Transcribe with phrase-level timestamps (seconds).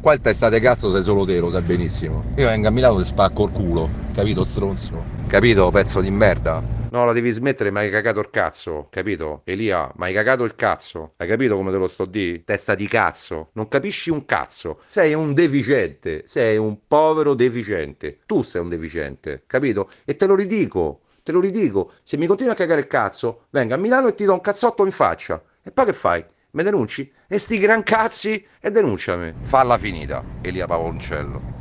[0.00, 2.22] Qua il testa di cazzo sei solo te, lo sai benissimo.
[2.36, 5.02] Io vengo a Milano e spacco il culo, capito stronzo?
[5.26, 6.62] Capito, pezzo di merda?
[6.92, 9.42] No, la devi smettere, ma hai cagato il cazzo, capito?
[9.44, 11.14] Elia, ma hai cagato il cazzo.
[11.16, 12.44] Hai capito come te lo sto di?
[12.44, 13.50] Testa di cazzo.
[13.54, 14.78] Non capisci un cazzo.
[14.84, 16.22] Sei un deficiente.
[16.26, 18.20] Sei un povero deficiente.
[18.24, 19.90] Tu sei un deficiente, capito?
[20.04, 21.00] E te lo ridico.
[21.24, 21.90] Te lo ridico.
[22.04, 24.84] Se mi continui a cagare il cazzo, venga a Milano e ti do un cazzotto
[24.84, 25.42] in faccia.
[25.60, 26.24] E poi che fai?
[26.50, 27.10] Me denunci?
[27.28, 29.34] E sti gran cazzi e denunciami.
[29.42, 31.56] Falla finita, Elia Pavoncello.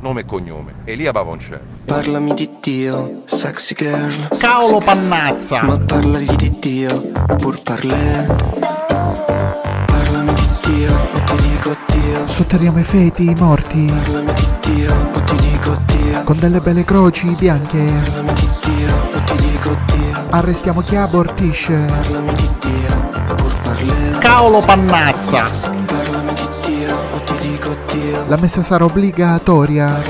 [0.00, 1.60] Nome e cognome, Elia Pavoncello.
[1.84, 4.28] Parlami di Dio, sexy girl.
[4.38, 5.62] Cavolo pannazza!
[5.62, 8.26] Ma parlagli di Dio, pur parlè.
[9.86, 12.26] Parlami di Dio, o ti dico Dio.
[12.26, 16.22] Sotterriamo i feti, i morti, Parlami di Dio, o ti dico Dio.
[16.24, 17.84] con delle belle croci bianche.
[17.84, 20.26] Parlami di Dio, o ti dico Dio.
[20.30, 21.84] Arrestiamo chi abortisce.
[21.86, 22.85] Parlami di Dio,
[24.26, 25.48] Cavolo pannazza!
[28.26, 30.02] La messa sarà obbligatoria.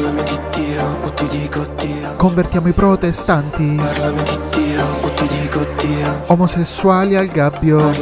[2.16, 3.78] Convertiamo i protestanti.
[6.28, 7.92] Omosessuali al gabbio.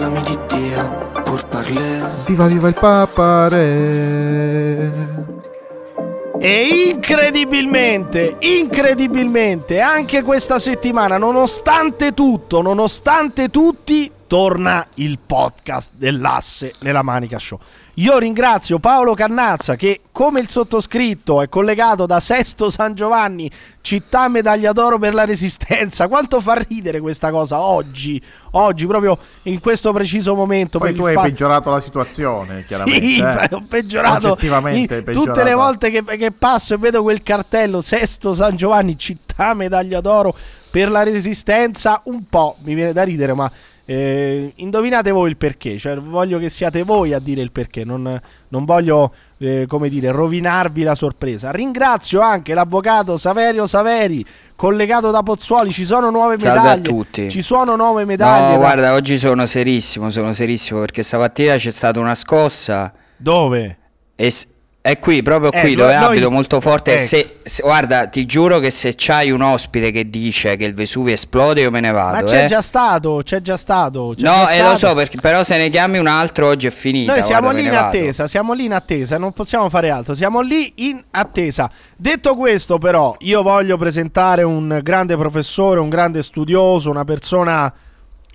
[2.27, 5.14] Viva viva il Papa Re.
[6.47, 17.01] E incredibilmente, incredibilmente, anche questa settimana, nonostante tutto, nonostante tutti, torna il podcast dell'asse nella
[17.01, 17.59] Manica Show.
[17.99, 23.49] Io ringrazio Paolo Cannazza che, come il sottoscritto, è collegato da Sesto San Giovanni,
[23.83, 26.09] città medaglia d'oro per la resistenza.
[26.09, 28.21] Quanto fa ridere questa cosa oggi,
[28.53, 30.81] oggi, proprio in questo preciso momento.
[30.81, 33.07] Poi tu hai fatto- peggiorato la situazione, chiaramente.
[33.07, 33.49] sì, eh.
[33.55, 34.33] ho peggiorato.
[34.33, 35.57] Oggettivamente I- hai tutte le peggiorato.
[35.57, 40.35] volte che, che passo e vedo quel cartello Sesto San Giovanni, città medaglia d'oro
[40.69, 43.49] per la resistenza, un po' mi viene da ridere, ma
[43.87, 45.79] eh, indovinate voi il perché.
[45.79, 47.85] Cioè, voglio che siate voi a dire il perché.
[47.85, 51.51] Non, non voglio, eh, come dire, rovinarvi la sorpresa.
[51.51, 54.25] Ringrazio anche l'avvocato Saverio Saveri,
[54.57, 55.73] collegato da Pozzuoli.
[55.73, 56.83] Ci sono nuove Salve a medaglie.
[56.83, 57.31] tutti.
[57.31, 58.47] Ci sono nuove medaglie.
[58.47, 63.79] No, da- guarda, oggi sono serissimo, sono serissimo perché stamattina c'è stata una scossa Dove?
[64.17, 64.33] e
[64.87, 66.93] è qui, proprio Eh, qui noi- dove noi- abito, molto forte.
[66.93, 67.03] ecco.
[67.03, 71.15] Se, se- guarda, ti giuro che se c'hai un ospite che dice che il Vesuvio
[71.15, 72.17] esplode, io me ne vado.
[72.17, 72.47] Ma c'è eh.
[72.49, 74.13] già stato, c'è già stato.
[74.15, 74.89] c'è No, già eh, lo stato.
[74.91, 77.15] so, perché, però se ne chiami un altro oggi è finita.
[77.15, 77.87] Noi siamo guarda, lì in vado.
[77.87, 81.71] attesa, siamo lì in attesa, non possiamo fare altro, siamo lì in attesa.
[81.97, 87.73] Detto questo, però, io voglio presentare un grande professore, un grande studioso, una persona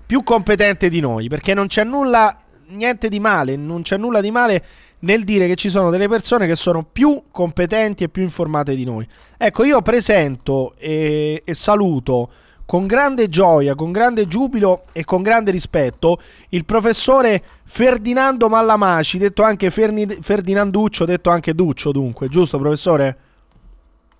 [0.03, 2.35] più competente di noi, perché non c'è nulla,
[2.69, 4.63] niente di male, non c'è nulla di male
[4.99, 8.83] nel dire che ci sono delle persone che sono più competenti e più informate di
[8.83, 9.07] noi.
[9.37, 12.29] Ecco, io presento e, e saluto
[12.65, 19.41] con grande gioia, con grande giubilo e con grande rispetto il professore Ferdinando Mallamaci, detto
[19.41, 23.17] anche Ferni- Ferdinanduccio, detto anche Duccio dunque, giusto professore?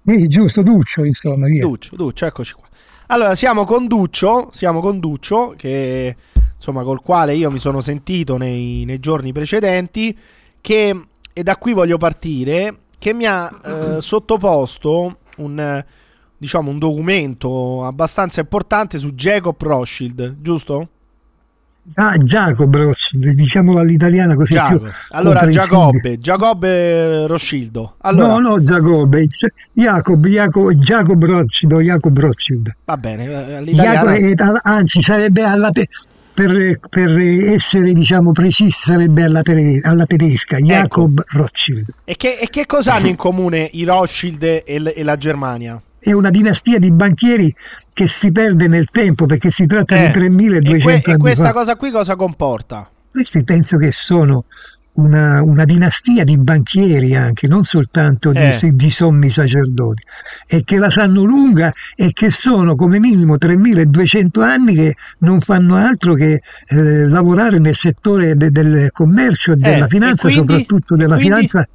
[0.04, 1.62] Sì, giusto, Duccio, insomma, via.
[1.62, 2.68] Duccio, Duccio, eccoci qua.
[3.08, 6.16] Allora, siamo con Duccio, siamo con Duccio, che
[6.56, 10.18] insomma col quale io mi sono sentito nei, nei giorni precedenti,
[10.62, 11.02] che,
[11.34, 15.84] e da qui voglio partire, che mi ha eh, sottoposto un,
[16.38, 20.90] diciamo, un documento abbastanza importante su Jacob Rothschild, giusto?
[21.96, 24.82] Ah, Giacomo, diciamolo all'italiana così più.
[25.10, 25.48] Allora.
[25.50, 27.96] Giacobbe, Giacobbe Rothschildo.
[28.02, 32.76] Allora, No, no, Giacobbe, Gi- Jacob, Jacob, Jacob Rothschild, Jacob Rothschild.
[32.86, 34.18] va bene, eh, all'italiana...
[34.18, 35.72] Jacob, anzi, sarebbe alla
[36.48, 39.42] per, per essere diciamo precisi, sarebbe alla,
[39.84, 40.66] alla tedesca, Ecco.
[40.68, 41.86] Jacob Rothschild.
[42.06, 45.82] E che, e che cosa hanno in comune i Rothschild e, l- e la Germania?
[46.00, 47.54] È una dinastia di banchieri
[47.92, 51.46] che si perde nel tempo perché si tratta Eh, di 3200 e, que- e questa
[51.48, 51.52] fa.
[51.54, 52.90] cosa qui cosa comporta?
[53.12, 54.46] Questi penso che sono
[55.00, 58.72] una, una dinastia di banchieri anche, non soltanto di, Eh.
[58.74, 60.04] di sommi sacerdoti,
[60.48, 65.76] e che la sanno lunga e che sono come minimo 3200 anni che non fanno
[65.76, 70.52] altro che eh, lavorare nel settore de- del commercio e della Eh, finanza, e quindi?
[70.54, 71.30] soprattutto della quindi?
[71.36, 71.68] finanza.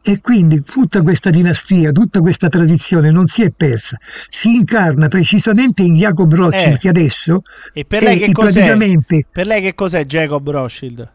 [0.00, 3.96] E quindi tutta questa dinastia, tutta questa tradizione non si è persa,
[4.28, 6.78] si incarna precisamente in Jacob Rothschild Eh.
[6.78, 7.42] che adesso
[7.74, 8.52] E per lei che cos'è?
[8.52, 11.08] praticamente Per lei che cos'è Jacob Rothschild?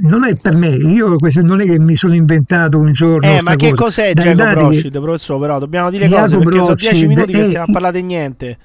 [0.00, 3.26] Non è per me, io questo non è che mi sono inventato un giorno.
[3.38, 3.82] Eh, ma che cosa.
[4.02, 5.40] cos'è Dai che- Rothschild, professore?
[5.40, 8.00] Però dobbiamo dire Jacob cose perché sono dieci Rothschild minuti che è- stiamo a parlare
[8.00, 8.58] di niente.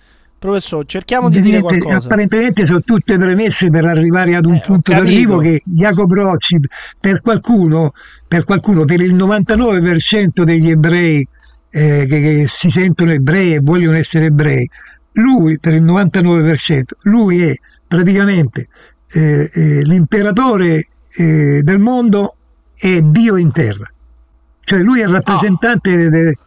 [0.44, 1.98] Professore, cerchiamo di dire qualcosa.
[2.00, 6.66] apparentemente sono tutte premesse per arrivare ad un Eh, punto d'arrivo che Jacob Rothschild
[7.00, 7.94] per qualcuno,
[8.28, 11.25] per qualcuno, per il 99% degli ebrei
[11.70, 14.70] eh, che, che si sentono ebrei e vogliono essere ebrei,
[15.14, 17.56] lui per il 99%, lui è
[17.88, 18.68] praticamente
[19.14, 20.88] eh, eh, l'imperatore
[21.18, 22.36] eh, del mondo
[22.75, 23.86] è Dio in terra.
[24.65, 26.38] Cioè lui è il rappresentante del,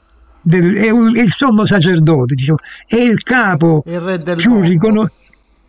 [0.40, 4.60] del- è, un- è il sommo sacerdote, diciamo, è il capo Il re del più
[4.60, 5.24] riconosciuto.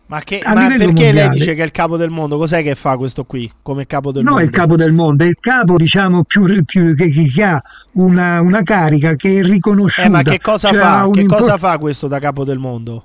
[0.06, 1.28] Ma, che, ma perché lei mondiale.
[1.34, 2.38] dice che è il capo del mondo?
[2.38, 4.46] Cos'è che fa questo qui come capo del No, è mondo?
[4.46, 7.60] il capo del mondo, è il capo, diciamo, più, più- che, che- ha
[7.92, 10.06] una, una carica che è riconosciuta.
[10.06, 11.10] Eh, ma che cosa cioè fa?
[11.12, 13.04] Che cosa fa questo da capo del mondo?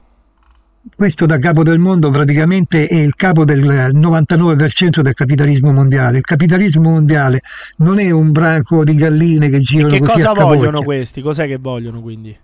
[0.95, 6.17] Questo da capo del mondo praticamente è il capo del 99% del capitalismo mondiale.
[6.17, 7.39] Il capitalismo mondiale
[7.77, 11.21] non è un branco di galline che E girano che così cosa vogliono questi?
[11.21, 12.37] Cos'è che vogliono quindi?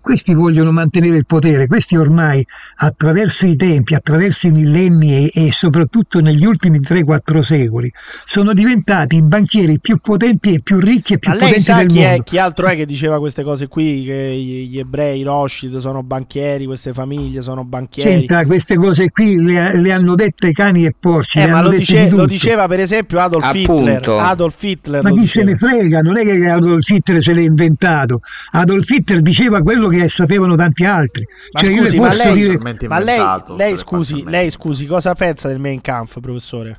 [0.00, 2.44] Questi vogliono mantenere il potere, questi ormai
[2.76, 7.90] attraverso i tempi, attraverso i millenni e, e soprattutto negli ultimi 3-4 secoli
[8.24, 11.76] sono diventati i banchieri più potenti e più ricchi e più Ma lei potenti sa
[11.76, 12.22] del chi, è, mondo.
[12.22, 14.04] chi altro è che diceva queste cose qui?
[14.04, 18.10] Che gli, gli ebrei, i Rothschild sono banchieri, queste famiglie sono banchieri.
[18.10, 22.04] Senta, queste cose qui le, le hanno dette cani e porci, Eh, ma lo, dice-
[22.08, 23.96] di lo diceva per esempio Adolf Hitler.
[23.96, 24.18] Appunto.
[24.18, 25.50] Adolf Hitler Ma chi se diceva.
[25.50, 28.20] ne frega, non è che Adolf Hitler se l'è inventato.
[28.52, 31.26] Adolf Hitler diceva quello che sapevano tanti altri.
[31.52, 32.58] Ma Cioè, io le scusi, ma posso lei, dire,
[32.88, 33.20] ma lei,
[33.56, 36.78] lei scusi, lei scusi, cosa pensa del Mein Kampf, professore?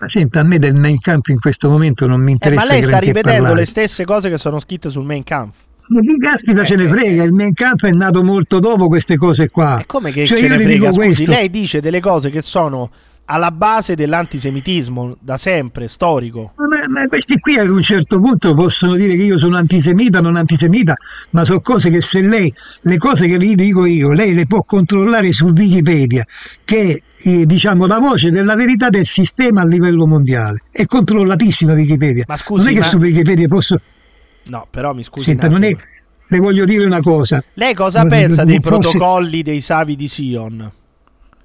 [0.00, 2.72] Ma senta, a me del Mein Kampf in questo momento non mi Eh, interessa ma
[2.72, 3.54] lei sta ripetendo parlare.
[3.60, 5.54] le stesse cose che sono scritte sul Mein Kampf.
[5.88, 9.48] Ma chi caspita se ne frega, il Mein Kampf è nato molto dopo queste cose
[9.50, 9.78] qua.
[9.80, 10.70] E come che Cioè, ce io ne frega?
[10.72, 11.30] dico Scusi, questo.
[11.30, 12.90] lei dice delle cose che sono
[13.32, 16.52] alla base dell'antisemitismo da sempre, storico.
[16.56, 20.36] Ma, ma questi qui ad un certo punto possono dire che io sono antisemita, non
[20.36, 20.94] antisemita,
[21.30, 22.52] ma sono cose che se lei,
[22.82, 26.26] le cose che gli dico io, lei le può controllare su Wikipedia,
[26.62, 30.64] che è eh, diciamo la voce della verità del sistema a livello mondiale.
[30.70, 32.24] È controllatissima Wikipedia.
[32.28, 33.80] Ma scusi, non è che ma- su Wikipedia posso...
[34.48, 35.24] No, però mi scusi.
[35.26, 35.74] Senta, non è...
[36.26, 37.42] Le voglio dire una cosa.
[37.54, 40.72] Lei cosa Non- pensa dei protocolli dei Savi di Sion?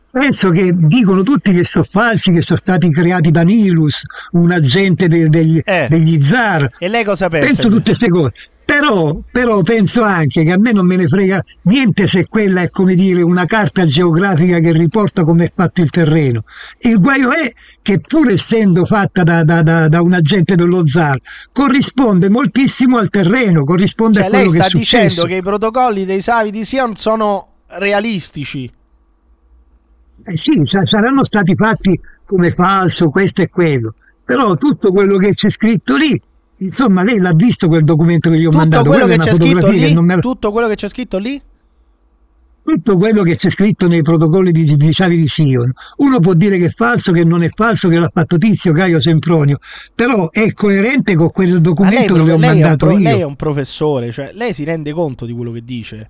[0.09, 5.07] Penso che dicono tutti che sono falsi, che sono stati creati da Nilus, un agente
[5.07, 5.88] de- degli, Eh.
[5.89, 6.69] degli zar.
[6.80, 7.45] E lei cosa pensa?
[7.48, 8.31] Penso tutte queste cose.
[8.68, 12.69] Però, però penso anche che a me non me ne frega niente se quella è
[12.69, 16.44] come dire una carta geografica che riporta come è fatto il terreno.
[16.80, 17.50] Il guaio è
[17.81, 21.18] che pur essendo fatta da, da- da- da un agente dello zar,
[21.54, 25.27] corrisponde moltissimo al terreno, corrisponde Cioè, a quello lei che sta è dicendo successo.
[25.27, 28.69] che i protocolli dei Savi di Sion sono realistici.
[30.29, 33.94] Eh sì, sa- saranno stati fatti come falso questo e quello,
[34.25, 36.21] però tutto quello che c'è scritto lì,
[36.57, 39.38] insomma, lei l'ha visto quel documento che gli ho Tutto mandato, quello quella che c'è
[39.38, 41.41] che lì, non me tutto quello che c'è scritto lì,
[42.62, 45.71] tutto quello che c'è scritto nei protocolli di, di Savi di Sion.
[46.00, 49.00] Uno può dire che è falso, che non è falso, che l'ha fatto Tizio, Caio
[49.00, 49.59] Sempronio,
[49.95, 53.09] però è coerente con quel ma lei, documento che le ho mandato pro- io.
[53.09, 56.09] lei è un professore, cioè lei si rende conto di quello che dice.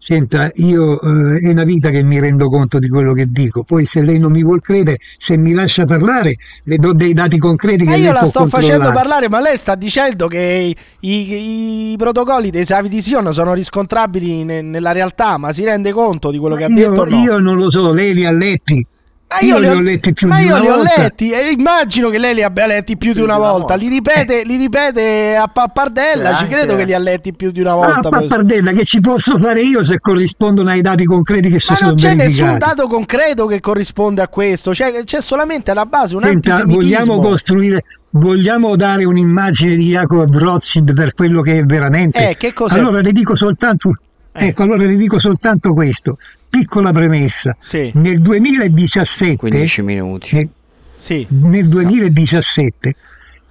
[0.00, 3.84] Senta, io eh, è una vita che mi rendo conto di quello che dico, poi
[3.84, 7.78] se lei non mi vuol credere, se mi lascia parlare, le do dei dati concreti
[7.78, 11.92] che Ma lei io la sto facendo parlare, ma lei sta dicendo che i, i-
[11.92, 16.30] i protocolli dei Savi di Sion sono riscontrabili ne- nella realtà, ma si rende conto
[16.30, 17.16] di quello che ha io, detto o no?
[17.16, 18.86] io non lo so, lei li ha letti.
[19.30, 21.02] Ma io li li ho letti più ma di io una li ho volta.
[21.02, 23.58] letti e immagino che lei li abbia letti più di una una volta.
[23.58, 23.74] volta.
[23.74, 26.34] Li ripete, li ripete a pappardella.
[26.36, 28.00] Ci credo che li ha letti più di una Ah, volta.
[28.08, 28.26] professore.
[28.28, 31.98] pappardella, che ci posso fare io se corrispondono ai dati concreti che ma sono non
[31.98, 34.74] c'è nessun dato concreto che corrisponde a questo.
[34.74, 40.94] Cioè, c'è solamente alla base un Senta, vogliamo costruire, vogliamo dare un'immagine di Jacob Rothschild
[40.94, 42.30] per quello che è veramente?
[42.30, 42.54] Eh, che?
[42.68, 43.90] Allora le dico soltanto,
[44.32, 44.46] Eh.
[44.46, 46.16] ecco, allora le dico soltanto questo.
[46.48, 47.56] Piccola premessa.
[47.60, 50.34] Sì, Nel 2017, 15 minuti.
[50.34, 50.48] nel,
[50.96, 51.26] sì.
[51.30, 52.94] nel 2017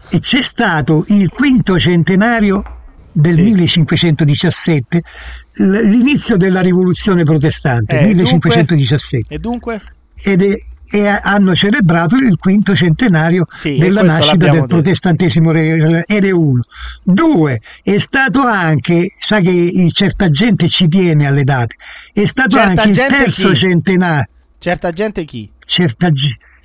[0.10, 2.64] e c'è stato il quinto centenario
[3.12, 3.42] del Sì.
[3.42, 5.02] 1517,
[5.58, 9.82] l- l'inizio della rivoluzione protestante, Eh, 1517, E dunque?
[10.24, 10.58] ed è-
[10.90, 16.64] e hanno celebrato il quinto centenario Sì, della nascita del protestantesimo re- ed è uno.
[17.04, 21.76] Due, è stato anche, sa che certa gente ci tiene alle date,
[22.14, 23.56] è stato Certa anche il terzo chi?
[23.56, 24.26] centenario,
[24.60, 25.52] Certa gente chi?
[25.66, 26.10] certa,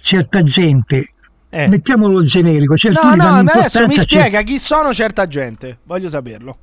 [0.01, 1.09] certa gente,
[1.51, 1.69] Eh.
[1.69, 5.79] mettiamolo generico, certi No, no, adesso mi cer- spiega chi sono certa gente.
[5.85, 6.57] Voglio saperlo.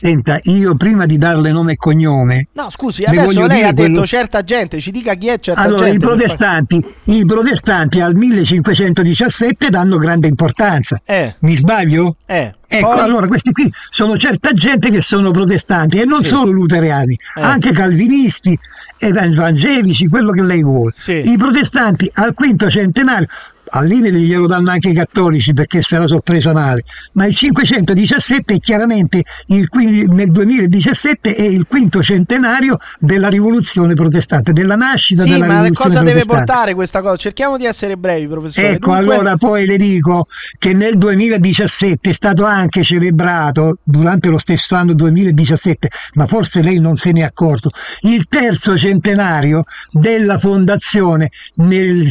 [0.00, 4.04] Senta, io prima di darle nome e cognome, No, scusi, adesso lei ha detto quello-
[4.06, 4.78] certa gente.
[4.78, 6.00] Ci dica chi è certa allora i gente.
[6.00, 11.00] per fa- protestanti, i protestanti al 1517 danno grande importanza.
[11.02, 12.16] Eh, Mi sbaglio?
[12.26, 12.52] eh.
[12.68, 16.28] Ecco, Poi- allora questi qui sono certa gente che sono protestanti e non Sì.
[16.28, 17.40] solo luterani, Eh.
[17.40, 18.58] anche calvinisti,
[18.98, 20.92] ev- evangelici, quello che lei vuole.
[20.94, 21.22] Sì.
[21.24, 23.28] I protestanti al quinto centenario
[23.70, 26.82] all'INE glielo danno anche i cattolici perché se la sono presa male,
[27.12, 29.68] ma il 517 è chiaramente il,
[30.10, 35.90] nel 2017 è il quinto centenario della rivoluzione protestante, della nascita Sì, della ma rivoluzione
[35.90, 36.44] cosa deve protestante.
[36.46, 37.16] portare questa cosa?
[37.16, 38.68] Cerchiamo di essere brevi, professore.
[38.70, 40.26] Ecco, Dunque- allora poi le dico
[40.58, 46.78] che nel 2017 è stato anche celebrato, durante lo stesso anno 2017, ma forse lei
[46.78, 47.70] non se ne è accorto,
[48.02, 52.08] il terzo centenario della fondazione nel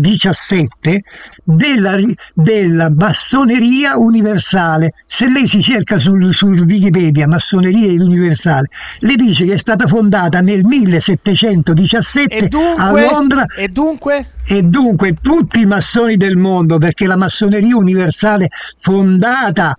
[0.00, 1.02] 1717
[1.44, 1.96] della,
[2.34, 4.92] della massoneria universale.
[5.06, 8.66] Se lei si cerca sul, sul Wikipedia massoneria universale,
[9.00, 14.26] le dice che è stata fondata nel 1717 E a dunque, Londra e dunque?
[14.46, 18.48] e dunque tutti i massoni del mondo, perché la massoneria universale
[18.78, 19.74] fondata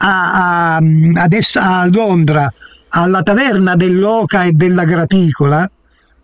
[0.00, 0.80] a, a-
[1.16, 2.50] adesso a Londra
[2.90, 5.70] alla taverna dell'Oca e della Graticola,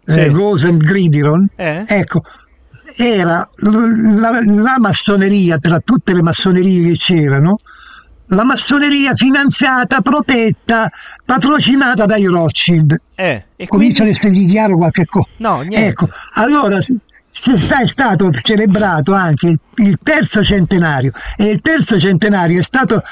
[0.07, 0.19] Sì.
[0.19, 1.85] eh, Rose and Gridiron, Eh?
[1.87, 2.23] ecco,
[2.97, 7.59] era la, la massoneria tra tutte le massonerie che c'erano,
[8.29, 10.91] la massoneria finanziata, protetta,
[11.25, 13.01] patrocinata dai Rothschild.
[13.15, 15.29] Eh, e Comincia ad essergli chiaro qualche cosa.
[15.39, 15.87] No, niente.
[15.87, 16.79] Ecco, allora
[17.37, 23.03] è stato celebrato anche il, terzo centenario e il terzo centenario è stato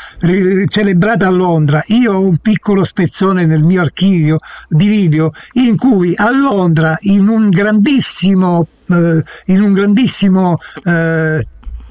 [0.68, 1.82] celebrato a Londra.
[1.88, 4.38] Io ho un piccolo spezzone nel mio archivio
[4.68, 11.44] di video in cui a Londra in un grandissimo, eh, in un grandissimo eh,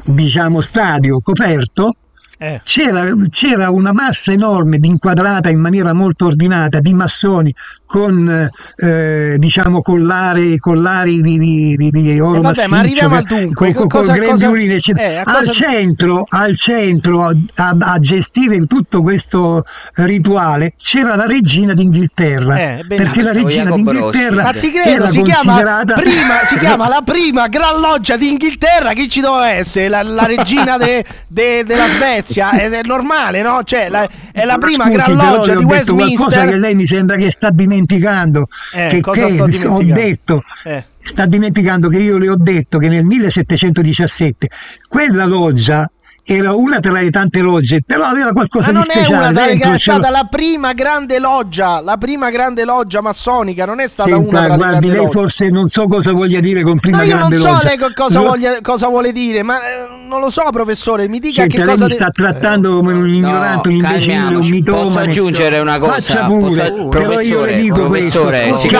[0.06, 1.96] diciamo stadio coperto
[2.44, 2.60] Eh.
[2.64, 7.54] c'era, c'era una massa enorme di inquadrata in maniera molto ordinata di massoni
[7.86, 13.34] con eh, diciamo collari, collari di, di, di, oro Eh, vabbè, massiccio ma arriviamo che-
[13.36, 13.74] al dunque.
[13.74, 15.08] con, Cosa- con cosa- eccetera.
[15.08, 19.64] eh, a al, cosa- centro, al centro a, a gestire tutto questo
[19.96, 25.22] rituale c'era la regina d'Inghilterra Eh, perché la regina Jacopo d'Inghilterra Ma ti credo, si
[25.22, 28.94] chiama, considerata prima, si chiama la prima gran loggia d'Inghilterra.
[28.94, 29.90] Chi ci doveva essere?
[29.90, 31.88] La, la regina de- de- della
[32.32, 32.52] Svezia?
[32.62, 33.62] Ed è normale, no?
[33.64, 36.60] Cioè, la- è la prima Scusi, gran loggia di ho detto qualcosa che Westminster.
[36.60, 38.48] lei mi sembra che sta dimenticando.
[38.74, 39.94] Eh, che, cosa che sto ho dimenticando?
[39.94, 40.86] detto, Eh.
[41.00, 44.50] sta dimenticando che io le ho detto che nel 1717
[44.88, 45.90] quella loggia
[46.24, 49.30] era una tra le tante logge, però aveva qualcosa Ma di non è speciale.
[49.32, 53.80] una, dentro è c'era- stata la prima grande loggia, la prima grande loggia massonica, non
[53.80, 55.12] è stata Senta, una tra le guardi, lei logge.
[55.12, 57.64] forse non so cosa voglia dire con prima No, io non so loggia.
[57.68, 61.08] lei co- cosa, Lo- voglia- cosa vuole dire, ma eh, non lo so, professore.
[61.08, 61.84] Mi dica Senta, che lei cosa.
[61.86, 64.84] mi de- sta trattando come un ignorante, un imbecille, un mitomane.
[64.84, 65.92] Posso aggiungere una cosa?
[65.94, 68.68] Faccia pure, Posso- però io professore, le dico professore, questo.
[68.68, 68.76] si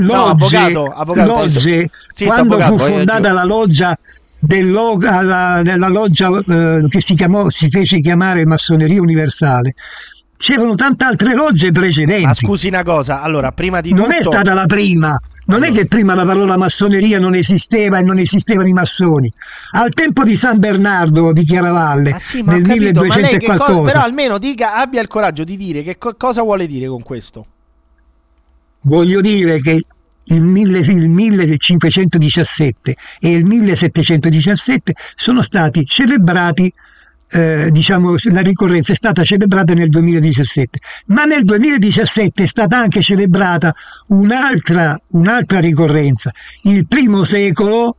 [0.00, 1.90] No, no, avvocato, avvocato, logge,
[2.24, 3.96] quando fu fondata la loggia
[4.38, 9.74] dello- alla- della loggia eh, che si, chiamò, si fece chiamare Massoneria Universale,
[10.36, 12.24] c'erano tante altre logge precedenti.
[12.26, 14.16] Ma scusi una cosa, allora, prima di non tutto.
[14.18, 15.18] è stata la prima.
[15.48, 19.32] Non è che prima la parola massoneria non esisteva e non esistevano i massoni.
[19.72, 23.38] Al tempo di San Bernardo di Chiaravalle, Ah sì, nel capito, ma 1200 lei e
[23.38, 26.66] che cosa, qualcosa, però almeno dica, abbia il coraggio di dire che co- cosa vuole
[26.66, 27.46] dire con questo.
[28.82, 29.82] voglio dire che
[30.26, 36.72] il, mille- il 1517 e il 1717 sono stati celebrati
[37.28, 43.02] eh, diciamo la ricorrenza è stata celebrata nel 2017 ma nel 2017 è stata anche
[43.02, 43.74] celebrata
[44.08, 47.96] un'altra, un'altra ricorrenza il primo secolo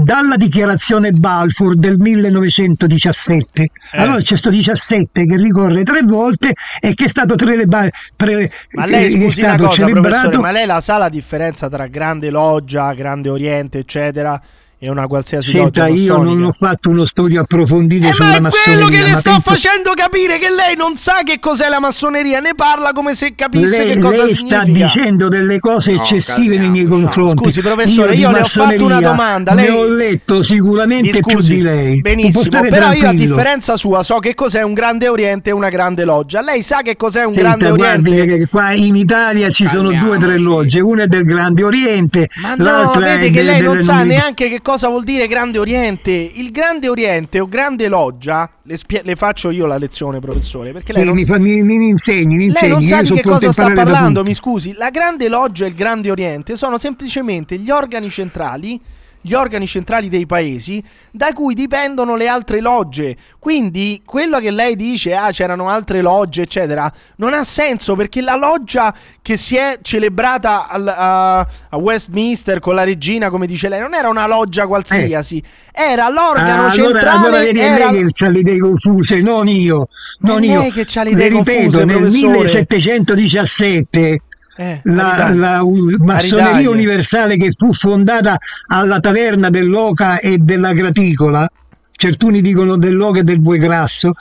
[0.00, 3.70] dalla dichiarazione Balfour del 1917 Eh.
[4.00, 7.66] allora c'è sto 17 che ricorre tre volte e che è stato tre,
[8.14, 10.40] pre- Ma lei scusi una cosa, celebrato.
[10.40, 14.40] ma lei la sa la differenza tra grande loggia, grande oriente, eccetera,
[14.80, 18.36] e una qualsiasi Senta, loggia io non ho fatto uno studio approfondito Eh, sulla ma
[18.36, 18.86] è massoneria.
[18.86, 21.80] quello che le ma sto penso- facendo capire che lei non sa che cos'è la
[21.80, 24.86] massoneria, ne parla come se capisse Lei, che cosa lei sta significa.
[24.92, 27.42] dicendo delle cose No, eccessive nei miei confronti.
[27.42, 31.22] scusi, professore, di io le ho fatto una domanda, Ne lei- ho letto sicuramente Mi
[31.22, 32.00] più scusi, di lei.
[32.00, 33.34] Benissimo, però io a tranquillo.
[33.34, 36.40] differenza sua so che cos'è un grande oriente e una grande loggia.
[36.40, 38.38] Lei sa che cos'è un Senta, grande guardi oriente?
[38.38, 42.28] che qua in Italia ci sono due o tre logge, una è del Grande Oriente,
[42.42, 45.58] Ma no, l'altra vede è che lei non sa neanche che cosa vuol dire Grande
[45.58, 46.10] Oriente.
[46.10, 50.92] Il Grande Oriente o Grande Loggia, le, spie- le faccio io la lezione, professore, perché
[50.92, 53.26] lei Mi, non, mi, fa- mi- mi insegni, mi lei non insegni, sa di che
[53.26, 54.74] cosa sta parlando, mi scusi.
[54.74, 58.78] La Grande Loggia e il Grande Oriente sono semplicemente gli organi centrali
[59.20, 63.16] gli organi centrali dei paesi da cui dipendono le altre logge.
[63.38, 68.36] Quindi quello che lei dice, ah c'erano altre logge, eccetera, non ha senso perché la
[68.36, 73.80] loggia che si è celebrata al- a, a Westminster con la regina, come dice lei,
[73.80, 76.70] non era una loggia qualsiasi, era l'organo Ah, allora,
[77.00, 77.18] centrale.
[77.26, 79.88] allora vedi, è era- lei che ha le idee confuse, non io.
[80.20, 80.60] Non È io.
[80.60, 82.32] lei che c'ha le idee ripeto, confuse, nel professore.
[82.32, 84.20] 1717
[84.60, 88.36] Eh, la, la u- massoneria universale che fu fondata
[88.66, 91.48] alla taverna dell'Oca e della Graticola,
[91.92, 94.14] certuni dicono dell'Oca e del Bue Grasso,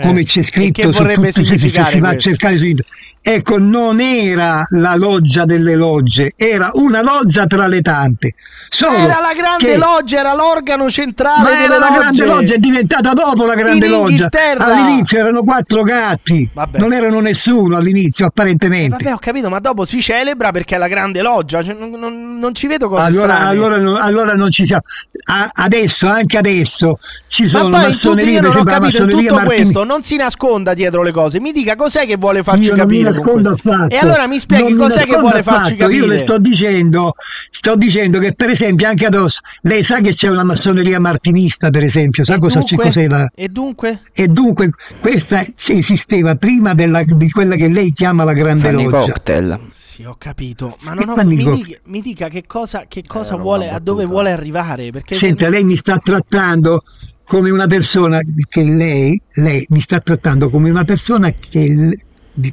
[0.00, 2.92] come Eh, c'è scritto su tutti, se, si va a cercare su internet.
[3.26, 8.34] Ecco, non era la loggia delle logge, era una loggia tra le tante.
[8.68, 12.34] Solo Era la grande che- loggia, era l'organo centrale Ma era la grande logge.
[12.40, 14.28] loggia, è diventata dopo la grande In loggia.
[14.58, 16.78] All'inizio erano quattro gatti, Vabbè.
[16.78, 18.96] non erano nessuno all'inizio, Eh, apparentemente.
[19.02, 21.64] Vabbè, ho capito, ma dopo si celebra perché è la grande loggia.
[21.64, 24.82] Cioè, non, non- non ci vedo cose Allora, allora, allora non ci siamo.
[25.30, 29.60] A- adesso, anche adesso, ci sono ma poi massonerie, per esempio la massoneria tutto Martini-
[29.74, 31.40] questo, non si nasconda dietro le cose.
[31.40, 33.88] Mi dica cos'è che vuole farci Io non mi capire.
[33.88, 35.76] E allora mi spieghi Non mi cos'è che nascondo vuole farci affatto.
[35.76, 35.98] capire.
[35.98, 37.12] Io le sto dicendo,
[37.50, 41.82] sto dicendo che per esempio anche addosso, lei sa che c'è una massoneria martinista, per
[41.84, 42.84] esempio, sa E cosa c'è dunque?
[42.86, 44.00] cos'è la, E dunque?
[44.12, 48.84] e dunque questa esisteva prima della- di quella che lei chiama la grande Fanno i
[48.84, 48.98] loggia.
[49.12, 49.60] cocktail.
[49.72, 50.76] Sì, ho capito.
[50.80, 54.04] Ma non ho, mi, dica, mi dica che cosa, che cosa era vuole, a dove
[54.04, 54.90] vuole arrivare.
[54.90, 56.82] Perché Senta, lei mi sta trattando
[57.26, 61.98] come una persona che lei, lei mi sta trattando come una persona che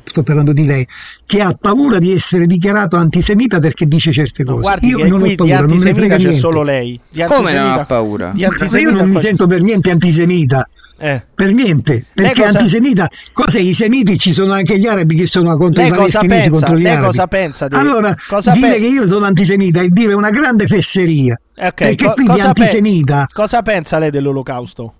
[0.05, 0.87] sto parlando di lei,
[1.25, 4.61] che ha paura di essere dichiarato antisemita perché dice certe cose.
[4.61, 6.39] guardi io non ho paura, di non me ne antisemita frega c'è niente.
[6.39, 6.99] solo lei.
[7.09, 8.31] Di Come non ha paura?
[8.33, 10.67] Di Ma io non mi qua- sento per niente antisemita.
[11.03, 11.25] Eh.
[11.33, 13.59] Per niente, perché cosa- antisemita, cos'è?
[13.59, 16.49] I semiti ci sono anche gli arabi che sono contro Lei i palestinesi, pensa?
[16.51, 17.05] contro gli Lei arabi.
[17.07, 20.67] cosa pensa di- Allora, cosa dire pe- che io sono antisemita è dire una grande
[20.67, 21.39] fesseria.
[21.55, 24.93] Eh, ok, perché co- quindi cosa pe- antisemita, cosa pensa lei dell'olocausto?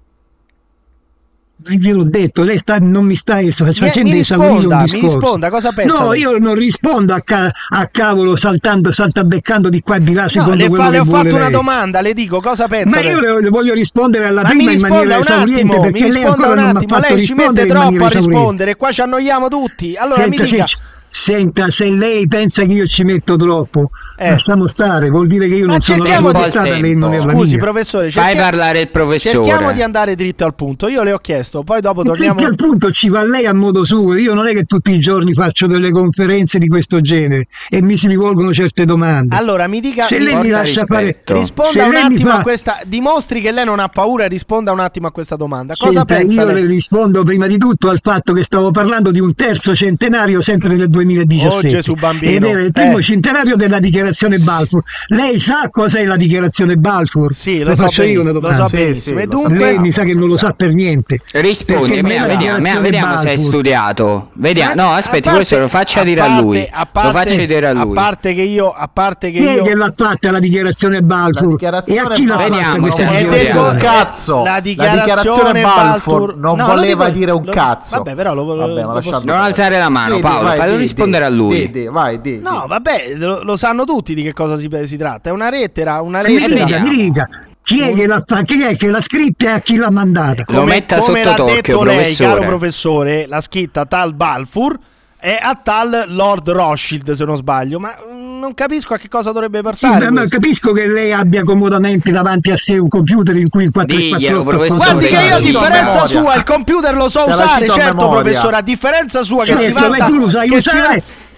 [1.64, 5.20] Gliel'ho detto, lei sta- non mi sta Mi- facendo mi esaurire risponda, un mi discorso.
[5.20, 9.98] risponda, cosa pensa No, io non rispondo a, ca- a cavolo saltando, saltabeccando di qua
[9.98, 12.14] e di là No, secondo le, quello fa- che le ho fatto una domanda, le
[12.16, 12.90] dico cosa pensa.
[13.00, 15.92] Ma io le, le voglio rispondere alla Ma prima mi in maniera esauriente attimo, mi
[15.92, 18.18] perché lei ancora non mi ha fatto lei ci mette rispondere troppo a esauriente.
[18.30, 19.96] rispondere, qua ci annoiamo tutti.
[19.96, 20.78] Allora mi Senta, dica, se,
[21.14, 24.30] senta, se lei pensa che io ci metto troppo, Eh.
[24.30, 27.18] lasciamo stare, vuol dire che io Ma non sono la sua portata, lei non è
[27.18, 27.60] la scusi mia.
[27.60, 29.44] professore, Fai parlare il professore.
[29.44, 30.88] cerchiamo di andare dritto al punto.
[30.88, 32.36] Io le ho chiesto, poi dopo torniamo...
[32.36, 35.00] Perché al punto ci va lei a modo suo, io non è che tutti i
[35.00, 39.36] giorni faccio delle conferenze di questo genere e mi si rivolgono certe domande.
[39.36, 40.04] Allora mi dica...
[40.04, 41.06] se lei mi lascia fare...
[41.08, 41.34] rispetto.
[41.38, 42.80] Risponda se un attimo fa- a questa.
[42.86, 45.74] Dimostri che lei non ha paura e risponda un attimo a questa domanda.
[45.78, 46.62] Cosa Senta, pensa io lei?
[46.62, 50.76] le rispondo prima di tutto al fatto che stavo parlando di un terzo centenario sempre
[50.76, 52.32] nel 2017 Oh, Gesù bambino.
[52.32, 53.02] ed era il primo Eh.
[53.02, 57.34] centenario della dichiarazione Balfour lei sa cos'è la dichiarazione Balfour?
[57.34, 59.80] Sì, lo, so faccio io benissimo, una lo domanda so Sì, sì, lo dunque, lei
[59.80, 64.30] mi sa che non lo sa per niente Rispondi, Perché vediamo, vediamo, se hai studiato.
[64.34, 66.68] Vediamo, Ma- no, aspetti, parte- questo lo faccia dire a lui.
[66.70, 67.92] a parte- Lo faccia dire a lui.
[67.98, 71.02] A parte che io, a parte che chi è io che l'ha fatta la dichiarazione
[71.02, 71.44] Balfour?
[71.48, 73.70] La dichiarazione e a chi l'ha Balfour- fatta questa È dire dichiarazione?
[73.70, 74.44] un cazzo.
[74.44, 77.98] La dichiarazione, Balfour non lo voleva dire un lo- cazzo.
[77.98, 80.76] Vabbè, però lo, lo- Vabbè, ma lo lasciamo posso- Non alzare la mano, Paolo, fallo
[80.78, 81.58] di, rispondere di, a lui.
[81.58, 82.68] di, di, vai, di, No, di.
[82.68, 85.30] vabbè, lo, lo sanno tutti di che cosa si, si tratta.
[85.30, 86.66] È una lettera, una mi lettera.
[86.66, 87.30] dica, mi dica
[87.64, 90.44] chi è che l'ha fa- chi è che l'ha scritta e a chi l'ha mandata
[90.48, 92.30] Lo metta come sotto l'ha torchio, detto lei, professore.
[92.34, 94.80] caro professore, l'ha scritta tal Balfour
[95.22, 97.80] e a tal Lord Rothschild, se non sbaglio.
[97.80, 100.10] Ma mm, non capisco a che cosa dovrebbe Sì, portare.
[100.12, 103.72] ma- ma capisco che lei abbia comodamente davanti a sé un computer in cui il
[103.72, 104.80] 448 Diglielo, professore.
[104.92, 109.22] Guardi che io a differenza sua il computer lo so usare, certo professore, a differenza
[109.24, 110.70] sua che Sì, si vanta tu lo sai che si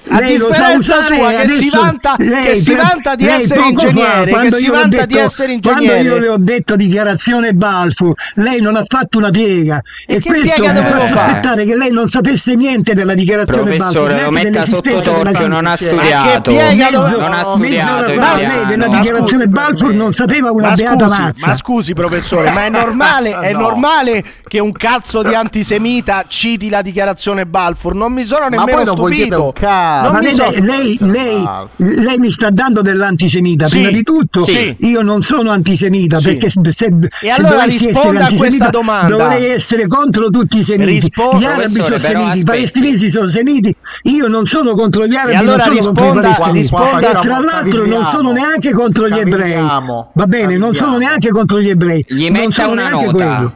[0.10, 3.16] a lei lo sa differenza sua e che si vanta che lei si per- vanta
[3.16, 5.26] di lei essere poco fa, ingegnere, che quando si io le ho vanta di detto-
[5.26, 6.28] essere Quando io le ingegnere.
[6.30, 10.72] ho detto dichiarazione Balfour, lei non ha fatto una piega E e, che questo piega
[10.74, 11.28] non dovevo posso fare?
[11.32, 15.66] aspettare che lei non sapesse niente della dichiarazione Balfour, Professore, lo metta sotto torchio, non
[15.66, 16.52] ha studiato.
[16.52, 18.66] dove- Mezzo- Non ha mezz'ora studiato fa lei italiano.
[18.66, 21.48] della dichiarazione Balfour non sapeva una Ma beata scusi, mazza.
[21.48, 23.60] ma scusi professore, ma è normale, è No.
[23.60, 27.96] normale che un cazzo di antisemita citi la dichiarazione Balfour?
[27.96, 29.52] Non mi sono Ma nemmeno poi non vuol dire stupito.
[30.02, 31.46] Non Ma mi vede, so- lei, lei-
[31.78, 33.68] lei mi sta dando dell'antisemita.
[33.68, 34.76] Sì, Prima di tutto, sì.
[34.80, 36.24] io non sono antisemita Sì.
[36.26, 39.08] perché se, se, E se allora dovessi risponda essere a questa antisemita domanda.
[39.16, 40.92] dovrei essere contro tutti i semiti.
[40.94, 43.76] Rispo- gli arabi sono semiti, i palestinesi sono semiti.
[44.04, 46.60] Io non sono contro gli arabi, allora non sono contro i palestinesi.
[46.60, 49.62] risponda- e tra l'altro non sono neanche contro gli ebrei.
[50.14, 52.04] Va bene, non sono neanche contro gli ebrei.
[52.08, 53.16] Gli non metta sono una neanche nota.
[53.36, 53.54] quello.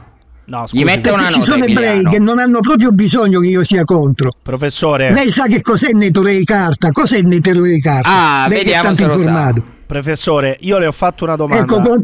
[0.47, 3.39] No, Gli scusi, mette una Perché ci nota, sono ebrei che non hanno proprio bisogno
[3.41, 4.31] che io sia contro.
[4.41, 5.12] professore.
[5.12, 6.89] Lei sa che cos'è il netore di carta?
[6.91, 8.10] Cos'è il netore di carta?
[8.10, 9.17] Ah, Lei vediamo se lo sa.
[9.17, 9.63] informato.
[9.86, 11.63] Professore, io le ho fatto una domanda.
[11.63, 12.03] Ecco, con,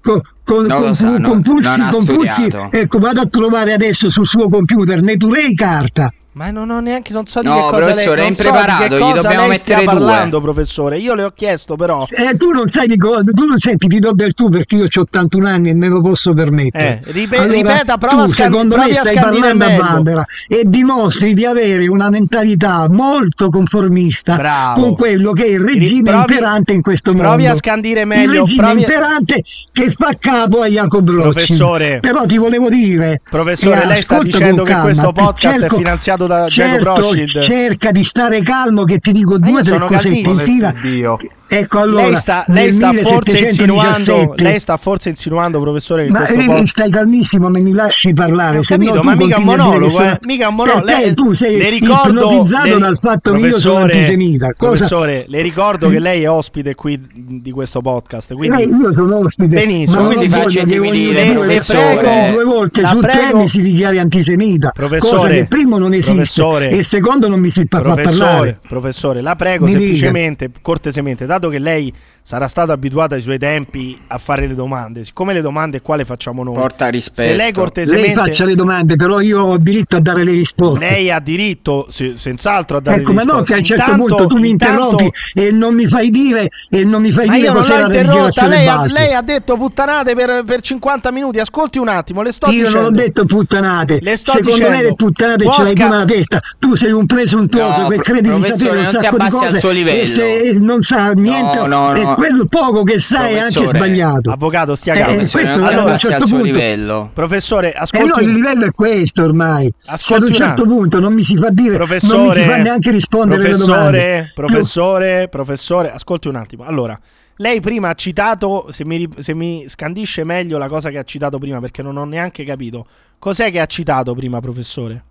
[0.00, 4.10] con, con, Non con- sa, con no, pulsi, non pulsi- ecco, vado a trovare adesso
[4.10, 6.12] sul suo computer netore di carta.
[6.34, 8.42] Ma non ho neanche, non so di No, che cosa professore, lei, è non so
[8.42, 9.92] di impreparato, che gli cosa dobbiamo mettere due.
[9.94, 10.98] parlando, professore.
[10.98, 12.04] Io le ho chiesto però.
[12.10, 14.84] Eh, tu non sai di cosa, tu non senti, ti do del tu perché io
[14.92, 17.02] ho 81 anni e me lo posso permettere.
[17.04, 20.62] Eh, ripe- ripeta, prova a tu, scan- secondo provi me stai parlando a Barbara e
[20.66, 24.80] dimostri di avere una mentalità molto conformista Bravo.
[24.80, 27.28] con quello che è il regime provi- imperante in questo mondo.
[27.28, 31.30] provi a scandire meglio, Il regime provi- imperante che fa capo a Jacob Rocci.
[31.30, 32.00] Professore.
[32.00, 33.20] Però ti volevo dire...
[33.30, 35.76] Professore, lei sta dicendo che calma, questo podcast è cerco-
[36.24, 37.44] finanziato da certo, Jacob Rothschild.
[37.44, 40.72] cerca di stare calmo che ti dico Ma due o tre cosette in fila.
[40.80, 41.16] Dio.
[41.46, 46.10] Ecco allora, lei sta, lei sta forse 1717 insinuando, lei sta forse insinuando, professore, che
[46.10, 48.58] ma questo eh, podcast stai calmissimo, me mi lasci parlare.
[48.58, 50.84] Ho capito, no ma mica un monologo, sono- eh, mica un monologo.
[50.86, 54.52] Lei- tu sei le ricordo, ipnotizzato le- dal fatto che io sono antisemita.
[54.56, 54.72] Cosa?
[54.74, 59.18] Professore, le ricordo che lei è ospite qui di questo podcast, Eh, quindi io sono
[59.18, 61.96] ospite, Benissimo, ma quindi faccia intimidire, due, professore.
[61.98, 65.78] prego, due volte La su tre prego- mi si dichiari antisemita, Professore, cosa che primo
[65.78, 68.58] non esiste e secondo non mi si fa parlare.
[68.66, 71.92] professore, la prego semplicemente, cortesemente, dato che lei
[72.26, 76.06] sarà stato abituato ai suoi tempi a fare le domande, siccome le domande qua le
[76.06, 77.20] facciamo noi, Porta rispetto.
[77.20, 80.88] se lei Lei cortesemente faccia le domande, però io ho diritto a dare le risposte.
[80.88, 83.46] lei ha diritto, sì, senz'altro, a dare Ecco, le ma no, risposte.
[83.46, 86.48] che a un certo Intanto- punto tu mi intanto- interrompi e non mi fai dire
[86.70, 89.20] e non mi fai Ma dire io l'ho la interrotta, dichiarazione lei ha, lei ha
[89.22, 91.38] detto puttanate per, per 50 minuti.
[91.40, 92.76] Ascolti un attimo, le sto Io dicendo.
[92.80, 95.82] non ho detto puttanate, Le sto secondo dicendo, me le puttanate può ce l'hai tu
[95.82, 99.16] nella testa, tu sei un presuntuoso No, che credi di sapere un non si sacco
[99.16, 100.02] di abbassi al cose suo livello.
[100.02, 102.13] e, se, e non sa niente no, e no.
[102.14, 104.30] Quello poco che sai è anche Professore, sbagliato.
[104.30, 105.14] Avvocato, stia Eh, calmo.
[105.16, 107.10] questo Professore, non si allora, a un certo punto- livello.
[107.12, 109.64] Professore, E ascolti no, il livello è questo ormai.
[109.66, 112.42] Se ad Ascolti un certo punto non mi si fa dire, non mi si Professore,
[112.44, 114.30] fa neanche rispondere alle domande.
[114.32, 116.64] professore, professore, professore, ascolti un attimo.
[116.64, 116.98] Allora,
[117.36, 121.38] lei prima ha citato, se mi, se mi scandisce meglio la cosa che ha citato
[121.38, 122.86] prima, perché non ho neanche capito.
[123.18, 125.02] Cos'è che ha citato prima, professore?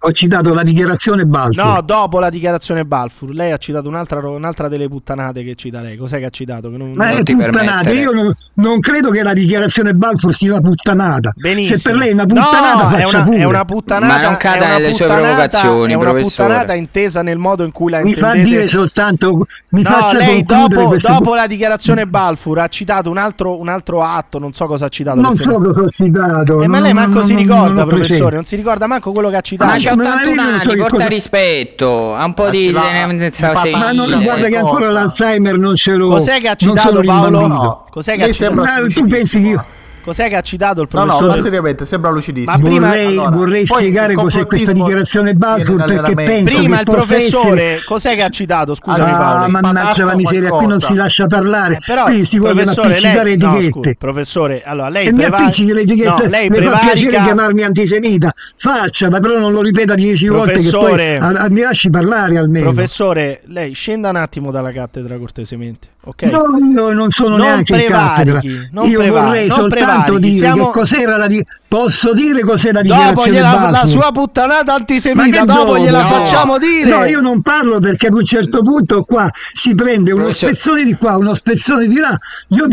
[0.00, 1.56] Ho citato la dichiarazione Balfour.
[1.56, 5.96] No, dopo la dichiarazione Balfour, lei ha citato un'altra, un'altra delle puttanate che cita lei.
[5.96, 6.70] Cos'è che ha citato?
[6.70, 10.60] Che non- Ma Non puttanata, io non, non credo che la dichiarazione Balfour sia una
[10.60, 11.32] puttanata.
[11.34, 11.76] Benissimo.
[11.78, 13.36] Se per lei è una puttanata, no, è una, pure.
[13.38, 14.12] è una puttanata.
[14.14, 16.48] Ma non cada è una nelle sue puttanata- provocazioni, È una professore.
[16.48, 18.48] puttanata intesa nel modo in cui la mi fa intendete.
[18.56, 23.58] dire soltanto, mi No, faccia lei dopo, dopo la dichiarazione Balfour ha citato un altro,
[23.58, 25.20] un altro atto, non so cosa ha citato.
[25.20, 26.62] Non so cosa ho citato.
[26.62, 29.36] Eh, ma lei manco non- si non- ricorda, professore, non si ricorda manco quello che
[29.36, 29.86] ha citato.
[29.94, 32.50] Ma c'ha Ma io 81 non so anni, che porta cosa- rispetto, ha un po'
[32.50, 36.08] di Ma ci va- tenerezza ma- non guarda che ancora l'Alzheimer non ce l'ho.
[36.08, 37.46] Cos'è che ha non citato sono Paolo?
[37.46, 38.86] No, Cos'è che ha citato?
[38.88, 39.64] tu pensi che io
[40.02, 41.36] Cos'è che ha citato il No, no, professore?
[41.36, 42.56] ma seriamente sembra lucidissimo.
[42.56, 46.84] Ma prima- vorrei, Allora, vorrei spiegare cos'è questa dichiarazione Balfour perché penso Prima che il
[46.86, 48.74] possa professore, essere cos'è che ha citato?
[48.74, 49.44] Scusami Allora, Paolo.
[49.44, 50.86] Ah, mannaggia la miseria, qui non qualcosa.
[50.86, 53.70] si lascia parlare, Eh, però, qui si vogliono professore, appiccicare lei, no, etichette.
[53.70, 56.78] scusi, professore, allora lei e mi prevari- appiccichi le etichette, no, lei mi fa piacere
[56.92, 61.16] prevarica chiamarmi antisemita, faccia, ma però non lo ripeta dieci volte che poi Professore.
[61.18, 62.72] a- a- mi lasci parlare almeno.
[62.72, 66.22] Professore, lei scenda un attimo dalla cattedra cortesemente, ok?
[66.24, 68.38] No, io non sono Non neanche in cattedra.
[68.40, 72.14] prevarichi, non Io prevari- vorrei non soltanto prevarichi, dire siamo- che cos'era la di- Posso
[72.14, 73.88] dire cos'è la Dopo dichiarazione gliela, la Balfour?
[74.02, 76.08] sua puttanata antisemita, dopo gliela No.
[76.08, 76.88] facciamo dire.
[76.88, 80.84] No, io non parlo perché ad un certo punto qua si prende uno Professor- spezzone
[80.84, 82.18] di qua, uno spezzone di là.
[82.48, 82.66] Io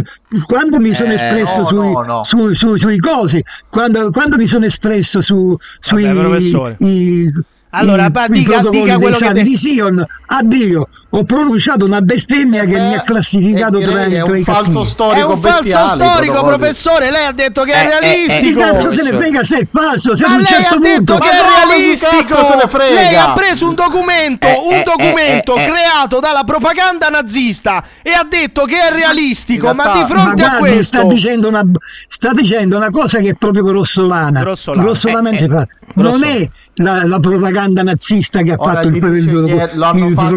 [0.45, 2.23] quando mi sono Eh, espresso no, sui, no, no.
[2.23, 6.75] su- su- sui cosi, quando, quando mi sono espresso su, sui Vabbè, professore.
[6.79, 7.29] i,
[7.71, 10.87] Allora, i- i dica- dica quello che di Sion, addio,
[11.17, 14.63] ho pronunciato una bestemmia che mi ha classificato Eh, tra, direi è un i falso
[14.63, 14.82] cattivi.
[14.82, 17.12] È storico un falso i storico, professore.
[17.12, 18.60] Lei ha detto che è Eh, eh, eh, realistico.
[18.60, 20.15] cazzo se ne frega se è falso?
[20.15, 22.23] Se Ma ad un lei certo ha detto punto che Ma è realistico.
[22.25, 22.93] cazzo se ne frega?
[22.93, 25.69] Lei ha preso un documento, Eh, un eh, documento eh, eh, eh.
[25.69, 29.73] creato dalla propaganda nazista e ha detto che è realistico.
[29.73, 31.63] Ma di fronte Ma a questo, sta dicendo, una,
[32.08, 34.39] sta dicendo una cosa che è proprio grossolana.
[34.41, 34.84] Grossolana.
[34.84, 35.73] Grossolanamente Eh, eh, fatta.
[35.95, 39.01] Non è la, la propaganda nazista che ha Ora fatto il, il-
[39.45, 39.69] che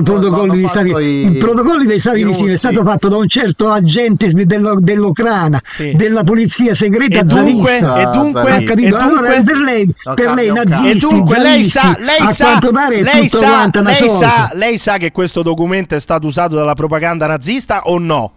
[0.03, 1.05] protocollo l'hanno di Savi.
[1.05, 4.31] i- Il protocollo dei Savi i di Sino è stato fatto da un certo agente
[4.31, 5.93] dello- dell'Ucraina, Sì.
[5.95, 7.97] della polizia segreta E dunque, zarista.
[8.01, 8.97] e dunque, Ha e capito?
[8.97, 10.61] Allora dunque, per lei, per lei cazzo.
[10.61, 14.09] e nazisti, dunque lei sa, lei a sa, quanto pare è lei tutto sa, lei
[14.09, 18.33] sa, lei sa che questo documento è stato usato dalla propaganda nazista o no?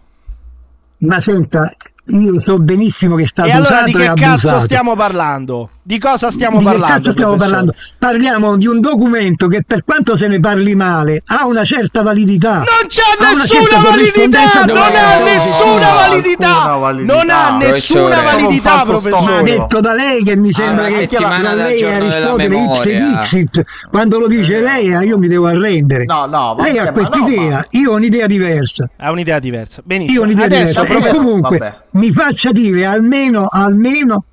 [1.00, 1.72] Ma senta,
[2.10, 4.60] io so benissimo che è stato E allora usato di e che cazzo abusato.
[4.60, 5.70] stiamo parlando?
[5.84, 6.86] Di cosa stiamo di parlando?
[6.86, 7.74] che cazzo stiamo parlando?
[7.98, 12.58] Parliamo di un documento che per quanto se ne parli male ha una certa validità.
[12.58, 19.22] Non c'è nessuna validità, non ha nessuna validità, non ha nessuna validità, Ma professore.
[19.24, 19.44] storico.
[19.58, 23.16] detto da lei che mi sembra una che dal lei Aristotele ipse memoria.
[23.18, 23.64] dixit.
[23.90, 26.06] Quando lo dice lei eh, io mi devo arrendere.
[26.06, 28.88] No, no, vabbè, lei ha ma questa no, idea, ma- io ho un'idea diversa.
[28.98, 29.78] Ha un'idea diversa.
[29.78, 30.20] Io Benissimo.
[30.22, 31.10] ho un'idea Adesso diversa.
[31.10, 31.78] E comunque vabbè.
[31.94, 34.26] mi faccia dire almeno, almeno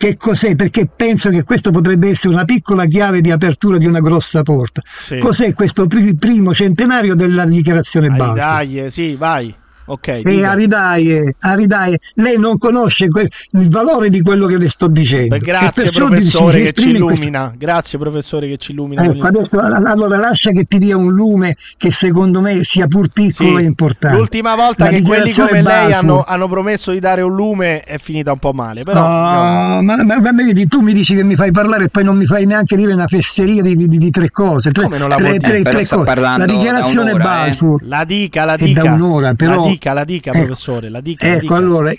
[0.00, 4.00] che cos'è, perché penso che questo potrebbe essere una piccola chiave di apertura di una
[4.00, 4.80] grossa porta.
[4.82, 5.18] Sì.
[5.18, 8.34] Cos'è questo pri- primo centenario della dichiarazione Balfour?
[8.34, 9.54] dai, eh, sì, vai.
[9.90, 10.08] Ok.
[10.08, 10.50] E dica.
[10.50, 15.36] Aridaie, Aridaie, lei non conosce que- il valore di quello che le sto dicendo.
[15.36, 17.52] Beh, grazie perciò professore che ci in questo- illumina.
[17.56, 19.04] Grazie professore che ci illumina.
[19.04, 23.56] Ecco, adesso allora lascia che ti dia un lume che secondo me sia pur piccolo
[23.58, 23.64] Sì.
[23.64, 24.16] e importante.
[24.16, 27.82] L'ultima volta La che quelli dichiarazione come lei hanno, hanno promesso di dare un lume
[27.82, 28.84] è finita un po' male.
[28.84, 32.04] Però No, ma, ma- ma vedi, tu mi dici che mi fai parlare e poi
[32.04, 34.70] non mi fai neanche dire una fesseria di, di- di tre cose.
[34.72, 36.06] Tre, Come non la tre- tre- Eh, tre sta cose.
[36.06, 37.26] parlando La dichiarazione un'ora, eh.
[37.48, 37.80] Balfour.
[37.84, 38.82] la dica, la È dica.
[38.82, 40.40] da un'ora, però- La dica, la dica, Ecco.
[40.40, 40.90] professore.
[40.90, 41.56] La dica, la Ecco, dica.
[41.56, 41.92] allora,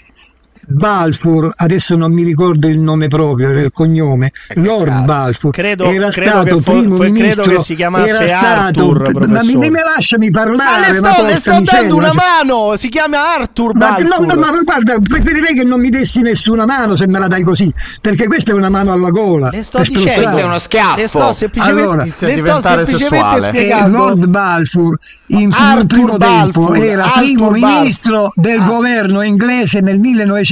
[0.67, 5.49] Balfour, adesso non mi ricordo il nome proprio, il cognome, che Lord cazzo.
[5.49, 8.91] Credo, Credo- era credo stato che primo fo- credo ministro, che si chiamasse era stato,
[8.91, 12.11] Arthur, ma mi, mi lasciami Ma parlare, le ma sto, le porca sto dando una
[12.13, 12.75] mano.
[12.77, 14.25] Si chiama Arthur Ma, Balfour.
[14.25, 17.43] no, no, ma guarda, preferirei che non mi dessi nessuna mano se me la dai
[17.43, 17.71] così,
[18.01, 19.49] perché questa è una mano alla gola.
[19.51, 20.21] Le sto dicendo.
[20.21, 20.95] Questo è uno schiaffo.
[21.01, 23.37] Le sto semplicemente, Allora, le sto semplicemente sessuale.
[23.37, 23.97] E spiegando.
[23.97, 24.97] Lord Balfour
[25.27, 27.69] in Arthur primo tempo Balfour, era Arthur primo Balfour.
[27.79, 28.65] ministro del Ah.
[28.65, 29.99] governo inglese nel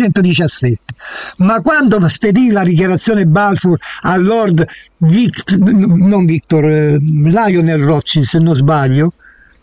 [0.02, 0.94] 1917
[1.38, 4.66] ma quando spedì la dichiarazione Balfour a Lord
[4.98, 9.14] Vic- non Victor eh, Lionel Rothschild se non sbaglio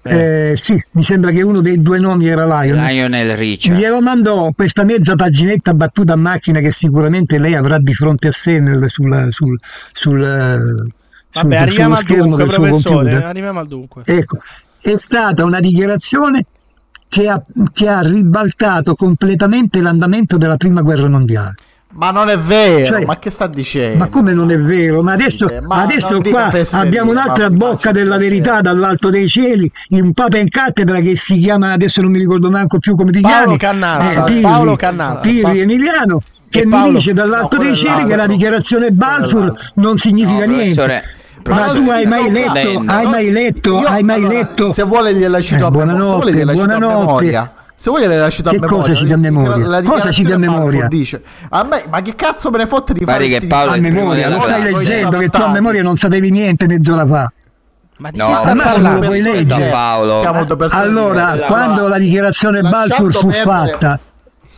[0.08, 3.76] eh, sì, mi sembra che uno dei due nomi era Lionel Lionel Richard.
[3.76, 8.32] Glielo mandò questa mezza paginetta battuta a macchina che sicuramente lei avrà di fronte a
[8.32, 9.58] sé nel- sul, sul,
[9.92, 12.94] sul, eh, sul- Vabbè, arriviamo sullo schermo dunque, del suo professore.
[12.94, 13.24] computer.
[13.24, 14.02] Arriviamo al dunque.
[14.04, 14.38] Ecco,
[14.80, 16.44] è stata una dichiarazione
[17.08, 17.42] che ha,
[17.72, 21.54] che ha ribaltato completamente l'andamento della prima guerra mondiale.
[21.92, 23.96] Ma non è vero, Cioè, ma che sta dicendo?
[23.96, 25.02] Ma come non è vero?
[25.02, 29.70] Ma adesso, Eh, ma adesso qua fesserie, abbiamo un'altra bocca della verità dall'alto dei cieli,
[29.90, 33.20] un papa in cattedra che si chiama, adesso non mi ricordo manco più come ti
[33.22, 35.20] Paolo chiami, Cannazza, Pirri, Paolo Cannazza.
[35.20, 36.18] Pirri Pa- Emiliano,
[36.50, 40.44] che E mi Paolo- dice dall'alto no, dei cieli che la dichiarazione Balfour non significa
[40.44, 41.02] No, niente.
[41.48, 42.92] Ma tu hai mai letto, capendo.
[42.92, 45.86] hai mai letto, Io- hai mai allora, letto Se vuole gliela cito Eh, a memoria.
[45.86, 47.04] Se buonanotte, vuole gliela cito a buonanotte.
[47.04, 47.46] memoria.
[47.78, 48.82] Se vuole gliela cito a Che memoria.
[48.82, 49.66] cosa a La- memoria?
[49.66, 50.88] la Cosa citi a dichiarazione Balfour memoria?
[50.88, 54.28] Dice, a me, ma che cazzo me ne fotte di fare che Paolo a memoria,
[54.28, 57.30] lo stai leggendo che tu a memoria non sapevi niente mezz'ora fa.
[57.98, 58.88] Ma di No, che sta parlando?
[59.00, 59.44] lo puoi leggere.
[59.44, 60.56] diverse, Paolo.
[60.56, 64.00] Persone Allora, quando la dichiarazione Balfour fu perdere- fatta,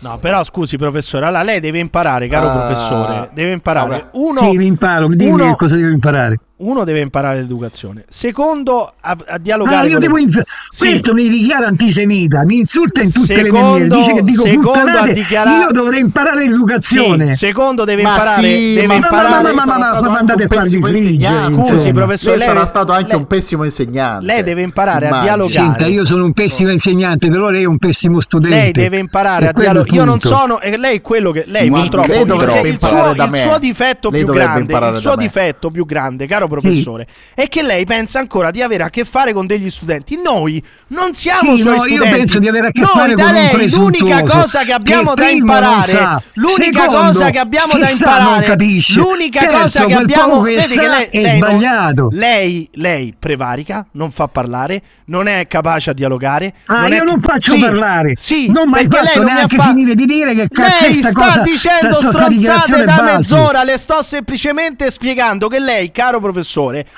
[0.00, 1.26] No, però scusi, professore.
[1.26, 3.30] Allora, lei deve imparare, caro Ah, professore.
[3.32, 3.88] Deve imparare.
[3.88, 4.04] vabbè.
[4.12, 6.38] Uno, sì, mi imparo, dimmi uno- che cosa devo imparare.
[6.58, 8.04] Uno deve imparare l'educazione.
[8.08, 9.76] Secondo, a, a dialogare.
[9.76, 10.88] Ah, io con devo le- inf- Sì.
[10.88, 14.60] Questo mi dichiara antisemita, mi insulta in tutte le mie Secondo- maniere, dice che dico
[14.72, 17.30] puttanate, ha dichiarato- io dovrei imparare l'educazione.
[17.30, 18.42] Sì, secondo deve Ma imparare.
[18.42, 19.28] sì, deve ma- imparare.
[19.52, 21.62] ma- ma- ma- ma- andate a farvi insegnante.
[21.64, 24.24] Scusi, professore, Lei lei- sarà stato anche lei- un pessimo insegnante.
[24.26, 25.24] Lei deve imparare a Immagino.
[25.46, 25.66] dialogare.
[25.78, 28.56] Senta, io sono un pessimo insegnante, però lei è un pessimo studente.
[28.56, 29.94] Lei deve imparare a dialogare.
[29.96, 30.60] Io non sono.
[30.60, 31.44] E lei è quello che.
[31.46, 32.12] Lei Ma purtroppo.
[32.12, 34.72] il suo, difetto più grande.
[34.76, 38.90] Il suo difetto più grande, caro professore, è che lei pensa ancora di avere a
[38.90, 40.18] che fare con degli studenti.
[40.22, 42.18] Noi non siamo Sì, suoi no, io studenti.
[42.18, 45.22] penso di avere a che Noi fare da con lei l'unica cosa che abbiamo che
[45.22, 46.22] da non imparare.
[46.34, 48.22] L'unica secondo, cosa che abbiamo da imparare.
[48.30, 50.42] non capisce, L'unica terzo, cosa che abbiamo.
[50.42, 52.08] che Vedi che lei, è lei non- sbagliato.
[52.12, 56.54] lei, lei prevarica, non fa parlare, non è capace a dialogare.
[56.66, 58.14] Ah, è- io non faccio Sì, parlare.
[58.16, 60.48] Sì, non mai perché lei fatto non mi ha neanche fa- finire di dire che
[60.48, 61.42] cazzo è lei sta cosa.
[61.42, 66.37] dicendo stronzate da mezz'ora, le sto semplicemente spiegando che lei, caro professore,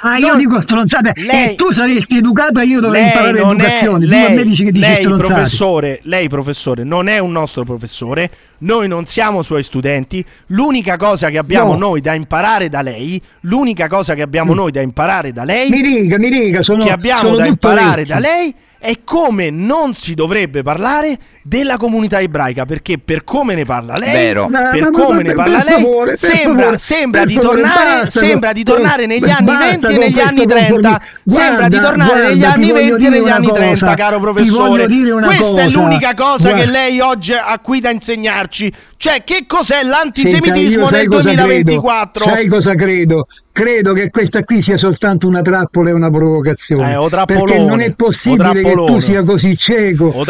[0.03, 3.41] Ah, io non- dico stronzate Lei- e tu saresti educato e io dovrei lei imparare
[3.41, 4.05] non è- l'educazione.
[4.05, 5.33] tu lei, a me dici che dici lei, stronzate.
[5.33, 11.29] professore, lei professore non è un nostro professore, noi non siamo suoi studenti, l'unica cosa
[11.31, 11.77] che abbiamo No.
[11.77, 11.81] Mm.
[11.81, 15.83] noi da imparare da lei, l'unica cosa che abbiamo noi da imparare da lei Mi
[15.83, 18.15] dica, mi dica, sono che abbiamo da imparare orecchio.
[18.15, 23.65] da lei è come non si dovrebbe parlare della comunità ebraica perché per come ne
[23.65, 24.49] parla lei Vero.
[24.49, 28.01] Ma- per ma- ma- come per- ne parla lei favore, sembra, favore, sembra di tornare
[28.03, 30.99] basta sembra di tornare negli basta anni con 20 e negli anni 30 conformismo.
[31.27, 33.95] sembra di Guarda, tornare negli guarda, anni ti voglio 20 e negli anni cosa, 30
[33.95, 35.81] caro professore questa è cosa.
[35.81, 36.71] l'unica cosa che Guarda.
[36.73, 42.25] lei oggi ha qui da insegnarci cioè che cos'è Senta, l'antisemitismo sai nel cosa 2024
[42.25, 42.39] Credo?
[42.39, 43.27] Sai cosa credo?
[43.53, 46.95] Credo che questa qui sia soltanto una trappola e una provocazione.
[46.95, 50.25] Eh, perché non è possibile che tu sia così cieco,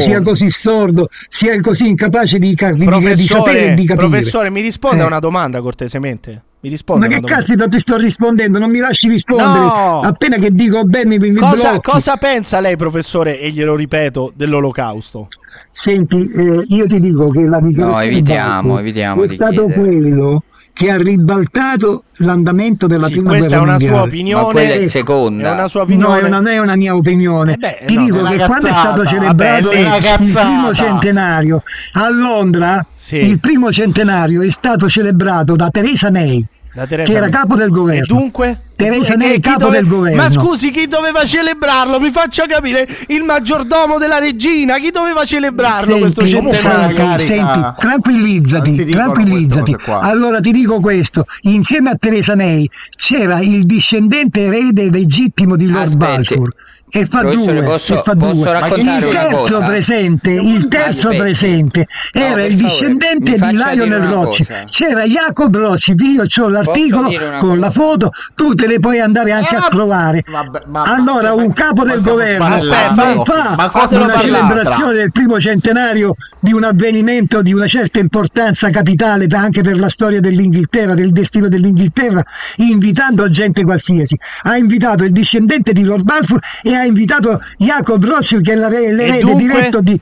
[0.00, 4.08] sia così sordo, sia così incapace di, ca- di- di sapere professore, e di capire.
[4.08, 5.06] professore mi risponde a Eh.
[5.06, 8.58] una domanda cortesemente mi risponde Ma a che caspita ti sto rispondendo?
[8.58, 9.48] Non mi lasci rispondere.
[9.50, 10.00] No.
[10.00, 15.28] Appena che dico bene mi, mi Cosa, cosa pensa lei, professore, e glielo ripeto, dell'olocausto?
[15.70, 19.80] Senti, eh, io ti dico che la dichiarazione No, evitiamo, evitiamo è di stato chiedere.
[19.80, 20.42] quello
[20.74, 23.94] che ha ribaltato l'andamento della Sì, prima questa guerra è una mondiale.
[23.94, 24.52] sua Ma opinione.
[24.52, 25.48] quella è Eh, seconda.
[25.48, 26.20] È una sua No, opinione.
[26.20, 27.52] è- non è una mia opinione.
[27.52, 28.80] Eh beh, Ti no, dico che quando è cazzata.
[28.80, 30.46] stato celebrato Vabbè, il, è una il cazzata.
[30.46, 33.16] primo centenario a Londra, Sì.
[33.16, 37.30] il primo centenario è stato celebrato da Theresa May, Teresa che era May.
[37.30, 38.02] capo del governo.
[38.02, 38.58] E dunque?
[38.76, 40.20] Teresa May, chi capo dove- del governo.
[40.20, 42.00] Ma scusi, chi doveva celebrarlo?
[42.00, 42.86] Mi faccia capire.
[43.06, 44.78] Il maggiordomo della regina.
[44.78, 46.96] Chi doveva celebrarlo questo Senti, centenario?
[46.96, 47.22] carica.
[47.24, 49.76] senti, tranquillizzati, tranquillizzati.
[49.86, 55.84] Allora ti dico questo: insieme a Theresa May c'era il discendente erede legittimo di Lord
[55.86, 56.34] Aspetti.
[56.34, 56.54] Balfour.
[56.96, 58.52] E fa due, posso- e fa posso due.
[58.52, 59.60] raccontare il terzo cosa?
[59.66, 64.64] presente, il terzo presente No, era il discendente di Lionel cosa.
[64.66, 67.70] C'era Jacob Rothschild, io ho l'articolo con la cosa?
[67.80, 70.24] foto, tu te le puoi andare anche a Eh, trovare.
[70.24, 74.94] vabbè, ma- allora, ma- un capo ma del governo Aspetta, fa ma fatelo una celebrazione
[74.94, 80.20] del primo centenario di un avvenimento di una certa importanza capitale anche per la storia
[80.20, 82.22] dell'Inghilterra, del destino dell'Inghilterra,
[82.56, 84.16] invitando gente qualsiasi.
[84.42, 89.34] Ha invitato il discendente di Lord Balfour e ha invitato Jacob Rothschild che è l'erede
[89.34, 90.00] diretto di...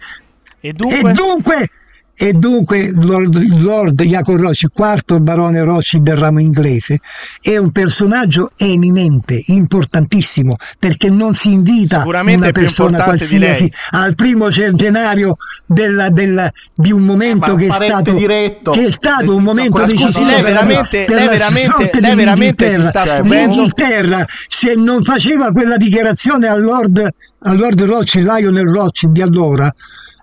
[0.61, 1.11] E dunque?
[1.11, 1.71] E dunque,
[2.15, 7.01] e dunque Lord, Lord Jacob Rothschild, quarto barone Rothschild del ramo inglese,
[7.41, 15.37] è un personaggio eminente, importantissimo, perché non si invita una persona qualsiasi al primo centenario
[15.67, 18.71] della- della- di un momento Eh, che, è stato, diretto.
[18.73, 21.31] che è stato un momento Ma scusi, decisivo lei per la- veramente- per lei la
[21.33, 22.89] veramente- sorte lei veramente si dell'Inghilterra.
[23.05, 23.55] sta stupendo?
[23.55, 27.09] L'Inghilterra, se non faceva quella dichiarazione al Lord,
[27.45, 29.73] al Lord Rothschild, Lionel Rothschild di allora,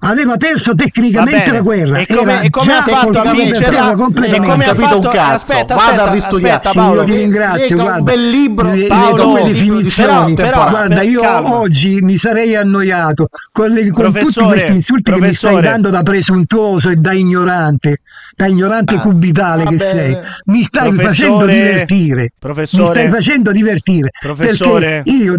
[0.02, 1.98] aveva perso tecnicamente la guerra.
[2.00, 4.48] E come, e come ha fatto a terra E completamente.
[4.48, 4.96] come ha fatto?
[4.98, 5.52] un cazzo.
[5.52, 7.02] Aspetta, Vada aspetta, a Paolo.
[7.02, 7.60] io ti ringrazio.
[7.62, 10.34] Legga un guarda, bel libro, le, le Paolo, tue libro di definizioni.
[10.34, 11.54] però- però- guarda, per- io calma.
[11.58, 16.04] oggi mi sarei annoiato con, le- con tutti questi insulti che mi stai dando da
[16.04, 17.98] presuntuoso e da ignorante,
[18.36, 20.18] da ignorante Ah, cubitale che sei.
[20.46, 22.32] Mi stai facendo divertire.
[22.40, 24.10] professore, mi stai facendo divertire.
[24.20, 25.02] Professore.
[25.04, 25.36] Perché io,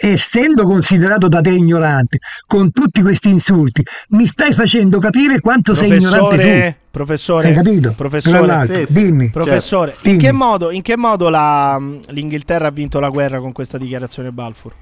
[0.00, 5.96] essendo considerato da te ignorante, con tutti questi insulti, mi stai facendo capire quanto sei
[5.96, 6.36] ignorante tu.
[6.36, 7.92] Professore, professore, Hai capito?
[7.96, 8.92] Professore, Sì, sì.
[9.04, 9.30] dimmi.
[9.30, 10.08] professore, Certo.
[10.08, 10.38] in che Dimmi.
[10.38, 14.72] modo, in che modo la- l'Inghilterra ha vinto la guerra con questa dichiarazione Balfour?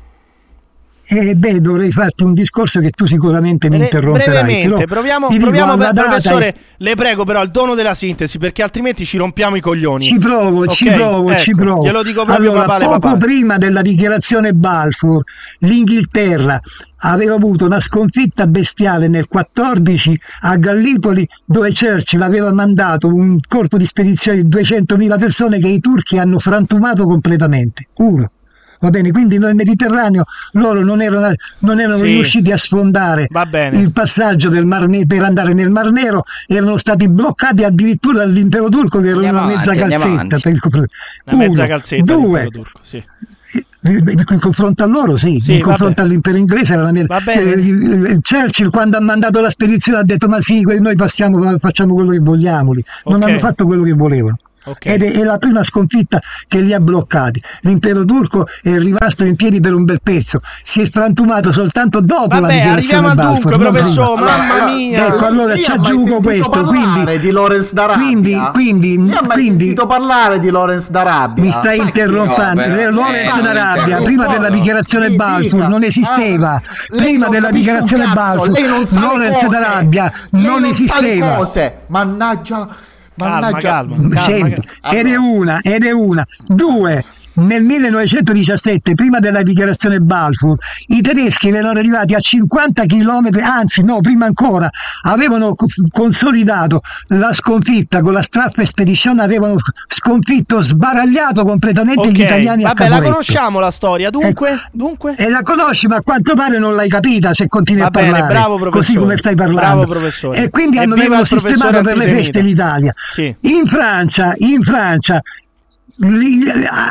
[1.11, 4.43] Eh, beh, dovrei farti un discorso che tu sicuramente mi interromperai.
[4.45, 9.17] brevemente, proviamo, proviamo per- professore, le prego però il dono della sintesi perché altrimenti ci
[9.17, 10.07] rompiamo i coglioni.
[10.07, 11.85] Ci provo, ci Ok, provo, ci ecco, provo.
[11.85, 13.19] Glielo dico proprio allora, papale poco papale.
[13.25, 15.23] prima della dichiarazione Balfour,
[15.61, 16.61] l'Inghilterra
[17.03, 23.79] aveva avuto una sconfitta bestiale nel 14 a Gallipoli dove Churchill aveva mandato un corpo
[23.79, 27.87] di spedizione di 200.000 persone che i turchi hanno frantumato completamente.
[27.97, 28.31] Uno.
[28.81, 32.05] Va bene, quindi nel Mediterraneo loro non erano, non erano Sì.
[32.05, 33.79] riusciti a sfondare Va bene.
[33.81, 38.69] il passaggio del Mar Ne- per andare nel Mar Nero, erano stati bloccati addirittura dall'impero
[38.69, 40.39] turco che era una mezza calzetta.
[40.39, 40.61] Per il
[41.27, 43.03] Una mezza calzetta Due, turco, sì.
[43.83, 47.41] in confronto a loro sì, Sì, in confronto all'impero inglese era una bene.
[47.43, 51.95] eh, il- Churchill quando ha mandato la spedizione ha detto ma sì, noi passiamo, facciamo
[51.95, 52.85] quello che vogliamo lì.
[53.07, 53.29] non Ok.
[53.29, 54.37] hanno fatto quello che volevano.
[54.69, 54.87] Ok.
[54.87, 57.43] Ed è, è la prima sconfitta che li ha bloccati.
[57.63, 62.35] L'impero turco è rimasto in piedi per un bel pezzo, si è frantumato soltanto dopo
[62.35, 64.37] la Vabbè, dichiarazione arriviamo al Balfour, dunque, professore, prima.
[64.37, 65.07] mamma mia.
[65.07, 68.03] Ecco, allora ci aggiungo questo, parlare quindi di Lawrence d'Arabia.
[68.05, 71.43] quindi- quindi- Io quindi- sentito parlare di Lawrence d'Arabia.
[71.43, 72.67] mi stai interrompendo.
[72.91, 75.69] No, Lorenzo eh, d'Arabia, prima della dichiarazione Sì, Balfour dica.
[75.69, 76.51] non esisteva.
[76.55, 79.47] Ah, lei prima non della dichiarazione Balfour, cose.
[79.49, 81.35] d'Arabia non esisteva.
[81.37, 81.75] cose.
[81.87, 82.69] Mannaggia,
[83.19, 83.69] Calma, mannaggia.
[83.69, 84.21] calma, calma.
[84.21, 84.99] Senti, calma.
[84.99, 86.27] ed è una, ed è una.
[86.47, 87.05] Due,
[87.39, 90.57] nel 1917, prima della dichiarazione Balfour,
[90.89, 94.69] i tedeschi erano arrivati a 50 km, anzi no, prima ancora,
[95.03, 99.57] avevano co- consolidato la sconfitta con la Straff Expedition, avevano
[99.89, 104.11] sconfitto, sbaragliato completamente gli Ok, italiani a vabbè, la conosciamo la storia.
[104.11, 104.63] Dunque, Ecco.
[104.73, 105.15] dunque?
[105.17, 108.11] E la conosci, ma a quanto pare non l'hai capita se continui Va a bene,
[108.11, 108.33] parlare.
[108.33, 108.69] bravo.
[108.71, 109.85] Così come stai parlando.
[109.85, 110.43] Bravo professore.
[110.45, 112.93] E quindi hanno sistemato per le feste l'Italia.
[113.13, 113.35] Sì.
[113.43, 115.21] In Francia, in Francia,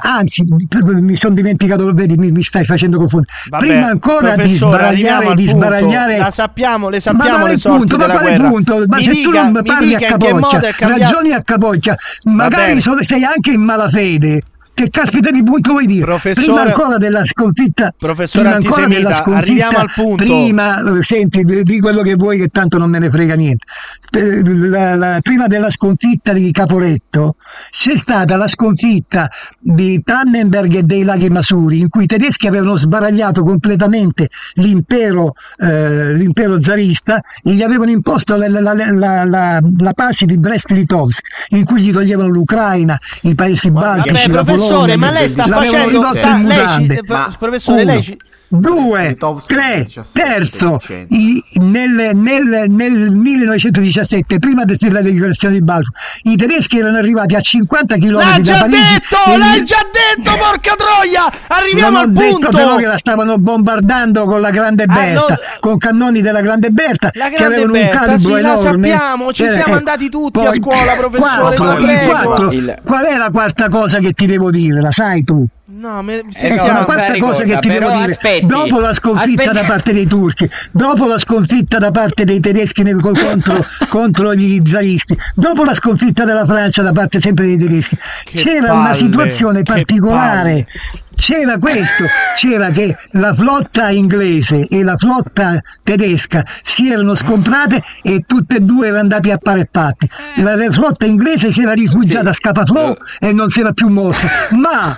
[0.01, 0.43] anzi,
[0.83, 3.31] mi sono dimenticato, vedi, mi, mi stai facendo confondere.
[3.49, 6.17] Vabbè, Prima ancora di sbaragliare, di sbaragliare.
[6.17, 7.97] La sappiamo, le ma sappiamo quale le sorti punto?
[7.97, 8.49] Ma guerra.
[8.49, 8.83] punto?
[8.87, 13.23] Ma Mi se dica, tu non parli a capoccia, ragioni a capoccia, magari so- sei
[13.23, 14.41] anche in malafede.
[14.77, 16.03] Che caspita di punto vuoi dire?
[16.05, 20.23] Professore- prima ancora della sconfitta, Professore prima ancora della sconfitta, arriviamo al punto.
[20.23, 23.65] Prima, eh, senti, di quello che vuoi, che tanto non me ne frega niente.
[24.11, 27.37] La- la- prima della sconfitta di Caporetto
[27.71, 29.27] c'è stata la sconfitta
[29.59, 36.13] di Tannenberg e dei Laghi Masuri, in cui i tedeschi avevano sbaragliato completamente l'impero, eh,
[36.13, 41.25] l'impero zarista e gli avevano imposto la, la, la, la, la- la pace di Brest-Litovsk,
[41.49, 45.99] in cui gli toglievano l'Ucraina, i paesi baltici, la professore, ma lei sta facendo.
[46.13, 46.87] sta- lei ci-
[47.37, 48.17] professore, lei ci.
[48.49, 50.79] Due, Litovsk tre, 17, terzo,
[51.09, 55.91] i- nel, nel- nel 1917, prima della dichiarazione di Balfour,
[56.23, 58.77] i tedeschi erano arrivati a 50 km L'ha da già Parigi.
[58.77, 61.31] detto, e l'hai già detto, porca troia!
[61.47, 62.49] Arriviamo al detto punto.
[62.49, 65.35] però che la stavano bombardando con la Grande Ah, Berta, no.
[65.59, 68.87] con cannoni della Grande Berta La che Grande avevano Berta, un calibro sì, la enorme.
[68.89, 72.51] sappiamo, ci Eh, siamo eh, andati tutti a poi- scuola, professore, la quattro.
[72.51, 74.79] Il- Qual è la quarta cosa che ti devo dire?
[74.79, 75.45] La sai tu?
[75.69, 78.11] No, me, Eh, Ecco, no, la non se quarta cosa ricorda, che ti devo dire,
[78.11, 78.45] aspetti.
[78.45, 79.59] dopo la sconfitta Aspetti.
[79.59, 85.17] da parte dei turchi, dopo la sconfitta da parte dei tedeschi contro, contro gli zaristi,
[85.35, 89.63] dopo la sconfitta della Francia da parte sempre dei tedeschi, Che c'era palle, una situazione
[89.63, 90.67] particolare.
[91.17, 92.05] C'era questo,
[92.37, 98.59] c'era che la flotta inglese e la flotta tedesca si erano scomprate e tutte e
[98.61, 100.07] due erano andati a pari patti.
[100.37, 104.97] La, flotta inglese si era rifugiata a Scapaflow e non si era più mossa, ma.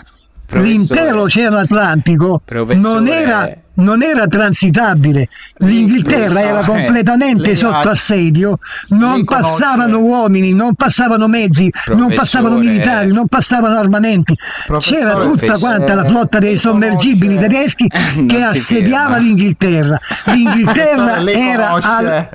[0.52, 2.42] L'intero Oceano Atlantico
[2.76, 5.28] non era, non era transitabile.
[5.58, 6.78] L'Inghilterra era Professore.
[6.84, 8.58] completamente sotto ha- assedio,
[8.90, 14.36] non passavano uomini, non passavano mezzi, non passavano militari, non passavano armamenti.
[14.80, 17.88] C'era tutta quanta la flotta dei sommergibili conosce- tedeschi
[18.28, 20.00] che assediava l'Inghilterra.
[20.26, 22.28] L'Inghilterra era, al-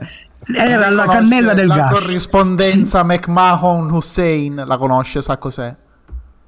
[0.54, 1.90] era conosce cannella del la gas.
[1.92, 5.74] corrispondenza McMahon-Hussein, la conosce, sa cos'è?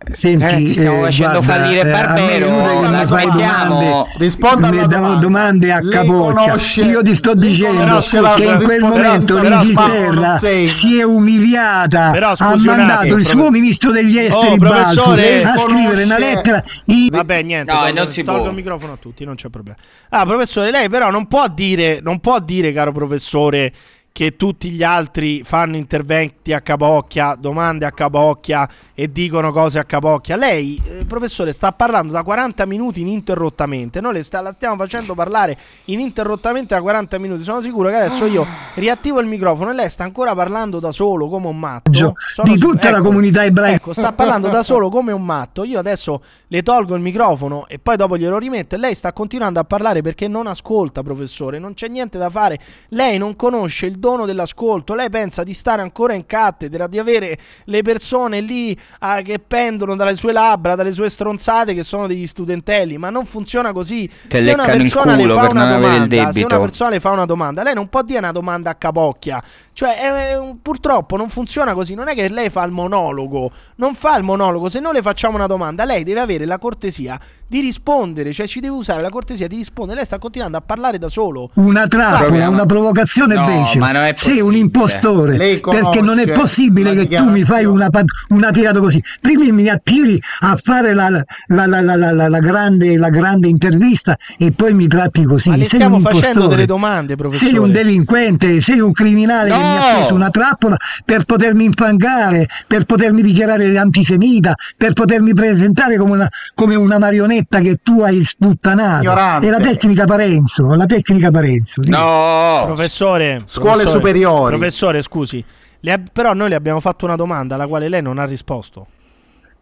[0.08, 3.74] Senti, Ragazzi, stiamo facendo fallire eh, Barbero, che la smettiamo.
[3.80, 5.20] domande, Risponda mi alla danno domanda.
[5.26, 6.82] domande a capoccia.
[6.82, 7.98] Io ti sto dicendo
[8.36, 13.90] che in quel momento l'Inghilterra si è umiliata, Però, ha scusi mandato il suo ministro
[13.90, 18.22] degli esteri Oh, professore, a scrivere una lettera in- Vabbè, niente, No, tolgo, non si
[18.22, 18.50] tolgo può.
[18.50, 19.78] il microfono a tutti, non c'è problema.
[20.10, 23.72] Ah, professore, lei però non può dire, non può dire, caro professore,
[24.16, 29.84] che tutti gli altri fanno interventi a capocchia, domande a capocchia e dicono cose a
[29.84, 30.36] capocchia.
[30.36, 34.00] Lei, eh, professore, sta parlando da 40 minuti ininterrottamente.
[34.00, 37.42] Noi le sta- la stiamo facendo parlare ininterrottamente da 40 minuti.
[37.42, 38.46] Sono sicuro che adesso io
[38.76, 41.92] riattivo il microfono e lei sta ancora parlando da solo come un matto.
[41.92, 42.14] Sono
[42.50, 43.76] di tutta la ecco, comunità ebraica.
[43.76, 45.62] Ecco, sta parlando da solo come un matto.
[45.62, 48.76] Io adesso le tolgo il microfono e poi dopo glielo rimetto.
[48.76, 51.58] E lei sta continuando a parlare perché non ascolta, professore.
[51.58, 52.58] Non c'è niente da fare.
[52.88, 54.94] Lei non conosce il dono dell'ascolto.
[54.94, 59.96] Lei pensa di stare ancora in cattedra, di avere le persone lì ah, che pendono
[59.96, 62.98] dalle sue labbra, dalle sue stronzate che sono degli studentelli.
[62.98, 64.08] Ma non funziona così.
[64.28, 66.90] Che se una persona le fa per una non avere il domanda, se una persona
[66.90, 69.42] le fa una domanda, lei non può dire una domanda a capocchia.
[69.72, 71.94] Cioè, è- è purtroppo non funziona così.
[71.94, 74.68] Non è che lei fa il monologo, non fa il monologo.
[74.68, 78.32] Se noi le facciamo una domanda, lei deve avere la cortesia di rispondere.
[78.32, 79.96] Cioè, ci deve usare la cortesia di rispondere.
[79.98, 81.50] Lei sta continuando a parlare da solo.
[81.54, 83.78] una trappola, una provocazione No, becera.
[83.80, 84.58] ma non è Sei un possibile.
[84.58, 85.36] impostore.
[85.36, 87.88] Perché non è possibile che tu mi fai una,
[88.28, 89.02] una tirata così.
[89.20, 91.24] Prima mi attiri a fare la, la-
[91.66, 95.50] la- la- la- la- la grande, la grande intervista e poi mi tratti così.
[95.50, 96.54] Ma sei stiamo un facendo impostore.
[96.54, 97.50] delle domande, professore.
[97.50, 99.60] Sei un delinquente, sei un criminale che No!
[99.62, 105.96] mi ha preso una trappola per potermi infangare, per potermi dichiarare antisemita, per potermi presentare
[105.96, 109.02] come una, come una marionetta che tu hai sputtanato.
[109.02, 109.46] Ignorante.
[109.46, 111.80] È la tecnica Parenzo, la tecnica Parenzo.
[111.86, 114.56] No, Professore, Scuole professore, superiori.
[114.56, 115.44] Professore, scusi.
[115.80, 118.86] Le ab- però noi le abbiamo fatto una domanda alla quale lei non ha risposto.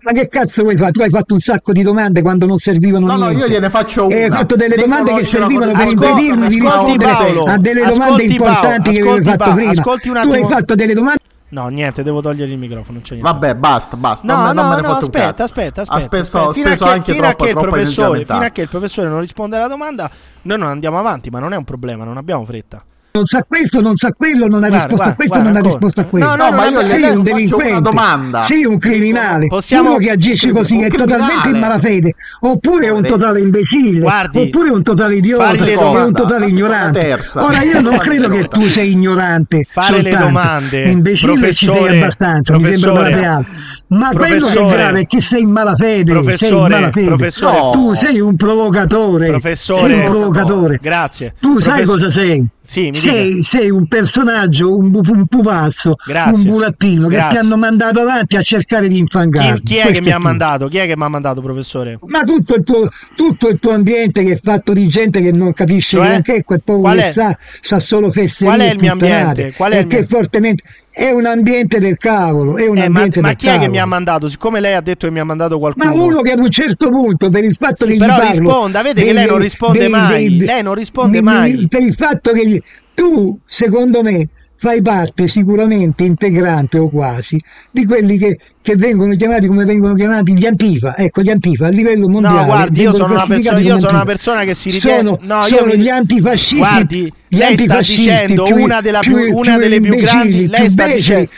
[0.00, 0.90] Ma che cazzo vuoi fare?
[0.92, 3.46] Tu hai fatto un sacco di domande quando non servivano No, no, niente.
[3.46, 4.36] io gliene faccio E hai una.
[4.36, 9.22] fatto delle domande che servivano per impedirmi di rispondere Paolo, a delle domande importanti Paolo,
[9.22, 9.70] che avevi ascolti fatto Paolo, prima.
[9.70, 10.48] ascolti un Tu hai attimo.
[10.48, 11.18] fatto delle domande
[11.54, 12.94] No, niente, devo togliere il microfono.
[12.94, 13.30] Non c'è niente.
[13.30, 14.26] Vabbè, basta, basta.
[14.26, 15.42] No, non, no, me ne no, aspetta, cazzo.
[15.44, 15.94] aspetta, aspetta.
[15.94, 16.48] Ha aspetta.
[16.48, 18.38] ha Fino a speso che- anche fino a troppo, che il troppa professore, mentale.
[18.40, 20.10] fino a che il professore non risponde alla domanda,
[20.42, 22.82] noi non andiamo avanti, ma non è un problema, non abbiamo fretta.
[23.16, 25.56] Non sa questo, non sa quello, non ha Guarda, risposto guarda, a questo, guarda, non
[25.56, 26.26] ha risposto a quello.
[26.26, 28.42] No, no, No, ma io le sei le un faccio una delinquente, domanda.
[28.42, 33.04] sei un criminale, Possiamo- uno che agisce così è totalmente in malafede, oppure è un
[33.04, 37.18] totale imbecille, Guardi, oppure è un totale idiota, le è un totale ignorante.
[37.34, 40.26] Ora io non credo che tu sei ignorante, Fare le soltanto.
[40.26, 43.46] domande, imbecille ci sei abbastanza, mi sembra plateale.
[43.86, 47.30] Ma quello che è grave è che sei in malafede, sei in malafede.
[47.70, 50.80] tu sei un provocatore, sei un provocatore.
[50.82, 51.34] Grazie.
[51.38, 52.44] Tu sai cosa sei?
[52.66, 56.32] Sì, sei, sei un personaggio, un, un pupazzo, Grazie.
[56.34, 59.60] un burattino che ti hanno mandato avanti a cercare di infangarti.
[59.62, 60.68] Chi, chi è che mi ha mandato?
[60.68, 61.98] Chi è che mi ha mandato, professore?
[62.06, 65.52] Ma tutto il, tuo, tutto il tuo ambiente che è fatto di gente che non
[65.52, 66.08] capisce Cioè?
[66.08, 66.96] neanche quel è?
[66.96, 69.52] che sa, sa solo fesserie Qual è il mio ambiente?
[69.54, 70.62] Qual è e il mio- fortemente
[70.94, 73.54] è un ambiente del cavolo, è un Eh, ma, ambiente ma del chi è che
[73.56, 73.70] cavolo.
[73.72, 74.28] mi ha mandato?
[74.28, 75.92] Siccome lei ha detto che mi ha mandato qualcuno.
[75.92, 78.80] Ma uno che ad un certo punto, per il fatto Sì, che gli però risponda,
[78.80, 80.38] vede che lei non risponde mai.
[80.38, 81.66] Lei non risponde mai.
[81.68, 82.53] Per il fatto che gli-
[82.94, 87.38] tu, secondo me, fai parte sicuramente integrante o quasi
[87.70, 90.96] di quelli che, che vengono chiamati come vengono chiamati gli Antifa.
[90.96, 92.38] Ecco, gli Antifa a livello mondiale.
[92.40, 95.02] No, guardi, io sono, una persona, io sono una persona che si ritiene.
[95.02, 96.56] Sono, no, sono mi- gli antifascisti.
[96.56, 100.46] Guardi, gli lei sta dicendo più- una, più, più- una delle più grandi.
[100.48, 101.28] Lei sta dicendo.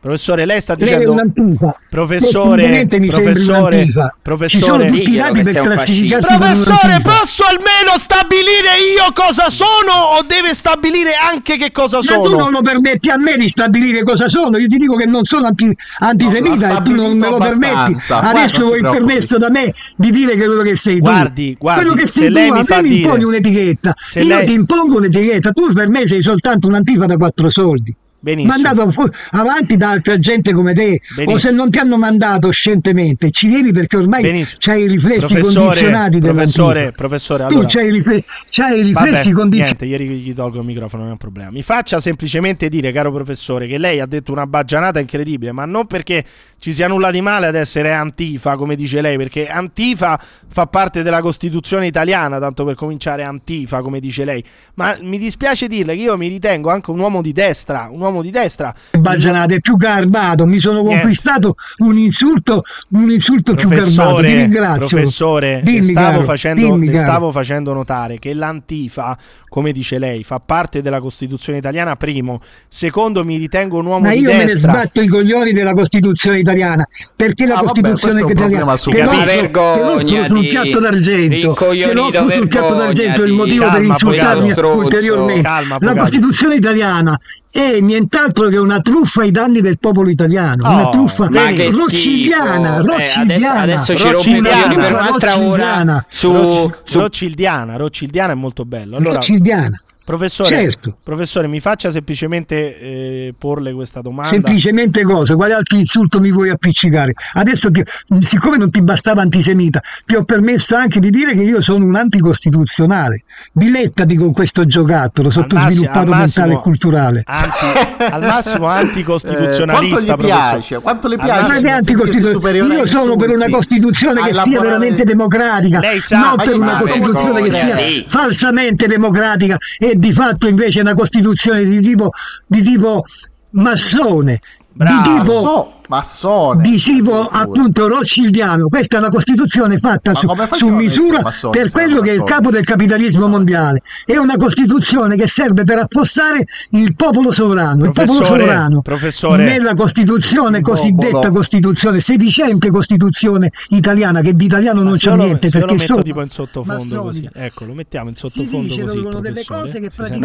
[0.00, 1.12] Professore, lei sta Lei è dicendo.
[1.12, 1.78] un'antifa.
[1.90, 4.16] Professore, professore, un'antifa.
[4.22, 4.48] professore.
[4.48, 6.38] Ci sono tutti i Diglielo dati che per sei un classificarsi fascista.
[6.38, 12.02] come Professore, posso almeno stabilire io cosa sono o deve stabilire anche che cosa Ma
[12.02, 12.38] tu sono?
[12.38, 15.48] non lo permetti a me di stabilire cosa sono, io ti dico che non sono
[15.48, 17.96] anti- antisemita No, e tu non me lo permetti.
[18.08, 21.00] Adesso vuoi il permesso da me di dire che quello che sei tu.
[21.02, 23.94] Guardi, guardi, quello che se sei tu, lei a mi me fa mi imponi un'etichetta.
[23.98, 27.94] se Io lei- ti impongo un'etichetta, tu per me sei soltanto un'antifa da quattro soldi.
[28.20, 28.52] Benissimo.
[28.52, 31.32] Mandato fu- avanti da altra gente come te, Benissimo.
[31.32, 34.58] o se non ti hanno mandato scientemente, ci vieni perché ormai Benissimo.
[34.60, 39.30] c'hai i riflessi Professore, condizionati professore, professore, tu allora- c'hai i, rifle- c'hai i riflessi
[39.32, 39.84] condizionati.
[39.86, 41.50] niente, ieri gli tolgo il microfono, non è un problema.
[41.50, 45.86] Mi faccia semplicemente dire, caro professore, che lei ha detto una baggianata incredibile, ma non
[45.86, 46.22] perché
[46.58, 51.02] ci sia nulla di male ad essere antifa, come dice lei, perché antifa fa parte
[51.02, 54.44] della Costituzione italiana, tanto per cominciare antifa, come dice lei.
[54.74, 58.08] Ma mi dispiace dirle che io mi ritengo anche un uomo di destra, un uomo
[58.22, 58.74] di destra.
[58.98, 65.60] baggianate più garbato mi sono conquistato un insulto un insulto più garbato ti ringrazio professore,
[65.64, 69.16] Dimmi, stavo caro, facendo, dimmi, stavo facendo notare che l'antifa,
[69.48, 72.40] come dice lei, fa parte della Costituzione italiana, primo.
[72.68, 74.72] Secondo, mi ritengo un uomo ma di io me ne destra.
[74.72, 78.76] sbatto i coglioni della Costituzione italiana perché la Ah, vabbè, Costituzione questo è un italiana
[78.76, 83.64] che Ma che vergognati, sul piatto d'argento che l'offro sul piatto d'argento è il motivo
[83.64, 85.94] Calma, per insultarmi ulteriormente Calma, la.
[85.94, 87.20] Costituzione italiana
[87.52, 92.78] è nient'altro che una truffa ai danni del popolo italiano una Oh, truffa che roccilliana
[92.78, 92.96] schifo.
[92.98, 94.62] Eh, adesso, adesso ci rompi i Roccildiana.
[94.62, 98.96] coglioni per un'altra ora su, Roccildiana, Roccildiana è molto bello.
[98.96, 99.82] Allora, Roccildiana.
[100.10, 100.96] Professore, Certo.
[101.04, 104.28] professore, mi faccia semplicemente eh, porle questa domanda.
[104.30, 105.36] Semplicemente cosa?
[105.36, 107.12] Quale altro insulto mi vuoi appiccicare?
[107.34, 107.84] Adesso, ti-
[108.18, 111.94] siccome non ti bastava antisemita, ti ho permesso anche di dire che io sono un
[111.94, 113.22] anticostituzionale.
[113.52, 117.22] Dilettati con questo giocattolo sottosviluppato mentale e culturale.
[117.26, 120.50] Anti- al massimo anticostituzionalista, Eh, quanto gli professore.
[120.50, 120.78] piace?
[120.80, 121.30] Quanto le piace?
[121.40, 125.80] massimo- Ma che anticostitu- superiore Io sono per una Costituzione che sia veramente le- democratica,
[125.80, 127.76] non per una Costituzione che sia
[128.08, 132.10] falsamente democratica e di fatto invece una Costituzione di tipo,
[132.46, 133.04] di tipo
[133.50, 134.40] massone,
[134.72, 135.02] Bravo.
[135.02, 136.62] di tipo massone.
[136.62, 137.40] di tipo addirittura.
[137.42, 142.14] appunto rothschildiano questa è una costituzione fatta su, su misura massoni, per quello che è
[142.14, 147.84] il capo del capitalismo mondiale è una costituzione che serve per affossare il popolo sovrano
[147.84, 149.44] il popolo sovrano professore.
[149.44, 151.32] nella costituzione cosiddetta popolo.
[151.34, 156.02] costituzione sedicente costituzione italiana che di italiano non c'è lo- niente lo perché metto sono
[156.02, 157.28] tipo in sottofondo così.
[157.32, 159.60] Ecco, lo mettiamo in sottofondo così, delle professore.
[159.60, 160.18] cose che un popolo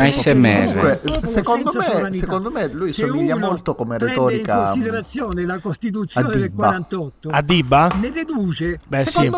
[0.66, 5.55] Comunque, secondo me- secondo me lui Se somiglia molto come retorica, in mm, considerazione la
[5.60, 6.66] costituzione a del Dibba.
[6.68, 7.95] 48 A Dibba?
[7.99, 9.32] ne deduce Beh sì, un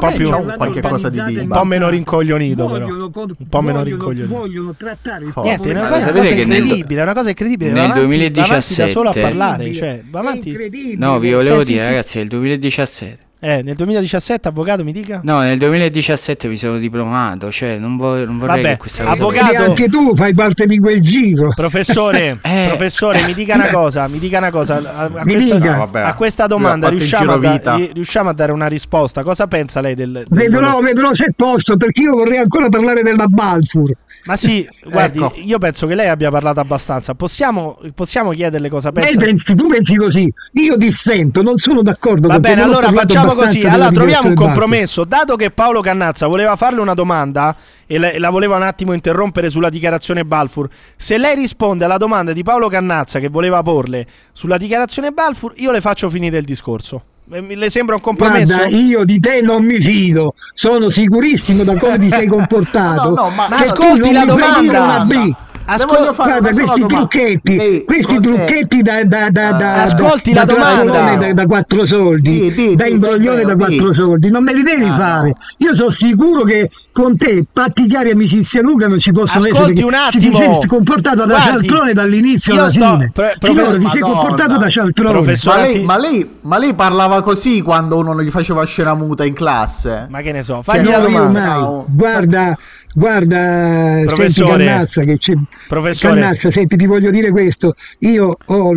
[0.58, 2.86] qualche cosa di un po' meno rincoglionito però.
[2.86, 4.34] vogliono, con- Un po' meno rincoglionito.
[4.34, 5.50] vogliono trattare il Forte.
[5.50, 7.72] Niente, è una cosa, cosa incredibile, è una cosa incredibile.
[7.72, 10.50] nel va avanti- va avanti 2017 da solo a parlare, cioè, va È avanti.
[10.50, 10.96] incredibile.
[10.98, 13.26] No, vi volevo Sì, sì, dire, sì, ragazzi, è il 2017.
[13.40, 15.22] Eh, nel 2017 avvocato mi dica?
[15.24, 19.14] No, nel 2017 mi sono diplomato, cioè non, vo- non vorrei Vabbè, che questa cosa...
[19.16, 21.50] avvocato- Vedi, anche tu fai parte di quel giro.
[21.54, 22.66] Professore, Eh.
[22.70, 24.78] professore, mi dica una cosa, mi dica una cosa.
[24.78, 25.72] A, a Mi questa, dica.
[25.72, 26.02] No, vabbè.
[26.02, 29.22] a questa domanda riusciamo a, da- riusciamo a dare una risposta.
[29.22, 33.28] Cosa pensa lei del, del Vedrò, vedrò se posso, perché io vorrei ancora parlare della
[33.28, 33.92] Balfour.
[34.28, 35.34] Ma sì, guardi, Ecco.
[35.38, 37.16] io penso che lei abbia parlato abbastanza.
[37.16, 39.20] Possiamo, possiamo chiederle cosa Lei pensa?
[39.20, 43.62] pensi, tu pensi così, io dissento, non sono d'accordo Va con bene, allora facciamo così.
[43.66, 45.06] Allora troviamo un compromesso.
[45.06, 47.56] Dato che Paolo Cannazza voleva farle una domanda
[47.88, 50.68] e la, e la voleva un attimo interrompere sulla dichiarazione Balfour,
[50.98, 55.72] se lei risponde alla domanda di Paolo Cannazza che voleva porle sulla dichiarazione Balfour, io
[55.72, 57.04] le faccio finire il discorso.
[57.30, 58.56] Eh, mi- Le sembra un compromesso?
[58.56, 63.10] Guarda, io di te non mi fido, sono sicurissimo da come ti sei comportato.
[63.10, 65.08] No, no, ma- Ma ascolti la domanda.
[65.70, 66.88] Ascol- fare Guarda, questi domanda.
[66.88, 68.28] trucchetti, Ehi, questi cos'è?
[68.28, 71.16] trucchetti da, da, da, da, Ascolti da, la da domanda.
[71.26, 74.86] da, da quattro soldi, Di, di, da imbroglione da quattro soldi, non me li devi
[74.86, 75.36] Ah, fare.
[75.58, 79.86] Io sono sicuro che con te, patti chiari, amicizia lunga, non ci possono Ascolti essere.
[79.86, 80.56] un Si ti attimo.
[80.56, 83.12] sei comportato da Guardi, cialtrone dall'inizio io alla fine.
[83.14, 85.12] pre- professor- ti sei comportato da cialtrone.
[85.12, 88.94] Professor- Ma lei, ma, lei, ma lei parlava così quando uno non gli faceva scena
[88.96, 90.08] muta in classe?
[90.10, 91.60] Ma che ne so, Cioè, fagli la domanda.
[91.60, 91.84] mai.
[92.98, 94.66] Guarda, guarda, senti Professore.
[94.66, 95.34] Cannazza che c'è.
[95.68, 96.20] Professore.
[96.20, 97.76] Cannazza, senti, ti voglio dire questo.
[98.00, 98.72] Io ho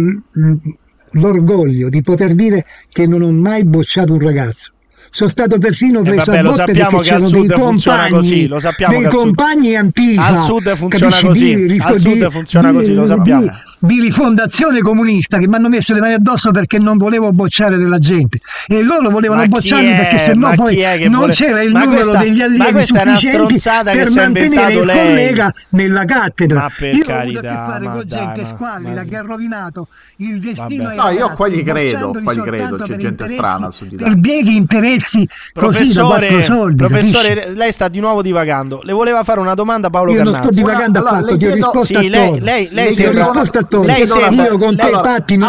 [1.13, 4.73] l'orgoglio di poter dire che non ho mai bocciato un ragazzo.
[5.13, 7.53] Sono stato perfino Eh, preso vabbè, a lo sappiamo perché che al c'erano dei sud
[7.59, 10.25] funziona compagni, così, lo sappiamo dei che al sud- compagni antifa.
[10.27, 13.47] al sud funziona così, al sud funziona così, lo sappiamo.
[13.81, 17.77] Di, di rifondazione comunista che mi hanno messo le mani addosso perché non volevo bocciare
[17.79, 19.97] della gente e loro volevano bocciarmi è?
[19.97, 20.77] perché Ma sennò poi
[21.09, 25.07] non vuole- c'era il Ma numero questa- degli allievi sufficienti per mantenere il lei.
[25.07, 26.61] collega nella cattedra.
[26.61, 29.23] Ma per io ho avuto a che carità, fare con gente squallida ma- che ha
[29.23, 30.97] rovinato il destino Vabbè.
[30.99, 33.89] ai No, io qua gli credo, qua gli credo, c'è per gente strana al sud
[33.89, 34.15] per Italia.
[34.17, 36.75] bieghi interessi così da Professore, quattro soldi.
[36.77, 37.57] professore, capisci?
[37.57, 38.81] lei sta di nuovo divagando.
[38.83, 40.53] Le voleva fare una domanda Paolo Io non Cannazzo.
[40.53, 43.85] sto divagando Allora, affatto, le ti ho risposto a lei- lei- lei sembra- risposto tono.
[43.85, 45.49] lei sembra- Io con lei- quei fatti non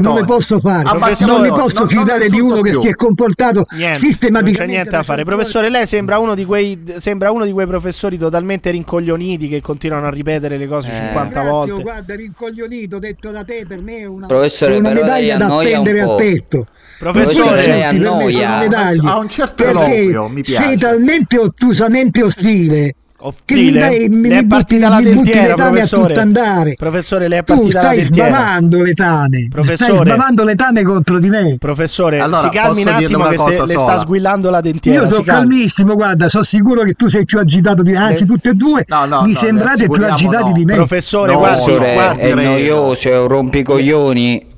[0.00, 0.88] non ne posso fare.
[0.88, 1.60] Abbassiamo Non i ne toni.
[1.62, 2.80] posso Non- non fidare di uno che più.
[2.80, 4.58] si è comportato Niente, non sistematicamente.
[4.60, 5.24] c'è niente da fare.
[5.24, 10.06] Professore, lei sembra uno di quei sembra uno di quei professori totalmente rincoglioniti che continuano
[10.06, 10.96] a ripetere le cose Eh.
[10.96, 11.82] 50 Grazio, volte.
[11.82, 16.16] guarda, rincoglionito detto da te per me è una, Professore, una medaglia da appendere al
[16.16, 16.66] petto.
[16.98, 19.10] Professore, lei Per me sono annoia.
[19.12, 20.62] Ha un certo perché eloquio, mi piace.
[20.62, 23.78] sei talmente ottusamente ostile che mi, Ostile?
[23.78, 26.74] dai, mi, le è partita la dentiera, le tane a professore.
[26.76, 28.28] Professore, le è partita la stai dentiera.
[28.28, 30.10] sbavando le tane, stai Professore.
[30.10, 31.56] sbavando le tane contro di me.
[31.58, 35.02] Professore, Allora, si calmi un attimo una che ste- cosa le sta sguillando la dentiera.
[35.04, 35.48] Io sono calmi.
[35.50, 38.84] calmissimo, guarda, sono sicuro che tu sei più agitato di anzi, Le- tutte e due
[38.88, 40.52] No, no, mi no, sembrate più agitati no.
[40.52, 40.74] di me.
[40.76, 44.49] Professore, No, Professore, guardi, è noioso, è un rompicoglioni.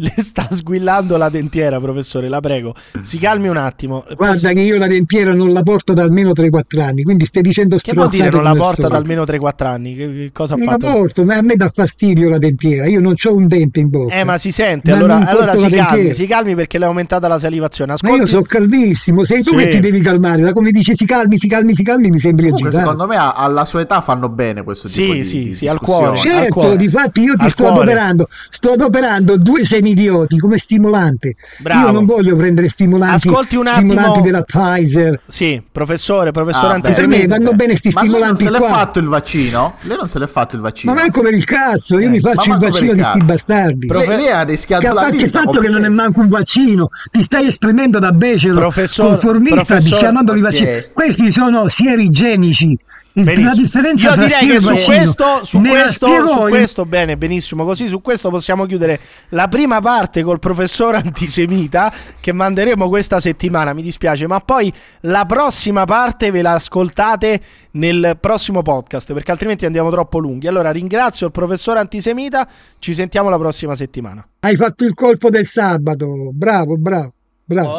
[0.00, 2.74] Le sta sguillando la dentiera, professore, la prego.
[3.02, 4.04] Si calmi un attimo.
[4.16, 7.76] Guarda che io la dentiera non la porto da almeno 3-4 anni, quindi stai dicendo
[7.76, 9.94] Che vuol dire stronzate non la al porta da almeno 3-4 anni?
[9.94, 10.92] Che, che cosa ha Non la fatto?
[10.92, 14.14] porto, ma a me dà fastidio la dentiera, io non ho un dente in bocca.
[14.14, 14.90] Eh, ma si sente.
[14.90, 16.14] Ma allora allora si la calmi, dentiera.
[16.14, 17.94] si calmi perché le è aumentata la salivazione.
[18.02, 18.30] Ma io Ascolti.
[18.32, 19.56] sono calmissimo, sei tu Sì.
[19.56, 22.48] che ti devi calmare, da come dici si calmi, si calmi, si calmi, mi sembri
[22.48, 22.76] agitato.
[22.78, 25.80] secondo me alla sua età fanno bene questo Sì, tipo di sì, di sì, al
[25.80, 26.06] cuore.
[26.08, 26.76] al Certo, cuore.
[26.76, 27.80] difatti io ti Al sto cuore.
[27.80, 31.34] adoperando, sto adoperando due semidioti come stimolante.
[31.58, 31.86] Bravo.
[31.86, 34.24] Io non voglio prendere stimolanti, Ascolti un stimolanti attimo.
[34.24, 35.20] della Pfizer.
[35.26, 37.36] Sì, professore, professore Ah, Per me antisemita.
[37.38, 38.68] vanno bene sti Ma lei non stimolanti se l'è qua.
[38.68, 39.74] fatto il vaccino?
[39.82, 40.92] Lei non se l'è fatto il vaccino?
[40.92, 43.86] Ma manco per il cazzo, io Eh, mi faccio il vaccino il di sti bastardi.
[43.86, 45.40] Pro- lei, ha rischiato Che a la parte il vita.
[45.40, 49.98] fatto che non è manco un vaccino, ti stai esprimendo da becero Professor- conformista professor-
[49.98, 50.44] chiamandoli ok.
[50.44, 50.84] vaccini.
[50.92, 52.66] Questi sono sierigenici.
[52.66, 52.78] Il-
[53.22, 53.48] Benissimo.
[53.48, 57.64] La differenza Io direi che su questo, su questo, su questo, bene, benissimo.
[57.64, 59.00] Così su questo possiamo chiudere
[59.30, 63.72] la prima parte col professor antisemita che manderemo questa settimana.
[63.72, 67.40] Mi dispiace, ma poi la prossima parte ve la ascoltate
[67.72, 70.46] nel prossimo podcast perché altrimenti andiamo troppo lunghi.
[70.46, 72.48] Allora ringrazio il professor antisemita.
[72.78, 74.26] Ci sentiamo la prossima settimana.
[74.40, 76.30] Hai fatto il colpo del sabato.
[76.32, 77.12] Bravo, bravo,
[77.44, 77.72] bravo.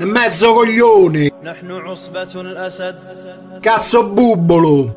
[0.00, 1.32] Mezzo coglione!
[3.60, 4.96] Cazzo bubbolo!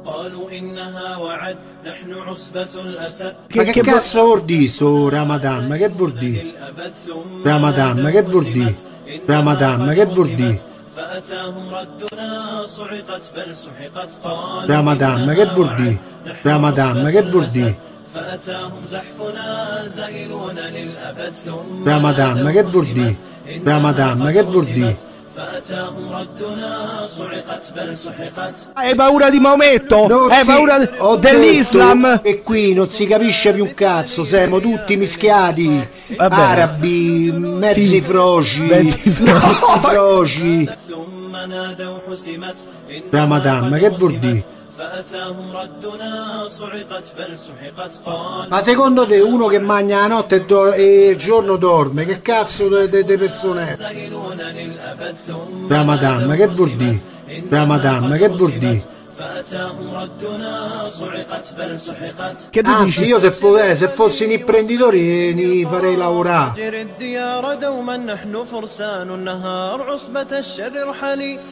[3.54, 5.68] Ma che, cazzo vuol dire sto Ramadan?
[5.68, 6.54] Ma che vuol dire?
[7.44, 8.76] Ramadan, ma che vuol dire?
[9.26, 10.62] Ramadan, ma che vuol dire?
[14.66, 16.00] Ramadan, ma che vuol dire?
[16.44, 17.78] Ramadan, ma che vuol dire?
[21.84, 23.30] Ramadan, ma che vuol dire?
[23.64, 25.10] Ramadan, ma che vuol dire?
[25.34, 25.62] Ah,
[28.74, 30.28] hai paura di Maometto?
[30.28, 30.78] Hai sì, paura
[31.20, 32.20] dell'Islam?
[32.22, 35.88] E qui non si capisce più un cazzo, siamo tutti mischiati.
[36.18, 36.36] Vabbè.
[36.36, 38.02] Arabi, mezzi sì.
[38.02, 40.70] froci, mezzi froci.
[43.10, 44.60] Ramadan, ma che vuol dire?
[48.48, 53.18] Ma secondo te uno che mangia la notte e, il giorno dorme, che cazzo di
[53.18, 53.78] persone è?
[55.68, 57.02] Da madame, che vuol dire?
[57.48, 59.00] Da madame, che vuol dire?
[62.50, 63.06] Che tu Anzi, dici?
[63.06, 66.54] io se, potrei, eh, se fossi un imprenditore li farei lavorare.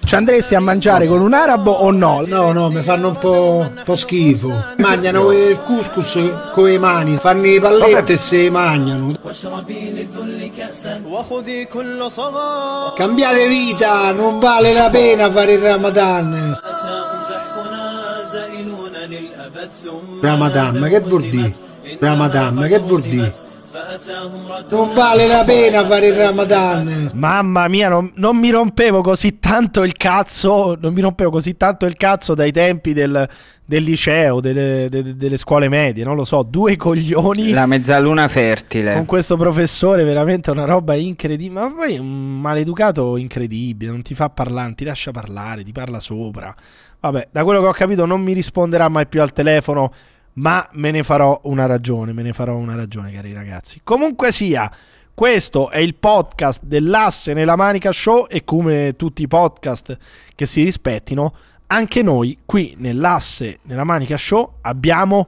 [0.03, 2.23] Ci andresti a mangiare con un arabo o no?
[2.25, 4.51] No, no, mi fanno un po', un po schifo.
[4.77, 6.17] Mangiano il couscous
[6.53, 9.13] con le mani, fanno i pallette e se mangiano.
[12.95, 16.59] Cambiate vita, non vale la pena fare il Ramadan.
[20.21, 21.53] Ramadan, ma che vuol dire?
[21.99, 23.47] Ramadan, ma che vuol dire?
[24.69, 27.11] Non vale la pena fare il Ramadan.
[27.13, 30.77] Mamma mia, non, non mi rompevo così tanto il cazzo.
[30.79, 33.27] Non mi rompevo così tanto il cazzo dai tempi del,
[33.63, 36.03] del liceo, delle, de- delle scuole medie.
[36.03, 37.51] Non lo so, due coglioni.
[37.51, 38.93] La mezzaluna fertile.
[38.93, 41.59] Con questo professore, veramente una roba incredibile.
[41.59, 43.91] Ma poi è un maleducato incredibile.
[43.91, 46.53] Non ti fa parlare, non ti lascia parlare, ti parla sopra.
[46.99, 49.91] Vabbè, da quello che ho capito, non mi risponderà mai più al telefono.
[50.33, 53.81] Ma me ne farò una ragione, me ne farò una ragione, cari ragazzi.
[53.83, 54.71] Comunque sia,
[55.13, 59.97] questo è il podcast dell'Asse nella Manica Show e come tutti i podcast
[60.35, 61.33] che si rispettino,
[61.67, 65.27] anche noi qui nell'Asse nella Manica Show abbiamo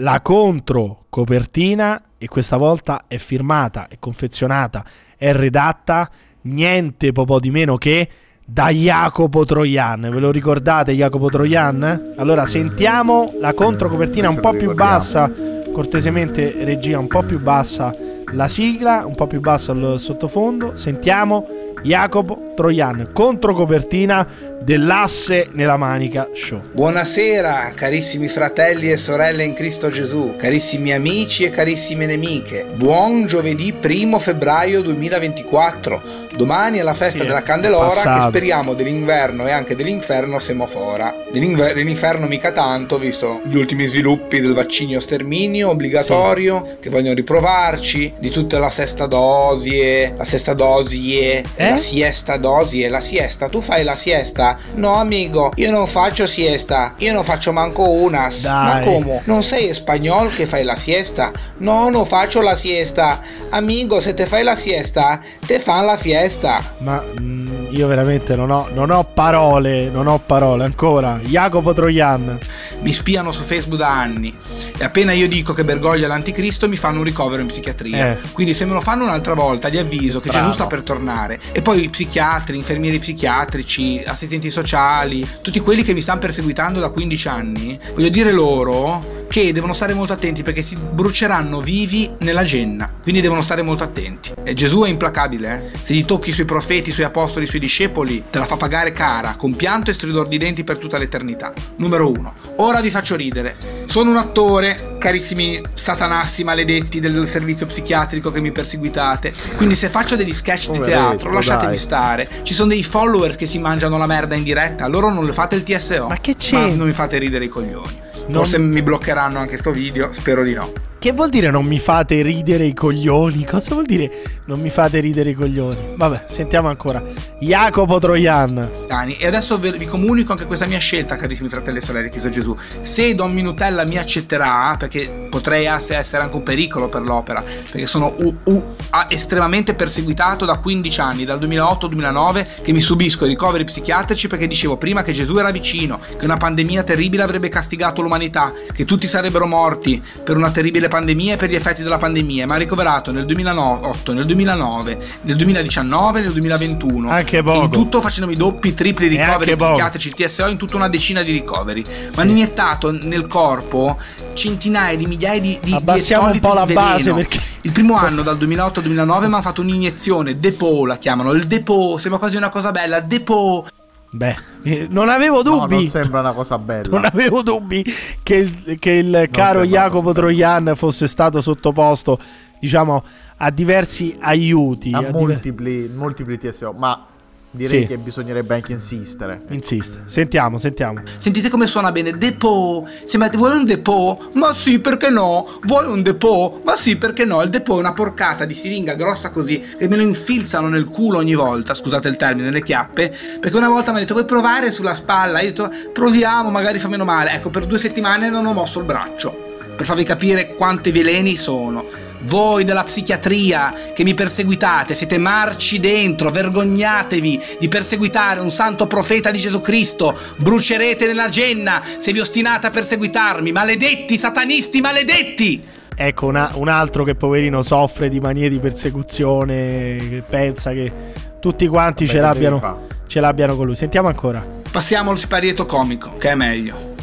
[0.00, 4.84] la contro copertina e questa volta è firmata, è confezionata,
[5.16, 6.10] è redatta
[6.42, 8.08] niente po' di meno che
[8.50, 10.08] da Jacopo Troian.
[10.10, 12.14] Ve lo ricordate Jacopo Troian?
[12.16, 15.30] Allora sentiamo la controcopertina un po' più bassa,
[15.70, 17.94] cortesemente regia un po' più bassa
[18.32, 20.76] la sigla, un po' più bassa il sottofondo.
[20.76, 21.46] Sentiamo
[21.82, 24.26] Jacopo Troian, controcopertina
[24.60, 26.60] dell'asse nella manica show.
[26.72, 32.66] Buonasera carissimi fratelli e sorelle in Cristo Gesù, carissimi amici e carissime nemiche.
[32.74, 36.26] Buon giovedì 1 febbraio 2024.
[36.36, 38.28] Domani è la festa Sì, della Candelora che passato.
[38.28, 41.12] speriamo dell'inverno e anche dell'inferno semafora.
[41.32, 48.14] Dell'inver- dell'inferno mica tanto, visto gli ultimi sviluppi del vaccino sterminio obbligatorio, che vogliono riprovarci,
[48.20, 51.70] di tutta la sesta dosi, la sesta dosie, Eh?
[51.70, 53.48] la siesta dosie, la siesta.
[53.48, 54.47] Tu fai la siesta?
[54.74, 58.28] No, amico, io non faccio siesta, io non faccio manco una.
[58.44, 58.84] Ma Dai.
[58.84, 59.22] come?
[59.24, 61.30] Non sei spagnolo che fai la siesta?
[61.58, 63.20] No, non faccio la siesta.
[63.50, 66.60] Amico, se te fai la siesta, te fan la fiesta.
[66.78, 71.18] Ma mm, io veramente non ho, non ho parole, non ho parole ancora.
[71.22, 72.38] Jacopo Troian.
[72.80, 74.34] Mi spiano su Facebook da anni
[74.78, 78.12] e appena io dico che Bergoglio è l'anticristo mi fanno un ricovero in psichiatria.
[78.12, 78.18] Eh.
[78.32, 80.44] Quindi se me lo fanno un'altra volta gli avviso che Bravo.
[80.44, 81.38] Gesù sta per tornare.
[81.52, 86.90] E poi i psichiatri, infermieri psichiatrici, assistenti sociali, tutti quelli che mi stanno perseguitando da
[86.90, 92.44] 15 anni, voglio dire loro che devono stare molto attenti perché si bruceranno vivi nella
[92.44, 92.92] genna.
[93.02, 94.32] Quindi devono stare molto attenti.
[94.42, 95.78] E Gesù è implacabile, eh?
[95.80, 98.56] Se gli tocchi i suoi profeti, i suoi apostoli, i suoi discepoli, te la fa
[98.56, 101.52] pagare cara, con pianto e stridor di denti per tutta l'eternità.
[101.76, 102.34] Numero uno.
[102.56, 103.77] Ora vi faccio ridere.
[103.88, 109.32] Sono un attore, carissimi satanassi maledetti del servizio psichiatrico che mi perseguitate.
[109.56, 111.78] Quindi se faccio degli sketch di teatro, lasciatemi dai.
[111.78, 112.28] stare.
[112.42, 115.54] Ci sono dei followers che si mangiano la merda in diretta, loro non le fate
[115.54, 116.06] il TSO.
[116.08, 116.52] Ma che c'è?
[116.52, 117.98] Ma non mi fate ridere i coglioni.
[118.26, 120.70] Non- Forse mi bloccheranno anche sto video, spero di no.
[121.00, 123.44] Che vuol dire non mi fate ridere i coglioni?
[123.44, 125.94] Cosa vuol dire non mi fate ridere i coglioni?
[125.94, 127.00] Vabbè, sentiamo ancora.
[127.38, 128.68] Jacopo Troian.
[128.88, 129.16] Dani.
[129.16, 132.52] E adesso vi comunico anche questa mia scelta, carissimi fratelli e sorelle, Cristo Gesù.
[132.80, 138.12] Se Don Minutella mi accetterà, perché potrei essere anche un pericolo per l'opera, perché sono
[138.18, 138.64] u- u-
[139.08, 144.76] estremamente perseguitato da 15 anni, dal 2008-2009, che mi subisco i ricoveri psichiatrici perché dicevo
[144.76, 149.46] prima che Gesù era vicino, che una pandemia terribile avrebbe castigato l'umanità, che tutti sarebbero
[149.46, 152.46] morti per una terribile pandemia e per gli effetti della pandemia.
[152.46, 157.10] Mi ha ricoverato nel 2008, nel 2009, nel 2019 e nel 2021.
[157.10, 157.62] Anche poco.
[157.64, 161.84] In tutto facendomi doppi, tripli ricoveri psichiatrici, TSO in tutta una decina di ricoveri.
[162.16, 163.96] Ma hanno iniettato nel corpo
[164.34, 167.72] centinaia di migliaia di, di, di Abbassiamo un ettolitri po' la di base perché- Il
[167.72, 171.98] primo anno, dal 2008 al 2009, mi hanno fatto un'iniezione, Depot la chiamano, il Depot,
[171.98, 173.66] sembra quasi una cosa bella, Depot.
[174.10, 175.74] Beh, eh, non avevo No, dubbi.
[175.74, 176.88] non sembra una cosa bella.
[176.96, 177.84] Non avevo dubbi
[178.22, 180.12] che il, che il caro Jacopo.
[180.12, 182.18] Troian fosse stato sottoposto,
[182.58, 183.04] diciamo,
[183.36, 184.92] a diversi aiuti.
[184.92, 187.06] a a diver- multipli, multipli TSO, ma
[187.50, 187.86] direi Sì.
[187.86, 189.42] che bisognerebbe anche insistere.
[189.50, 190.02] Insiste.
[190.04, 191.00] Sentiamo, sentiamo.
[191.16, 192.86] Sentite come suona bene, Depot.
[193.04, 194.30] Sembra, vuoi un Depot?
[194.34, 195.46] Ma sì, perché no?
[195.62, 196.62] Vuoi un Depot?
[196.64, 197.42] Ma sì, perché no?
[197.42, 201.18] Il Depot è una porcata di siringa grossa così che me lo infilzano nel culo
[201.18, 203.14] ogni volta, scusate il termine, nelle chiappe.
[203.40, 205.40] Perché una volta mi ha detto vuoi provare sulla spalla?
[205.40, 207.32] Io ho detto proviamo, magari fa meno male.
[207.32, 209.46] Ecco, per due settimane non ho mosso il braccio.
[209.76, 211.84] Per farvi capire quanti veleni sono.
[212.22, 219.30] Voi della psichiatria che mi perseguitate, siete marci dentro, vergognatevi di perseguitare un santo profeta
[219.30, 225.64] di Gesù Cristo, brucerete nella genna se vi ostinate a perseguitarmi, maledetti, satanisti, maledetti!
[226.00, 230.92] Ecco, una- un altro che poverino soffre di manie di persecuzione, che pensa che
[231.40, 233.74] tutti quanti ce l'abbiano, ce l'abbiano con lui.
[233.74, 234.44] Sentiamo ancora.
[234.70, 236.94] Passiamo al siparietto comico, che è meglio.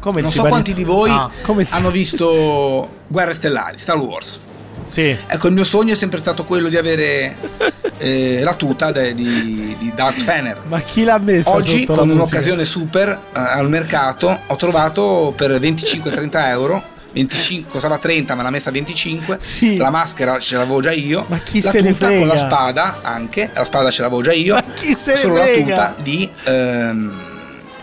[0.00, 1.30] Come Non so quanti di voi Ah,
[1.70, 4.40] hanno visto Guerre Stellari, Star Wars.
[4.84, 5.16] Sì.
[5.26, 7.36] Ecco, il mio sogno è sempre stato quello di avere
[7.98, 10.62] eh, la tuta de- di, di Darth Fener.
[10.66, 16.28] Ma chi l'ha messa Oggi, con un'occasione super eh, al mercato, ho trovato per 25-30
[16.48, 16.82] euro.
[17.12, 19.38] 25, costava 30, me l'ha messa a 25.
[19.40, 19.76] Sì.
[19.76, 21.24] La maschera ce l'avevo già io.
[21.28, 23.50] Ma chi la se tuta con la spada anche.
[23.52, 24.54] La spada ce l'avevo già io.
[24.54, 27.12] Ma chi se Solo la tuta di ehm,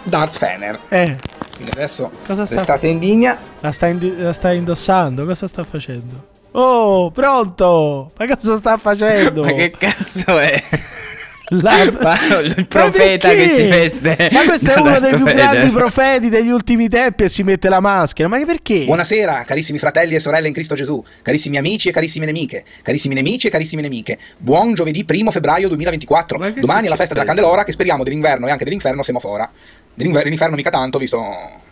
[0.04, 0.80] Darth Fener.
[0.88, 1.16] Eh,
[1.58, 3.38] Quindi adesso Cosa sta- restate in linea.
[3.60, 5.26] la sta, indi- la sta indossando?
[5.26, 6.28] Cosa sta facendo?
[6.52, 8.12] Oh, pronto!
[8.18, 9.42] Ma cosa sta facendo?
[9.44, 10.64] Ma che cazzo è?
[11.52, 14.30] La- Ma il profeta che si veste.
[14.34, 17.80] Ma questo è uno dei più grandi profeti degli ultimi tempi e si mette la
[17.80, 18.28] maschera.
[18.28, 18.84] Ma che perché?
[18.84, 23.48] Buonasera, carissimi fratelli e sorelle in Cristo Gesù, carissimi amici e carissime nemiche, carissimi nemici
[23.48, 24.18] e carissime nemiche.
[24.38, 26.38] Buon giovedì 1 febbraio 2024.
[26.38, 27.26] Ma che Domani è la festa della?
[27.26, 29.50] Candelora che speriamo dell'inverno e anche dell'inferno siamo fora.
[29.50, 31.20] Dell'inver- Dell'inferno mica tanto, visto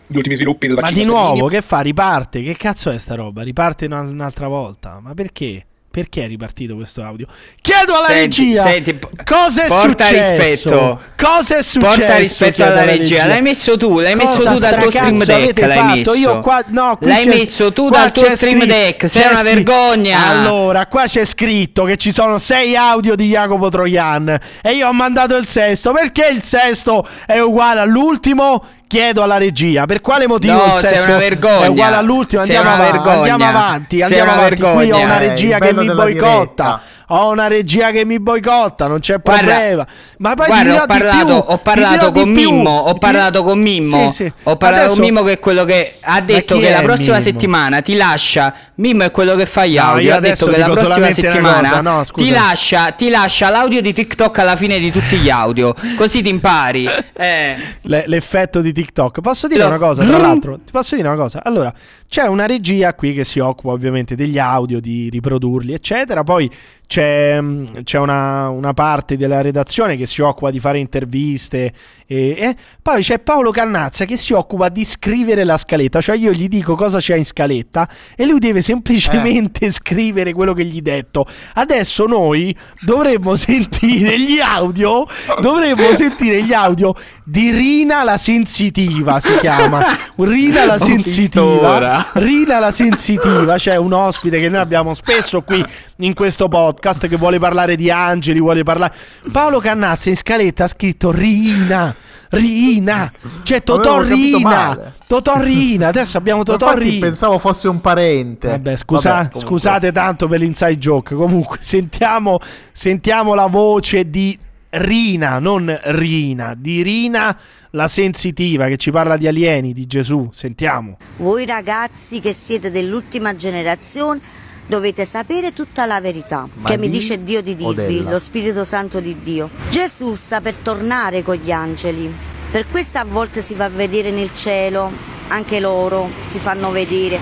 [0.08, 1.80] gli ultimi sviluppi del Ma vaccino di nuovo, che fa?
[1.80, 2.42] Riparte?
[2.42, 3.42] Che cazzo è sta roba?
[3.42, 4.98] Riparte una- un'altra volta?
[5.00, 5.64] Ma perché?
[5.96, 7.24] Perché è ripartito questo audio?
[7.62, 10.30] Chiedo alla Senti, regia senti, cosa è porta successo?
[10.36, 11.00] rispetto.
[11.16, 11.96] Cosa è successo?
[11.96, 13.24] Porta rispetto alla regia.
[13.24, 15.58] L'hai messo tu, l'hai messo Cosa tu dal tuo stream deck.
[15.60, 15.94] L'hai fatto?
[15.96, 16.14] messo.
[16.16, 19.08] Io qua, no, l'hai messo tu dal tuo stream scritto- deck.
[19.08, 20.26] Sei una scritto- vergogna.
[20.26, 24.92] Allora, qua c'è scritto che ci sono sei audio di Jacopo Troian e io ho
[24.92, 25.92] mandato il sesto.
[25.92, 28.62] Perché il sesto è uguale all'ultimo?
[28.88, 29.84] Chiedo alla regia.
[29.86, 31.64] Per quale motivo No, il sesto una vergogna.
[31.64, 32.42] è uguale all'ultimo?
[32.42, 33.12] Andiamo, vergogna.
[33.32, 34.02] andiamo avanti.
[34.02, 34.62] Andiamo avanti.
[34.62, 36.34] Qui ho una regia che mi boicotta.
[36.36, 36.80] diretta.
[37.10, 39.86] Ho una regia che mi boicotta, non c'è Guarda, problema.
[40.18, 42.28] Ma poi Guarda, ho di più, parlato, ho parlato con.
[42.30, 42.70] Mimmo.
[42.78, 44.10] Ho parlato con Mimmo.
[44.10, 44.32] Sì, sì.
[44.44, 47.80] Ho parlato Adesso- con Mimmo che è quello che ha detto che la prossima settimana
[47.80, 48.52] ti lascia.
[48.76, 50.08] Mimmo è quello che fa gli No, audio.
[50.10, 53.92] io ha detto che la prossima settimana cosa, no, ti, lascia, ti lascia l'audio di
[53.92, 55.74] TikTok alla fine di tutti gli audio.
[55.96, 56.88] Così ti impari.
[57.16, 57.56] Eh.
[57.82, 59.20] Le- l'effetto di TikTok.
[59.20, 60.56] Posso dire Lo- una cosa, tra l'altro?
[60.64, 61.40] Ti posso dire una cosa?
[61.44, 61.72] Allora,
[62.08, 66.22] c'è una regia qui che si occupa ovviamente degli audio, di riprodurli, eccetera.
[66.22, 66.50] Poi
[66.86, 71.72] c'è, mh, c'è una, una parte della redazione che si occupa di fare interviste.
[72.06, 76.00] E, e poi c'è Paolo Cannazza che si occupa di scrivere la scaletta.
[76.00, 80.64] Cioè io gli dico cosa c'è in scaletta e lui deve semplicemente scrivere quello che
[80.64, 81.26] gli detto.
[81.54, 85.06] Adesso noi dovremmo sentire gli audio.
[85.40, 86.94] Dovremmo sentire gli audio
[87.24, 89.18] di Rina la sensitiva.
[89.18, 89.84] Si chiama
[90.16, 91.95] Rina la sensitiva.
[92.14, 93.56] Rina la sensitiva.
[93.56, 95.64] C'è un ospite che noi abbiamo spesso qui
[95.96, 98.40] in questo podcast che vuole parlare di angeli.
[98.40, 98.94] Vuole parlare.
[99.30, 101.94] Paolo Cannazza in scaletta ha scritto Rina.
[102.28, 103.10] Rina,
[103.44, 104.94] c'è Totò Rina, male.
[105.06, 107.06] Totò Rina, adesso abbiamo Totò Rina.
[107.06, 108.48] pensavo fosse un parente.
[108.48, 111.14] Vabbè, scusa- Vabbè, scusate tanto per l'inside joke.
[111.14, 112.40] Comunque, sentiamo,
[112.72, 114.36] sentiamo la voce di
[114.78, 117.36] Rina, non Rina, di Rina
[117.70, 120.28] la sensitiva che ci parla di alieni, di Gesù.
[120.32, 120.96] Sentiamo.
[121.16, 124.20] Voi ragazzi che siete dell'ultima generazione
[124.66, 128.64] dovete sapere tutta la verità Ma che mi di dice Dio di dirvi, lo Spirito
[128.64, 129.48] Santo di Dio.
[129.70, 132.12] Gesù sta per tornare con gli angeli,
[132.50, 134.90] per questo a volte si fa vedere nel cielo,
[135.28, 137.18] anche loro si fanno vedere.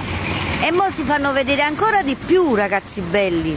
[0.62, 3.56] E mo si fanno vedere ancora di più ragazzi belli,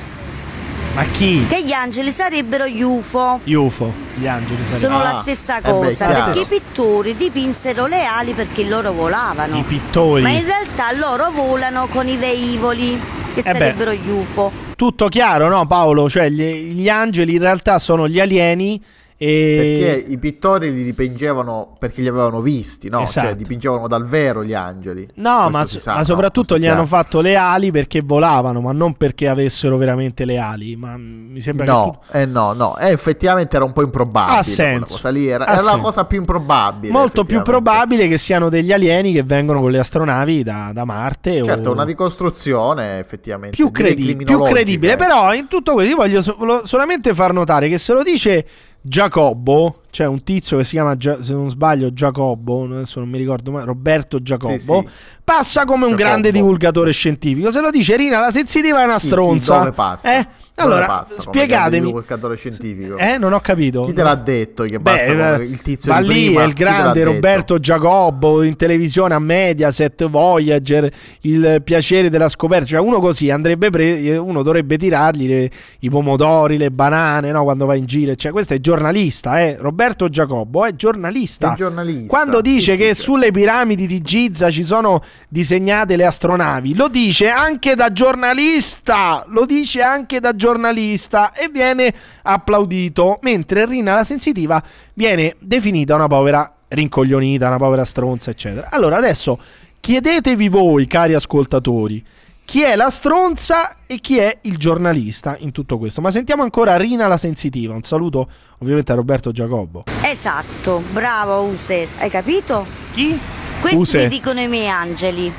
[0.97, 1.45] Ma chi?
[1.47, 3.39] che gli angeli sarebbero gli UFO.
[3.43, 4.91] Gli UFO, gli angeli sarebbero.
[4.91, 8.91] Sono la Ah, stessa eh beh, cosa, perché i pittori dipinsero le ali perché loro
[8.91, 9.57] volavano.
[9.59, 10.23] I pittori.
[10.23, 12.99] Ma in realtà loro volano con i velivoli,
[13.35, 13.51] che Eh beh.
[13.51, 14.51] sarebbero gli UFO.
[14.75, 16.09] Tutto chiaro, no, Paolo?
[16.09, 18.81] Cioè, gli, gli angeli in realtà sono gli alieni.
[19.19, 19.79] E...
[19.79, 23.01] Perché i pittori li dipingevano perché li avevano visti, no?
[23.01, 23.25] Esatto.
[23.25, 25.09] Cioè dipingevano dal vero gli angeli.
[25.15, 26.03] No, ma, si sa, ma no?
[26.03, 30.37] soprattutto Questo gli hanno fatto le ali perché volavano, ma non perché avessero veramente le
[30.37, 30.75] ali.
[30.75, 34.37] Ma mi sembra che No, eh no, no, eh, effettivamente era un po' improbabile.
[34.37, 34.93] Ha senso.
[34.93, 36.93] cosa lì era, era la cosa più improbabile.
[36.93, 41.43] molto più probabile che siano degli alieni che vengono con le astronavi da, da Marte.
[41.43, 41.71] Certo, o...
[41.71, 44.93] una ricostruzione effettivamente più, credi- più credibile.
[44.93, 45.03] ecco.
[45.03, 48.45] Però in tutto questo io voglio so- solamente far notare che se lo dice
[48.85, 53.49] Giacobbo, cioè un tizio che si chiama, se non sbaglio, Giacobbo, adesso non mi ricordo
[53.51, 54.93] mai, Roberto Giacobbo, Sì, sì.
[55.23, 56.03] passa come un Giacobbo.
[56.07, 57.49] grande divulgatore scientifico.
[57.49, 59.57] Se lo dice Rina la sensitiva è una Chi- chi- stronza.
[59.57, 60.19] dove passa?
[60.19, 60.27] Eh?
[60.59, 61.85] Allora, passa spiegatemi.
[61.85, 62.97] divulgatore scientifico.
[62.97, 63.83] Eh, non ho capito.
[63.83, 66.43] Chi te l'ha detto che Beh, basta eh, il tizio va lì, prima?
[66.43, 67.03] è il grande?
[67.03, 70.91] Roberto Giacobbo in televisione a Mediaset, Voyager,
[71.21, 72.65] il piacere della scoperta.
[72.65, 77.43] Cioè, uno così andrebbe pre- uno dovrebbe tirargli le- i pomodori, le banane, no?
[77.43, 78.15] Quando va in giro.
[78.15, 79.57] Cioè, questo è giornalista, eh?
[79.59, 81.53] Roberto Giacobbo è giornalista.
[81.53, 82.07] È giornalista.
[82.07, 83.01] Quando dice sì, che sì.
[83.01, 89.45] sulle piramidi di Giza ci sono disegnate le astronavi, lo dice anche da giornalista, lo
[89.45, 94.61] dice anche da giornalista e viene applaudito, mentre Rina la sensitiva
[94.93, 98.69] viene definita una povera rincoglionita, una povera stronza, eccetera.
[98.69, 99.39] Allora adesso
[99.79, 102.03] chiedetevi voi, cari ascoltatori,
[102.47, 105.99] chi è la stronza e chi è il giornalista in tutto questo.
[105.99, 107.73] Ma sentiamo ancora Rina la sensitiva.
[107.73, 108.25] Un saluto
[108.59, 109.83] ovviamente a Roberto Giacobbo.
[110.01, 112.65] Esatto, bravo Use, hai capito?
[112.93, 113.19] Chi?
[113.59, 113.97] Questi Use.
[114.03, 115.29] mi dicono i miei angeli.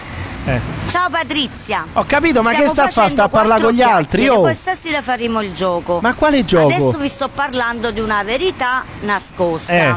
[0.45, 0.61] Eh.
[0.89, 1.87] Ciao Patrizia.
[1.95, 2.91] Ho capito, ma Stiamo che sta a fa?
[2.91, 4.29] facendo Sta a parlare con gli altri?
[4.29, 4.43] Oh.
[4.43, 6.01] Poi stasera faremo il gioco.
[6.03, 6.75] Ma quale gioco?
[6.75, 9.73] Adesso vi sto parlando di una verità nascosta.
[9.73, 9.95] Eh,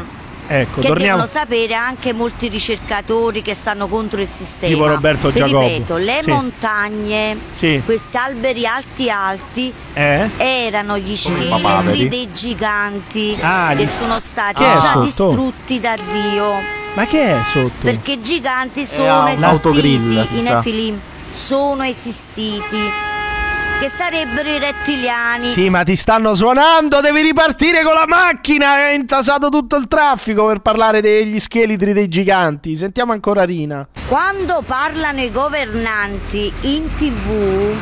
[0.60, 1.16] ecco, che torniamo.
[1.22, 4.72] devono sapere anche molti ricercatori che stanno contro il sistema.
[4.72, 5.60] Tipo Roberto Vi Giacobbo.
[5.66, 6.30] ripeto, le Sì.
[6.30, 7.82] montagne, Sì.
[7.84, 10.28] questi alberi alti alti, Eh?
[10.36, 15.04] erano gli scheletri dei giganti Ah, che gli- sono stati è già sotto?
[15.04, 16.52] distrutti da Dio.
[16.94, 17.70] Ma che è sotto?
[17.80, 20.54] Perché i giganti a sono un esistiti, autogrill, i mi sa.
[20.56, 21.00] Nefilim
[21.32, 22.76] sono esistiti,
[23.82, 25.48] che sarebbero i rettiliani.
[25.48, 28.74] Sì, ma ti stanno suonando, devi ripartire con la macchina.
[28.74, 32.76] Hai intasato tutto il traffico per parlare degli scheletri dei giganti.
[32.76, 33.88] Sentiamo ancora Rina.
[34.06, 37.74] Quando parlano i governanti in tv,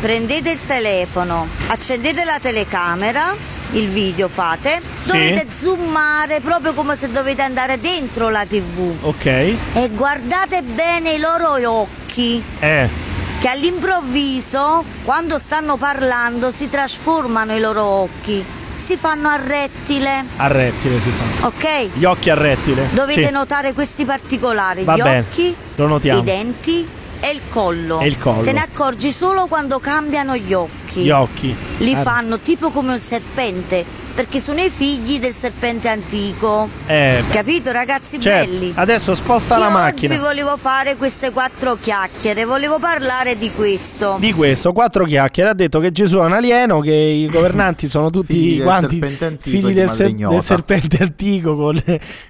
[0.00, 3.32] prendete il telefono, accendete la telecamera,
[3.74, 5.12] il video fate, Sì.
[5.12, 9.24] dovete zoomare proprio come se dovete andare dentro la tv Ok.
[9.26, 9.56] e
[9.92, 12.42] guardate bene i loro occhi.
[12.58, 13.12] Eh.
[13.44, 18.42] Che all'improvviso, quando stanno parlando, si trasformano i loro occhi,
[18.74, 21.48] si fanno a rettile, A rettile si fa.
[21.48, 21.88] ok?
[21.92, 22.88] Gli occhi a rettile.
[22.92, 23.30] Dovete Sì.
[23.30, 26.20] notare questi particolari, Va gli bene, occhi, lo notiamo.
[26.20, 26.88] i denti
[27.24, 28.00] e il collo.
[28.00, 28.42] E il collo.
[28.42, 31.00] Te ne accorgi solo quando cambiano gli occhi.
[31.00, 31.54] Gli occhi.
[31.78, 36.68] Li Ah, fanno tipo come un serpente, perché sono i figli del serpente antico.
[36.86, 37.20] Eh.
[37.32, 38.48] Capito ragazzi Certo.
[38.48, 38.72] belli?
[38.76, 40.12] Adesso sposta la Io macchina.
[40.12, 44.16] oggi vi volevo fare queste quattro chiacchiere, volevo parlare di questo.
[44.20, 45.50] Di questo, quattro chiacchiere.
[45.50, 48.98] Ha detto che Gesù è un alieno, che i governanti sono tutti Figli del quanti
[49.00, 51.82] serpente antico figli del, ser- del serpente antico con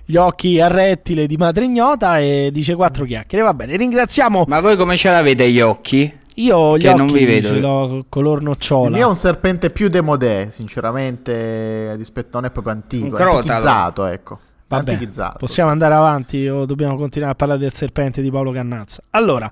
[0.06, 3.44] gli occhi a rettile di madre ignota e dice quattro chiacchiere.
[3.44, 4.44] Va bene, ringraziamo.
[4.48, 6.12] Ma voi come ce l'avete gli occhi?
[6.34, 7.48] Io gli Che occhi non vi vedo.
[7.48, 8.90] ce l'ho color nocciola.
[8.96, 14.04] mio è un serpente più demodè, sinceramente, rispetto non è proprio antico, Un crotalo.
[14.06, 14.38] ecco.
[14.68, 15.38] Vabbè, Antichizzato.
[15.38, 19.02] possiamo andare avanti o dobbiamo continuare a parlare del serpente di Paolo Cannazza?
[19.10, 19.50] Allora,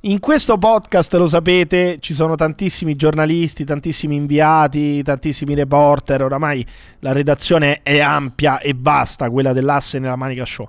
[0.00, 6.24] in questo podcast, lo sapete, ci sono tantissimi giornalisti, tantissimi inviati, tantissimi reporter.
[6.24, 6.66] Oramai
[7.00, 10.66] la redazione è ampia e vasta, quella dell'asse nella Manica Show.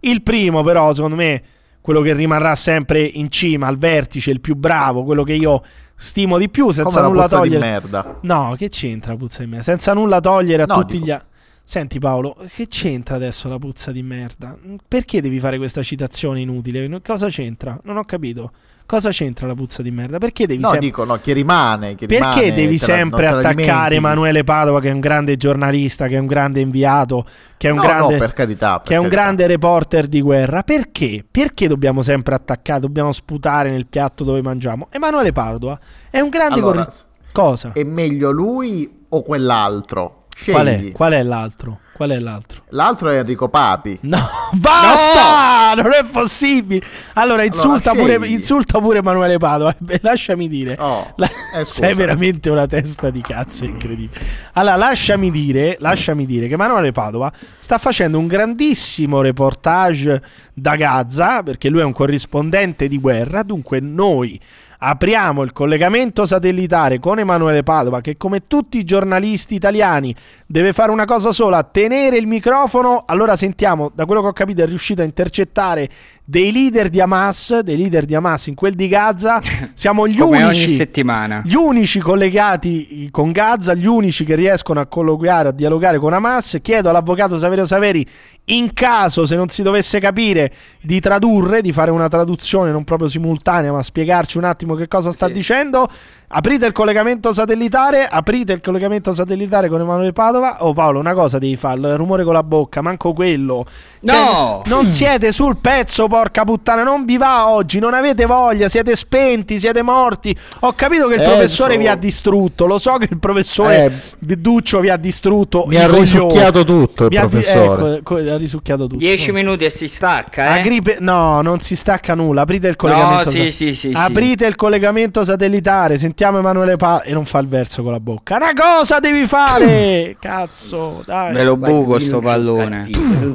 [0.00, 1.42] Il primo, però, secondo me,
[1.86, 5.62] quello che rimarrà sempre in cima, al vertice, il più bravo, quello che io
[5.94, 7.64] stimo di più, senza Come la nulla puzza di togliere.
[7.64, 8.18] merda.
[8.22, 9.62] No, che c'entra la puzza di merda?
[9.62, 11.28] Senza nulla togliere a No, tutti dico- gli altri.
[11.62, 14.56] Senti Paolo, che c'entra adesso la puzza di merda?
[14.88, 17.00] Perché devi fare questa citazione inutile?
[17.04, 17.78] Cosa c'entra?
[17.84, 18.50] Non ho capito.
[18.86, 20.18] Cosa c'entra la puzza di merda?
[20.18, 20.86] Perché devi No, sempre...
[20.86, 23.96] dico, no, che rimane, che Perché rimane, devi sempre la attaccare.
[23.96, 27.24] Emanuele Padova, che è un grande giornalista, che è un grande inviato,
[27.56, 30.62] che è un No, grande, no, carità, che è un grande reporter di guerra?
[30.62, 31.24] Perché?
[31.28, 34.86] Perché dobbiamo sempre attaccare, dobbiamo sputare nel piatto dove mangiamo?
[34.92, 35.78] Emanuele Padova
[36.08, 36.96] è un grande Allora, corri-
[37.32, 37.72] Cosa?
[37.74, 40.25] È meglio lui o quell'altro?
[40.44, 40.92] Qual è?
[40.92, 41.80] Qual è l'altro?
[41.96, 42.62] Qual è l'altro?
[42.70, 43.98] L'altro è Enrico Papi.
[44.02, 44.18] No,
[44.52, 45.80] basta!
[45.82, 46.84] Non è possibile.
[47.14, 49.74] Allora, insulta, Allora, pure, insulta pure Emanuele Padova.
[50.02, 50.76] Lasciami dire.
[50.78, 54.20] Oh, La- eh, sei veramente una testa di cazzo incredibile.
[54.52, 60.22] Allora, lasciami dire, lasciami dire che Emanuele Padova sta facendo un grandissimo reportage
[60.52, 64.38] da Gaza, perché lui è un corrispondente di guerra, dunque noi
[64.78, 70.14] apriamo il collegamento satellitare con Emanuele Padova che come tutti i giornalisti italiani
[70.46, 73.04] deve fare una cosa sola, tenere il microfono.
[73.06, 75.88] Allora sentiamo, da quello che ho capito è riuscito a intercettare
[76.28, 79.40] dei leader di Hamas, dei leader di Hamas in quel di Gaza.
[79.74, 81.42] Siamo gli Come unici ogni settimana.
[81.44, 86.58] gli unici collegati con Gaza, gli unici che riescono a colloquiare, a dialogare con Hamas.
[86.60, 88.04] Chiedo all'avvocato Saverio Saveri,
[88.46, 90.52] in caso se non si dovesse capire,
[90.82, 95.12] di tradurre, di fare una traduzione non proprio simultanea, ma spiegarci un attimo che cosa
[95.12, 95.88] sta dicendo.
[96.28, 100.64] Aprite il collegamento satellitare, aprite il collegamento satellitare con Emanuele Padova.
[100.64, 103.64] Oh Paolo, una cosa devi fare, il rumore con la bocca, manco quello.
[104.04, 104.62] Cioè, No!
[104.66, 109.60] non siete sul pezzo, porca puttana, non vi va oggi, non avete voglia, siete spenti,
[109.60, 110.36] siete morti.
[110.60, 113.92] Ho capito che il Eh, professore so- vi ha distrutto, lo so che il professore
[114.18, 115.64] Duccio vi ha distrutto.
[115.68, 117.94] Mi ha risucchiato tutto il Vi ha professore.
[117.98, 118.96] ecco, co- ha risucchiato tutto.
[118.96, 120.62] 10 minuti e si stacca, eh?
[120.62, 122.42] gripe- no, non si stacca nulla.
[122.42, 123.30] Aprite il collegamento.
[123.30, 123.92] sì, sa- sì, sì, sì.
[123.94, 125.96] Aprite il collegamento satellitare.
[125.96, 128.36] Sentiamo sentiamo Emanuele Pa e non fa il verso con la bocca.
[128.36, 130.16] Una cosa devi fare!
[130.18, 131.34] Cazzo, dai.
[131.34, 132.88] Me lo buco sto pallone.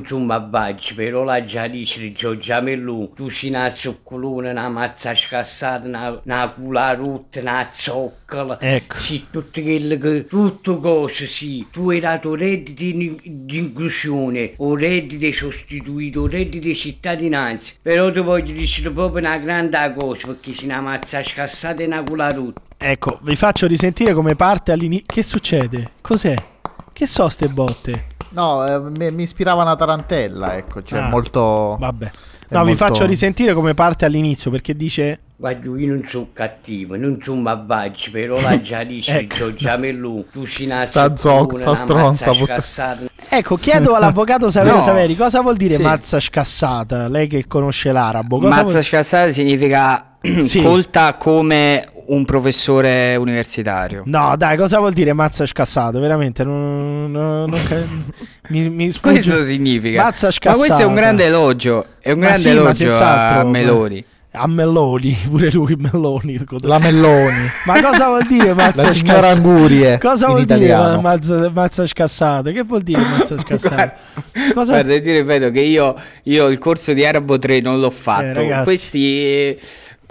[0.08, 5.14] sono babbaggi, però la già dice di Giorgia Mellù, tu ci una zoccolona, una mazza
[5.14, 5.86] scassata,
[6.24, 8.60] una, cula rotta, una zoccola.
[8.60, 8.98] Ecco.
[8.98, 11.68] Sì, tutte quelle che, tutto cose, sì.
[11.70, 17.76] Tu hai dato reddito di, inclusione, o reddito sostituito, o reddito di cittadinanza.
[17.80, 22.02] Però ti voglio dire proprio una grande cosa, perché c'è una mazza scassata e una
[22.02, 22.70] cula rotta.
[22.84, 25.06] Ecco, vi faccio risentire come parte all'inizio.
[25.08, 25.92] Che succede?
[26.02, 26.34] Cos'è?
[26.92, 28.06] Che so ste botte?
[28.30, 31.76] No, eh, mi, mi ispirava una tarantella, ecco, cioè Ah, molto...
[31.80, 32.12] Vabbè.
[32.50, 35.20] No, vi molto- faccio risentire come parte all'inizio perché dice.
[35.36, 39.36] Guarda, io non sono cattivo, non sono babbaggi, però la già dice Ecco.
[39.38, 43.00] Giorgia Mellù, tu Sta zoc, sta stronza, mazza putta- scassata.
[43.30, 44.82] Ecco, chiedo all'avvocato Saverio No.
[44.84, 45.82] Saveri cosa vuol dire Sì.
[45.82, 47.08] mazza scassata?
[47.10, 48.38] Lei che conosce l'arabo.
[48.40, 50.62] Cosa Mazza vuol- scassata significa Sì.
[50.62, 54.04] colta come un professore universitario.
[54.06, 55.98] No, dai, cosa vuol dire mazza scassata?
[56.00, 57.60] Veramente, non, non- non
[58.50, 58.92] mi, mi.
[59.00, 60.04] Questo significa.
[60.04, 60.58] Mazza Ma scassata.
[60.58, 61.86] questo è un grande elogio.
[62.00, 64.06] È un Ma grande sì, ma elogio a ma- Meloni.
[64.34, 66.42] A Melloni, pure lui Melloni.
[66.62, 67.50] La Melloni.
[67.66, 69.28] Ma cosa vuol dire mazza La signora?
[69.30, 70.96] Angurie, Cosa vuol dire italiano.
[70.96, 72.52] ma- mazza, mazza scassata?
[72.52, 73.94] Che vuol dire mazza scassata?
[74.54, 74.72] Cosa...
[74.72, 78.24] Guarda, io ti ripeto che io, io il corso di Arabo 3 non l'ho fatto.
[78.24, 78.64] Eh, ragazzi.
[78.64, 79.60] questi,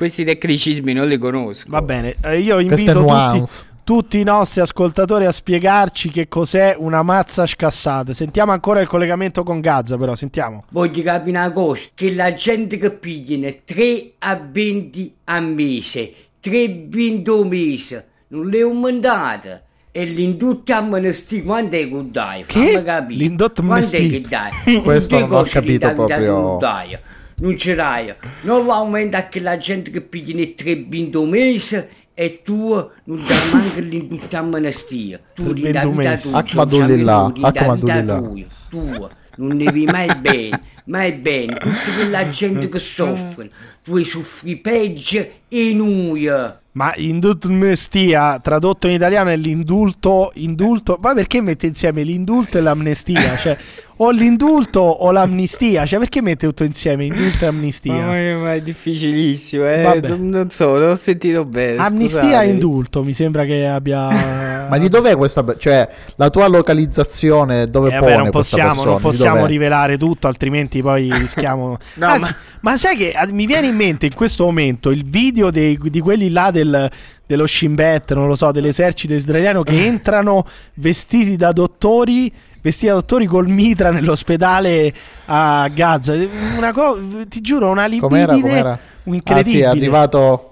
[0.01, 1.69] questi tecnicismi non li conosco.
[1.69, 3.53] Va bene, eh, io invito tutti,
[3.85, 8.15] tutti i nostri ascoltatori a spiegarci che cos'è una mazza scassata.
[8.15, 10.63] Sentiamo ancora il collegamento con Gaza, però, sentiamo.
[10.71, 16.87] Voglio capire una cosa, che la gente che pigliano 3 a 20 a mese, 3
[16.89, 19.65] 20 a mese, non le ho mandate.
[19.93, 22.45] E l'indotto a monastì, quando è che dai?
[22.45, 22.59] Che?
[22.59, 23.19] Fammi capire.
[23.19, 24.09] L'indotto a monastì?
[24.09, 24.81] che dai?
[24.81, 26.57] Questo non ho capito proprio.
[26.59, 26.99] Dai.
[27.41, 28.15] Non ce l'hai.
[28.43, 33.25] Non lo aumenta che la gente che pigliano 3 20 a mese e tu non
[33.27, 35.19] dai manco l'indotto a monastì.
[35.35, 38.19] Tu 3 li dai vita tua, Meloni, dai vita Akmadulillah.
[38.19, 39.11] tua, tua.
[39.37, 41.55] Non ne vi mai bene, mai bene.
[41.55, 43.51] Tutta quella gente che soffre,
[43.83, 46.29] tu soffri peggio e noi.
[46.73, 50.99] Ma indultmestia, tradotto in italiano, è l'indulto, indulto.
[51.01, 53.37] Ma perché mette insieme l'indulto e l'amnestia?
[53.39, 53.57] Cioè,
[54.03, 55.85] o l'indulto o l'amnistia?
[55.85, 57.93] Cioè, perché mette tutto insieme, indulto e amnistia?
[57.93, 59.83] Mamma mia, ma è difficilissimo, eh.
[59.83, 60.17] Vabbè.
[60.17, 61.77] Non, so, non ho sentito bene.
[61.77, 62.45] Amnistia scusate.
[62.47, 64.09] e indulto, mi sembra che abbia...
[64.71, 65.45] Ma di dov'è questa...
[65.57, 68.91] Cioè, la tua localizzazione dove Eh, pone vabbè, non questa possiamo, persona?
[68.91, 71.77] non possiamo rivelare tutto, altrimenti poi rischiamo.
[72.01, 72.77] No, Anzi, ma...
[72.79, 76.51] sai che mi viene in mente in questo momento il video dei- di quelli là
[76.51, 76.91] del,
[77.27, 82.33] dello Shin Bet, non lo so, dell'esercito israeliano che entrano vestiti da dottori.
[82.63, 84.93] Vestiti da dottori col mitra nell'ospedale
[85.27, 86.15] a Gaza.
[86.57, 88.41] Una cosa, ti giuro, una libidine Com'era?
[88.41, 88.79] Com'era?
[89.05, 89.39] incredibile.
[89.41, 90.45] Ah, sì, è arrivato...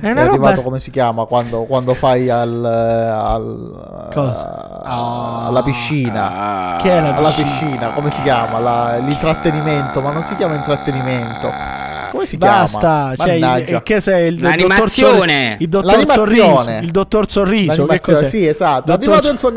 [0.00, 4.80] È È, una roba- arrivato come si chiama quando, quando fai al, al- Cosa?
[4.84, 7.48] a- alla piscina Che è la alla piscina?
[7.50, 11.50] piscina come si chiama La- l'intrattenimento ma non si chiama intrattenimento
[12.12, 13.70] come si Basta, chiama cioè, il, Mannaggia.
[13.76, 15.56] il- che sei il, il dottor L'animazione.
[15.58, 18.28] Il dottor Sorriso, il dottor Sorriso, che L'animazione, cos'è?
[18.30, 19.50] sì esatto è Dottor arrivato il suo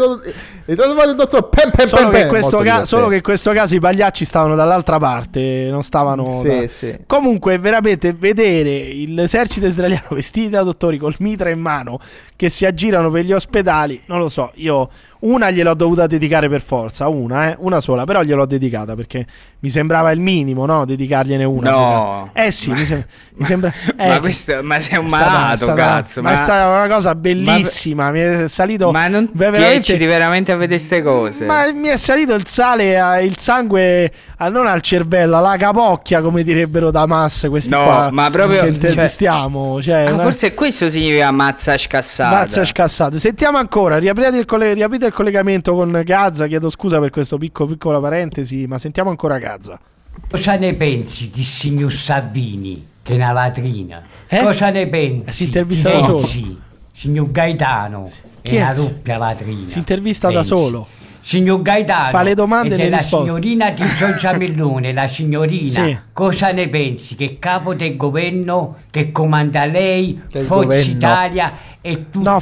[0.66, 3.52] è arrivato il dottor Pem Pem Solo Pem che, Pem, ca- solo che in questo
[3.52, 6.40] caso i pagliacci stavano dall'altra parte, non stavano.
[6.42, 6.98] Sì, da- sì.
[7.06, 12.00] Comunque, veramente vedere l'esercito israeliano vestiti da dottori col mitra in mano
[12.36, 14.52] che si aggirano per gli ospedali, non lo so.
[14.56, 14.90] Io
[15.20, 19.26] una gliel'ho dovuta dedicare per forza, una, eh, una sola, però gliel'ho dedicata perché
[19.60, 20.86] mi sembrava il minimo, no?
[20.86, 21.72] Dedicargliene una.
[21.72, 22.30] No.
[22.34, 23.04] Eh sì, mi, sem-
[23.36, 23.72] mi sembra.
[23.98, 26.22] eh, ma, questo, ma sei un malato, stata- cazzo.
[26.22, 28.12] Ma, è stata una cosa bellissima.
[28.12, 28.92] mi è salito.
[28.92, 31.46] Ma non ti ecciti veramente a vedere queste cose.
[31.46, 36.22] Ma mi è salito il sale, eh, il sangue ah, non al cervello, alla capocchia,
[36.22, 39.82] come direbbero da Mas questi No, qua ma proprio- che intervistiamo.
[39.82, 42.36] Cioè, Ah, una- forse questo significa mazza scassata.
[42.36, 43.20] Mazza scassate.
[43.20, 46.48] Sentiamo ancora, riaprite il, colle- riaprite il collegamento con Gaza.
[46.48, 49.80] Chiedo scusa per questo picco, piccola parentesi, ma sentiamo ancora Gaza.
[50.30, 54.02] Cosa ne pensi di signor Salvini, che è una latrina?
[54.28, 54.40] Eh?
[54.40, 55.34] Cosa ne pensi?
[55.34, 56.20] Si intervista da solo.
[56.96, 58.04] Signor Gaetano,
[58.42, 59.66] Chi che è una doppia latrina.
[59.66, 60.48] Si intervista da Renzi.
[60.50, 60.88] solo.
[61.20, 63.28] Signor Gaetano Fa le domande e le della risposte.
[63.28, 65.98] signorina di Giorgia Mellone, la signorina, Sì.
[66.14, 67.16] cosa ne pensi?
[67.16, 70.92] Che capo del governo che comanda lei, Del Forza governo.
[70.92, 72.42] Italia e tutte No,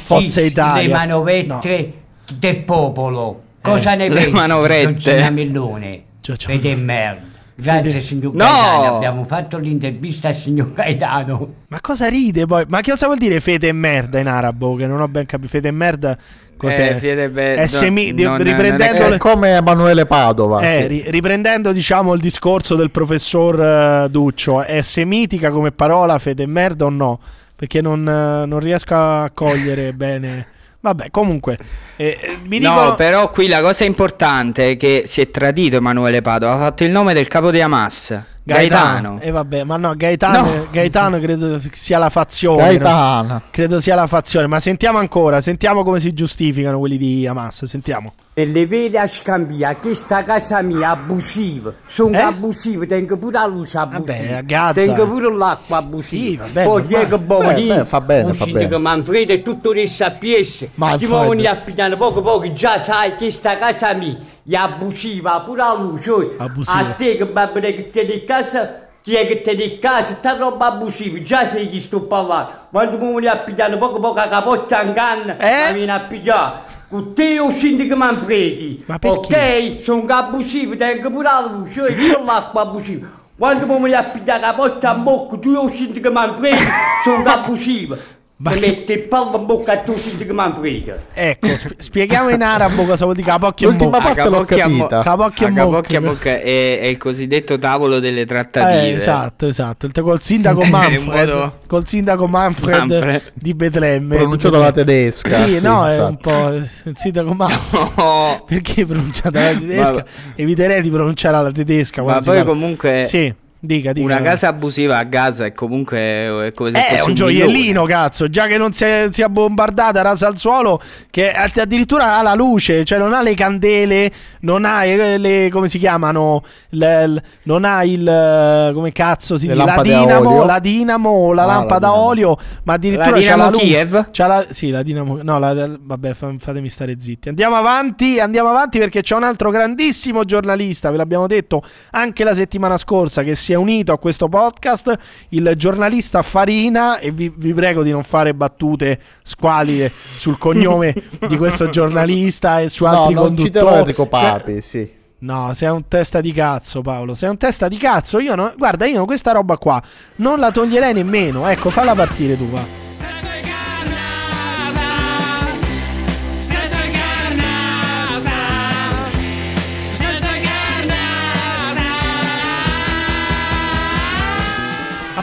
[0.74, 1.92] le manovette
[2.38, 3.42] del popolo.
[3.62, 4.28] Cosa Eh, ne le pensi?
[4.30, 4.98] di manovrette.
[5.00, 7.32] Giorgia Mellone, Giorgia- fede merda.
[7.56, 8.44] Grazie Fede- signor No!
[8.44, 11.54] Gaetano, abbiamo fatto l'intervista al signor Gaetano.
[11.68, 12.64] Ma cosa ride poi?
[12.68, 14.74] Ma che cosa vuol dire fede e merda in arabo?
[14.74, 15.48] Che non ho ben capito.
[15.48, 16.18] Fede e merda
[16.56, 16.90] cos'è?
[16.90, 20.04] Eh, fede e merda, È semi- non- non è riprendendo che- le- è come Emanuele
[20.06, 20.86] Padova Eh, sì.
[20.88, 26.46] ri- riprendendo diciamo il discorso del professor eh, Duccio, è semitica come parola fede e
[26.46, 27.20] merda o no?
[27.56, 30.46] perché non, eh, non riesco a cogliere bene.
[30.84, 31.56] Vabbè, comunque,
[31.96, 32.94] eh, eh, mi no, dicono...
[32.94, 36.56] però qui la cosa importante è che si è tradito Emanuele Padova.
[36.56, 39.18] Ha fatto il nome del capo di Hamas, Gaetano.
[39.18, 40.66] E vabbè, ma no, Gaetano, No.
[40.70, 42.60] Gaetano credo sia la fazione.
[42.60, 42.68] no?
[42.68, 43.42] Gaetano.
[43.50, 48.12] Credo sia la fazione, ma sentiamo ancora, sentiamo come si giustificano quelli di Hamas, sentiamo.
[48.36, 51.72] E le vedi a scambiare questa casa mia abusiva.
[51.86, 52.20] Sono Eh?
[52.20, 54.42] abusivo, tengo pure la luce abusiva.
[54.42, 54.72] Vabbè.
[54.72, 56.44] Tengo pure l'acqua abusiva.
[56.44, 56.82] Sì, Poi
[57.20, 57.68] Bomani.
[57.70, 58.76] Eh, beh, fa bene, fa bene.
[58.78, 60.66] Manfredo e tutto resto a PS.
[60.98, 65.58] Ti muovono a pigliare poco poco, già sai che sta casa mia è abusiva, pure
[65.58, 66.34] la luce.
[66.36, 66.76] Abusiva.
[66.78, 70.34] A te che babbo che ti di casa, ti è che ti di casa, sta
[70.34, 72.52] roba abusiva, già sai chi sto parlando.
[72.70, 75.66] Quando mi muovono a pigliare poco poco la capotta in canna, Eh?
[75.66, 76.60] ma vieni a pigliare.
[76.88, 78.82] Con te sento che Manfredi.
[78.86, 79.74] Ma perché?
[79.74, 83.06] Ok, sono abusivo, tengo pure la luce, io l'acqua abusiva.
[83.36, 86.64] Quando mi voglio pigliare la porta a bocca, tu sento che Manfredi,
[87.04, 87.98] sono abusivo.
[88.36, 90.92] Ma Mi che- metti il pallo in bocca a tu sento che Manfredi.
[91.14, 94.04] Ecco, sp- spieghiamo in arabo cosa vuol dire capocchio e L'ultima mocca.
[94.04, 95.02] parte l'ho Capocchia capita.
[95.02, 96.00] Capocchia mocca.
[96.00, 98.88] bocca è, è il cosiddetto tavolo delle trattative.
[98.88, 99.88] Eh, esatto, esatto.
[100.02, 103.22] Col sindaco In Manfred, modo- col sindaco Manfred, Manfred.
[103.34, 104.16] di Betlemme.
[104.16, 105.28] Pronunciato alla tedesca.
[105.28, 106.08] Sì, no, è esatto.
[106.08, 107.88] un po' il sindaco Manfred.
[107.96, 108.42] No.
[108.48, 109.94] Perché pronunciata alla tedesca?
[109.94, 110.04] Ma-
[110.34, 112.02] Eviterei di pronunciare alla tedesca.
[112.02, 113.32] Ma poi parla- comunque Sì,
[113.64, 114.04] dica, dica.
[114.06, 115.98] una casa abusiva a Gaza è comunque
[116.46, 117.38] è come se Eh, fosse un milione.
[117.44, 118.28] gioiellino, cazzo.
[118.28, 120.80] Già che non si è, si è bombardata, rasa al suolo,
[121.10, 124.10] che add- addirittura ha la luce, cioè non ha le candele,
[124.40, 125.48] non ha eh, le.
[125.50, 126.42] come si chiamano?
[126.70, 128.70] Le- l- non ha il.
[128.74, 129.66] come cazzo si Le dice?
[129.66, 130.44] La dinamo, olio?
[130.44, 132.08] la dinamo, la Ah, la lampada a dinamo.
[132.08, 133.64] olio, ma addirittura La c'ha Dinamo la luce.
[133.64, 134.08] Kiev?
[134.10, 135.18] C'ha la, sì, la dinamo.
[135.22, 137.28] No, la- vabbè, fa- fatemi stare zitti.
[137.28, 141.62] Andiamo avanti, andiamo avanti perché c'è un altro grandissimo giornalista, ve l'abbiamo detto
[141.92, 144.96] anche la settimana scorsa, che si è unito a questo podcast,
[145.30, 150.94] il giornalista Farina, e vi, vi prego di non fare battute squalide sul cognome
[151.28, 153.52] di questo giornalista e su No, altri non conduttori.
[153.52, 154.90] citerò Enrico Papi, sì.
[155.16, 157.14] No, sei un testa di cazzo, Paolo.
[157.14, 158.18] Sei un testa di cazzo.
[158.18, 159.82] Io non- guarda, io questa roba qua
[160.16, 161.48] non la toglierei nemmeno.
[161.48, 162.83] Ecco, falla partire tu, va.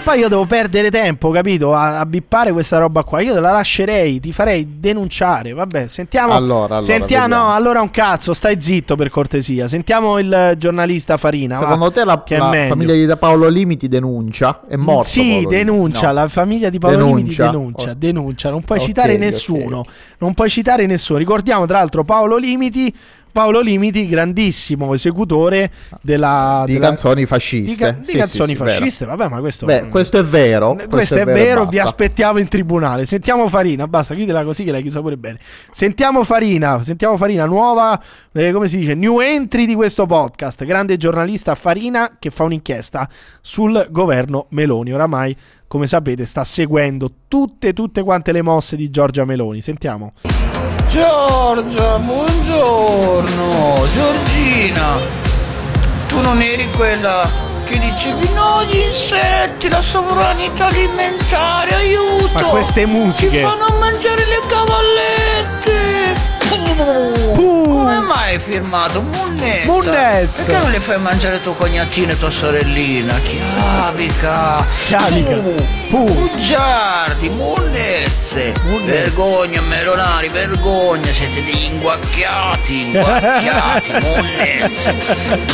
[0.04, 1.74] Poi io devo perdere tempo, capito?
[1.74, 3.22] A, a bippare questa roba qua.
[3.22, 5.54] Io te la lascerei, ti farei denunciare.
[5.54, 6.34] Vabbè, sentiamo.
[6.34, 7.44] Allora, allora, sentiamo, vediamo.
[7.48, 9.68] no, allora un cazzo, stai zitto per cortesia.
[9.68, 11.58] Sentiamo il giornalista Farina.
[11.60, 14.62] va, Secondo te la, la famiglia di Paolo Limiti denuncia?
[14.68, 15.08] È morto?
[15.08, 16.08] Sì, denuncia?
[16.08, 16.14] No.
[16.14, 17.46] la famiglia di Paolo Limiti Denuncia.
[17.52, 17.96] denuncia, Oh.
[17.98, 19.86] denuncia, non puoi Ok, citare nessuno,
[20.18, 21.20] non puoi citare nessuno.
[21.20, 22.94] Ricordiamo tra l'altro Paolo Limiti,
[23.32, 25.72] Paolo Limiti, grandissimo esecutore
[26.02, 27.84] della, Di della- canzoni di, fasciste.
[27.84, 28.72] ca- di Sì, sì, canzoni sì, vero.
[28.80, 30.78] fasciste, vabbè, ma questo Beh, questo è vero.
[30.90, 33.06] questo è vero, e vi aspettiamo in tribunale.
[33.06, 35.40] Sentiamo Farina, basta, chiudela così che l'hai chiusa pure bene.
[35.72, 38.02] Sentiamo Farina, sentiamo Farina, nuova,
[38.34, 40.64] eh, come si dice, new entry di questo podcast.
[40.66, 43.08] Grande giornalista Farina che fa un'inchiesta
[43.42, 44.92] sul governo Meloni.
[44.94, 45.36] Oramai,
[45.68, 49.62] come sapete, sta seguendo tutte, tutte quante le mosse di Giorgia Meloni.
[49.62, 50.12] Sentiamo.
[50.92, 54.98] Giorgia, buongiorno, Giorgina.
[56.08, 57.26] Tu non eri quella
[57.66, 62.32] che dicevi no gli insetti, la sovranità alimentare, aiuto.
[62.34, 63.38] Ma queste musiche.
[63.38, 66.12] Ci fanno mangiare le cavallette.
[67.94, 69.72] Come mai hai firmato Munnezza?
[69.72, 70.44] Munnezza.
[70.46, 73.14] Perché non le fai mangiare tuo cognatino e tua sorellina?
[73.20, 74.66] Chiavica.
[74.86, 75.38] Chiavica.
[75.90, 78.54] Bugiardi, Munnezze.
[78.86, 81.08] Vergogna, Melonari, vergogna.
[81.08, 84.96] Siete degli inguacchiati, inguacchiati, Munnezze.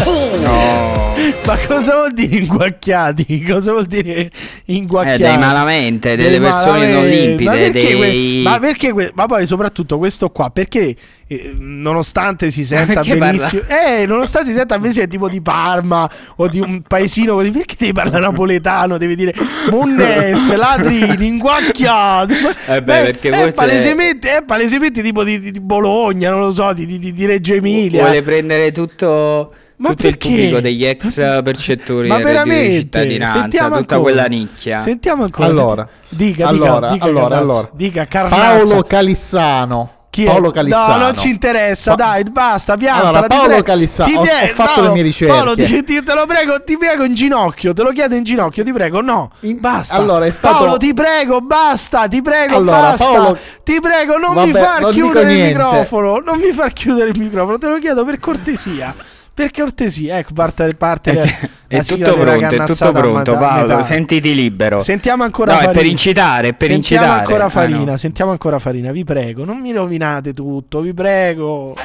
[0.04, 1.36] Tu.
[1.46, 3.44] Ma cosa vuol dire inguacchiati?
[3.44, 4.30] Cosa vuol dire
[4.66, 5.24] inguacchiati?
[5.24, 7.26] Eh, dei malamente, delle Dei persone non malamente.
[7.26, 10.96] limpide, Ma perché, que- dei- ma perché que- ma poi soprattutto questo qua, perché
[11.28, 16.10] eh, nonostante si senta Perché benissimo, eh, nonostante si senta benissimo è tipo di Parma
[16.38, 18.98] o di un paesino così, perché devi parlare napoletano?
[18.98, 19.34] Devi dire
[19.70, 22.34] monnezze, ladrini, inguacchiati.
[22.68, 26.52] Eh beh, perché è, forse- palesemente, è palesemente tipo di, di- di Bologna, non lo
[26.52, 28.04] so, di, di- di Reggio Emilia.
[28.04, 30.28] Vuole prendere tutto, Ma tutto il perché?
[30.30, 32.80] pubblico degli ex percettori Ma del reddito di veramente?
[32.80, 34.02] cittadinanza, Sentiamo tutta ancora.
[34.02, 34.80] quella nicchia.
[34.80, 35.48] Sentiamo ancora.
[35.48, 37.70] Allora, dica, allora, dica, dica, allora, allora.
[37.74, 38.06] Dica.
[38.08, 39.92] Paolo Calissano.
[40.18, 40.32] Chi è?
[40.32, 40.98] Paolo Calissano.
[40.98, 43.10] No, non ci interessa, dai, basta, piantala.
[43.10, 43.62] Allora, Paolo prego.
[43.62, 45.32] Calissano, ho- ho fatto Paolo, le mie ricerche.
[45.36, 48.64] Paolo, ti, ti- te lo prego, ti prego in ginocchio, te lo chiedo in ginocchio,
[48.64, 49.30] ti prego, no,
[49.60, 49.94] basta.
[49.96, 53.06] allora, è stato- Paolo, ti prego, basta, ti prego, Allora, basta.
[53.06, 53.38] Paolo-
[53.68, 57.20] Ti prego, non mi Vabbè, far non chiudere il microfono, non mi far chiudere il
[57.20, 58.96] microfono, te lo chiedo per cortesia.
[59.38, 61.22] Per cortesia, ecco, parte, parte la-
[61.68, 63.68] È la sigla tutto pronto, è tutto pronto, Paolo.
[63.68, 63.84] metà.
[63.84, 64.82] Sentiti libero.
[64.82, 65.80] Sentiamo ancora No, è Farina.
[65.80, 67.20] per incitare, è per sentiamo incitare.
[67.28, 67.98] ancora Ah, Farina, no.
[67.98, 71.76] sentiamo ancora Farina, vi prego, non mi rovinate tutto, vi prego.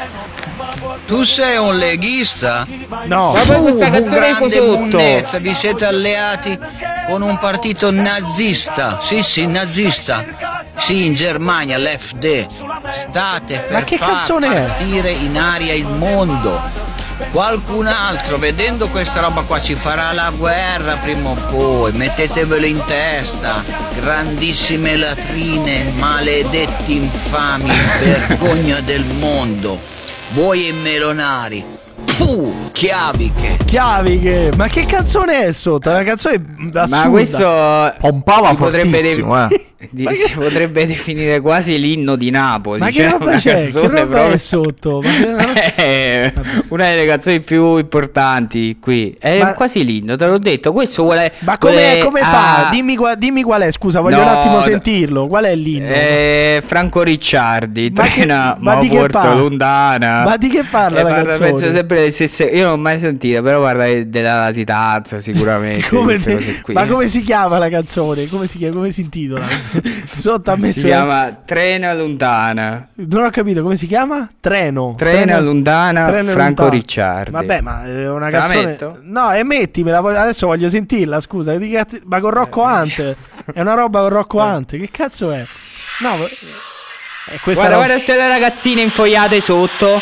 [1.06, 2.66] Tu sei un leghista?
[3.04, 3.32] No.
[3.34, 4.76] Ma poi questa canzone in grande sotto.
[4.78, 6.58] monnezza, vi siete alleati
[7.06, 8.98] con un partito nazista.
[9.02, 10.24] Sì, sì, nazista.
[10.78, 12.46] Sì, in Germania, l'FD.
[12.46, 14.66] State per Ma che far canzone è?
[14.66, 16.81] partire in aria il mondo.
[17.30, 21.92] Qualcun altro, vedendo questa roba qua, ci farà la guerra prima o poi.
[21.92, 23.62] Mettetevelo in testa.
[24.00, 27.70] Grandissime latrine, maledetti infami,
[28.02, 29.78] vergogna del mondo.
[30.32, 31.64] Voi e melonari.
[32.16, 33.58] Puh, chiaviche.
[33.64, 35.88] Chiaviche, ma che canzone è sotto?
[35.90, 36.86] È una canzone assurda.
[36.88, 42.78] Ma questo Pompava potrebbe, fortissimo, de- di- si potrebbe definire quasi l'inno di Napoli.
[42.80, 43.40] Ma cioè che roba c'è?
[43.40, 44.98] Che canzone roba proprio- è sotto?
[45.00, 46.32] Che- È
[46.68, 49.14] una delle canzoni più importanti qui.
[49.18, 50.72] È Ma- quasi l'inno, te l'ho detto.
[50.72, 51.32] Questo vuole.
[51.40, 52.68] Ma come, come ah, fa?
[52.70, 55.26] Dimmi, dimmi qual è, scusa, voglio No, un attimo sentirlo.
[55.26, 55.88] Qual è l'inno?
[55.88, 59.34] eh, Franco Ricciardi, Ma che- trena, ma ma, di che porto parla?
[59.34, 60.24] lontana.
[60.24, 61.50] Ma di che parla Eh, la parla, canzone?
[61.50, 62.44] penso sempre le stesse.
[62.44, 65.88] Io non ho mai sentito, però parla della latitanza sicuramente.
[65.94, 66.18] Come
[66.62, 66.74] qui.
[66.74, 68.26] ma come si chiama la canzone?
[68.28, 68.74] Come si, chiama?
[68.76, 69.44] Come si intitola?
[70.04, 72.88] Sotto ha messo Si chiama Trena lontana.
[72.94, 74.28] Non ho capito come si chiama?
[74.40, 74.94] Treno.
[74.96, 76.68] Trena lontana, Treno Franco lontano.
[76.70, 77.30] Ricciardi.
[77.30, 78.64] Vabbè, ma è una Te canzone.
[78.64, 78.98] metto?
[79.02, 79.98] No, e mettimela.
[79.98, 81.20] Adesso voglio sentirla.
[81.20, 81.54] Scusa,
[82.04, 82.72] ma con Rocco Eh.
[82.72, 83.16] Hunt.
[83.54, 84.76] È una roba con Rocco Hunt.
[84.76, 85.44] Che cazzo è?
[86.00, 90.00] No, è questa Guarda, roba- guarda tutte le ragazzine infoiate sotto.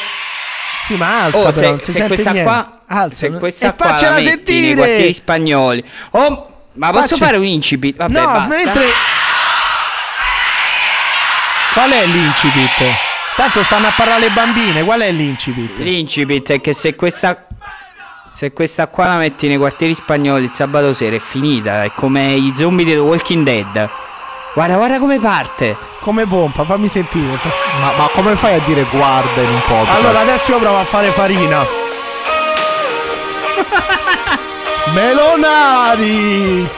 [0.84, 2.51] Sì, ma alza Oh, però, se, se questa niente.
[2.51, 4.60] qua, Alza, se questa E qua faccela la sentire!
[4.66, 5.84] nei quartieri spagnoli.
[6.12, 7.97] Oh, ma posso fare un incipit?
[7.97, 8.56] Vabbè, no, basta.
[8.64, 8.82] mentre.
[11.72, 12.84] Qual è l'incipit?
[13.36, 14.82] Tanto stanno a parlare le bambine.
[14.82, 15.78] Qual è l'incipit?
[15.78, 17.47] L'incipit è che se questa
[18.28, 22.34] se questa qua la metti nei quartieri spagnoli il sabato sera è finita, è come
[22.34, 23.88] i zombie di The Walking Dead.
[24.52, 25.76] Guarda, guarda come parte.
[26.01, 27.38] Come pompa, fammi sentire.
[27.80, 29.98] Ma, ma come fai a dire guarda in un podcast?
[29.98, 31.66] Allora, adesso io provo a fare farina.
[34.94, 36.68] Melonari,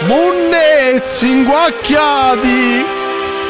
[0.00, 2.95] munnezzi, inguacchiati.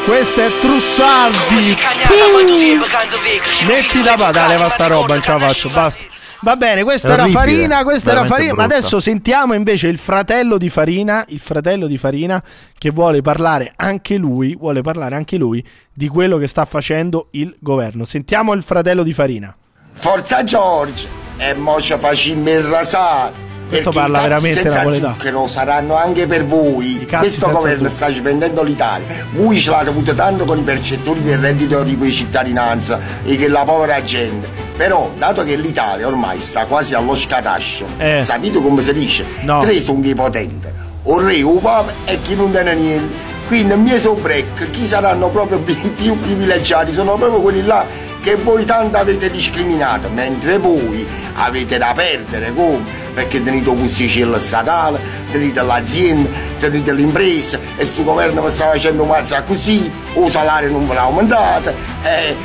[0.07, 1.75] Questo è Trussardi.
[2.07, 3.65] Tu.
[3.65, 6.01] Metti da pa- dai, leva sta roba, non ce la faccio, basta.
[6.39, 8.77] Va bene, questa era Farina, questa era Farina, ma brutta.
[8.77, 12.41] adesso sentiamo invece il fratello di Farina, il fratello di Farina
[12.77, 15.61] che vuole parlare anche lui, vuole parlare anche lui
[15.93, 18.05] di quello che sta facendo il governo.
[18.05, 19.53] Sentiamo il fratello di Farina.
[19.91, 21.05] Forza George!
[21.35, 23.46] E mo ci facciamo il rasato!
[23.67, 25.13] Questo perché parla i veramente senza napoletano.
[25.13, 27.05] zucchero saranno anche per voi.
[27.09, 29.27] Questo governo sta svendendo l'Italia.
[29.33, 33.63] Voi ce l'avete avuto tanto con i percettori del reddito di cittadinanza e che la
[33.63, 34.47] povera gente.
[34.77, 38.21] Però, dato che l'Italia ormai sta quasi allo scatascio, Eh.
[38.23, 39.25] sapete come si dice?
[39.41, 39.59] No.
[39.59, 40.67] Tre sono i potenti.
[41.03, 43.25] Un re, un papa e chi non tiene niente.
[43.47, 47.85] Quindi il mio break, chi saranno proprio pi- più privilegiati sono proprio quelli là
[48.27, 52.83] che voi tanto avete discriminato, mentre voi avete da perdere come?
[53.13, 54.99] Perché tenete un consiglio statale,
[55.31, 56.29] tenete l'azienda,
[56.59, 60.93] tenete l'impresa e questo governo vi sta facendo un mazzo così, o salario non ve
[60.93, 61.73] l'ha aumentato,
[62.03, 62.35] eh,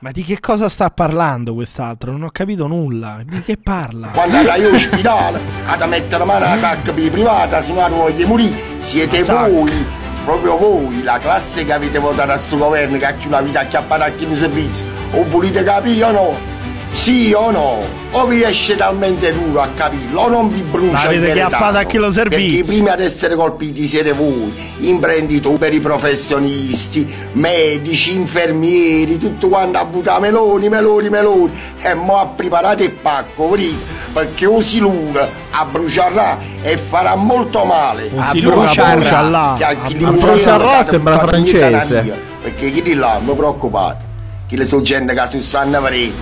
[0.00, 2.12] Ma di che cosa sta parlando quest'altro?
[2.12, 3.22] Non ho capito nulla.
[3.24, 4.08] Di che parla?
[4.08, 9.22] quando andai all'ospedale ad mettere mano alla sacca privati, se no non voglio morire, siete
[9.22, 13.42] voi, proprio voi, la classe che avete votato a questo governo che ha chiuso la
[13.42, 16.51] vita acchiappata a chi non servizio, o volete capire o no?
[16.92, 18.00] Sì o no?
[18.10, 21.82] O vi esce talmente duro a capirlo o non vi brucia L'avete il chiappata a
[21.84, 22.38] chi lo servizio.
[22.38, 29.84] Perché i primi ad essere colpiti siete voi, imprenditori, professionisti, medici, infermieri, tutto quanto a
[29.86, 31.52] buttare meloni, meloni, meloni.
[31.80, 34.00] E mo ha preparato il pacco, vedete?
[34.12, 38.10] Perché o si luna a bruciarla e farà molto male.
[38.14, 39.56] O a si luna a bruciarla.
[39.58, 42.30] A bruciarla sembra francese.
[42.42, 44.10] Perché chi di là non preoccupate.
[44.46, 46.12] Chi le sono gente che si stanno a vedere,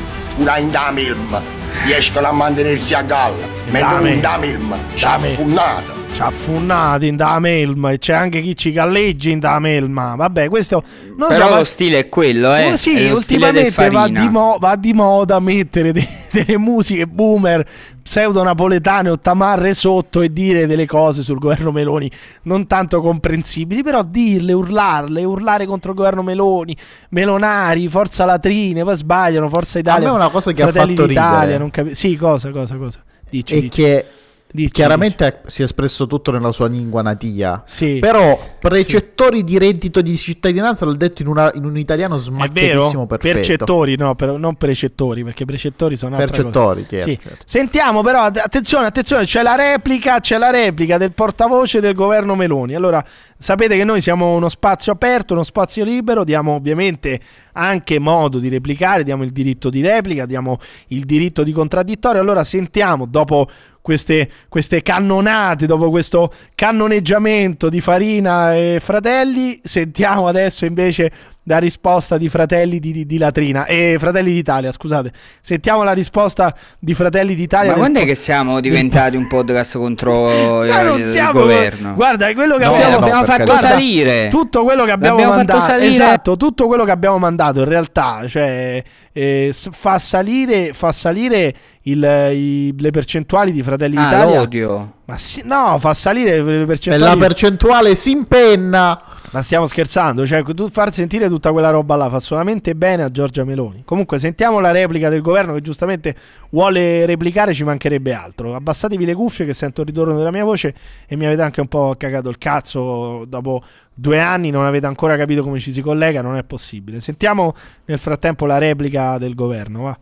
[0.41, 1.39] una in da milm,
[1.85, 3.47] riescono a mantenersi a galla.
[3.71, 4.13] Mentre Dame.
[4.15, 5.99] un da milm ci ha affunnato.
[6.13, 10.15] Ci ha affunnato in da melma e c'è anche chi ci galleggia in da melma.
[10.17, 10.83] Vabbè, questo
[11.17, 11.51] non Però so.
[11.53, 12.73] ma- lo stile è quello, eh.
[12.73, 17.67] Oh, sì, ultimamente va di, mo- va di moda mettere de- delle musiche boomer
[18.03, 22.11] pseudo napoletane o tamarre sotto e dire delle cose sul governo Meloni
[22.43, 26.77] non tanto comprensibili, però dirle, urlarle, urlare contro il governo Meloni,
[27.11, 30.09] Melonari, Forza Latrine, poi sbagliano, Forza Italia.
[30.09, 31.59] A me una cosa che ha Fratelli fatto d'Italia, ridere.
[31.59, 33.01] non capi- Sì, cosa, cosa, cosa?
[33.29, 33.83] Dici, E dici.
[33.83, 34.07] che
[34.53, 37.63] Dici, chiaramente si è espresso tutto nella sua lingua natia.
[37.67, 37.99] Sì.
[38.01, 42.19] Però precettori di reddito di cittadinanza l'ho detto in, una- in un italiano
[42.51, 43.07] vero?
[43.07, 43.37] perfetto.
[43.37, 47.19] Percettori, no, però non precettori, perché precettori sono Percettori, chiaro, Sì.
[47.23, 47.45] certo.
[47.47, 52.35] Sentiamo però, att- attenzione, attenzione, c'è la replica, c'è la replica del portavoce del governo
[52.35, 52.75] Meloni.
[52.75, 53.05] Allora,
[53.39, 57.21] sapete che noi siamo uno spazio aperto, uno spazio libero, diamo ovviamente
[57.53, 60.59] anche modo di replicare, diamo il diritto di replica, diamo
[60.89, 62.21] il diritto di contraddittorio.
[62.21, 63.49] Allora sentiamo dopo
[63.83, 71.11] queste, queste cannonate, dopo questo cannoneggiamento di Farina e Fratelli, sentiamo adesso invece
[71.45, 75.11] la risposta di Fratelli di, di- di Latrina e Fratelli d'Italia, scusate.
[75.41, 77.73] Sentiamo la risposta di Fratelli d'Italia.
[77.73, 80.27] Ma quando è po- che siamo diventati un podcast contro
[80.69, 81.95] Ma non il siamo- governo?
[81.95, 84.29] Guarda, è quello che No, abbiamo, l'abbiamo fatto Guarda, salire.
[84.29, 85.91] Tutto quello che abbiamo L'abbiamo fatto mandato, salire.
[85.91, 88.83] esatto, tutto quello che abbiamo mandato in realtà, cioè
[89.13, 91.53] eh, fa salire, fa salire
[91.83, 94.39] il- i- le percentuali di Fratelli Ah, d'Italia.
[94.41, 94.93] l'odio.
[95.07, 97.19] Ma sì, no, fa salire le E percentuali.
[97.21, 99.03] la percentuale si impenna.
[99.33, 103.11] Ma stiamo scherzando, cioè tu far sentire tutta quella roba là fa solamente bene a
[103.13, 103.83] Giorgia Meloni.
[103.85, 106.17] Comunque sentiamo la replica del governo che giustamente
[106.51, 108.57] vuole replicare, ci mancherebbe altro.
[108.57, 110.75] Abbassatevi le cuffie che sento il ritorno della mia voce
[111.07, 113.63] e mi avete anche un po' cagato il cazzo dopo
[114.01, 117.01] due anni, non avete ancora capito come ci si collega, non è possibile.
[117.01, 117.55] Sentiamo
[117.85, 119.99] nel frattempo la replica del governo, va.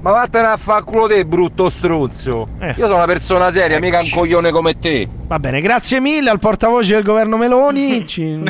[0.00, 2.48] Ma vattene a fa culo te, brutto stronzo.
[2.60, 2.74] Eh.
[2.76, 5.08] Io sono una persona seria, mica un coglione come te.
[5.26, 8.04] Va bene, grazie mille al portavoce del governo Meloni.
[8.06, 8.42] Ci-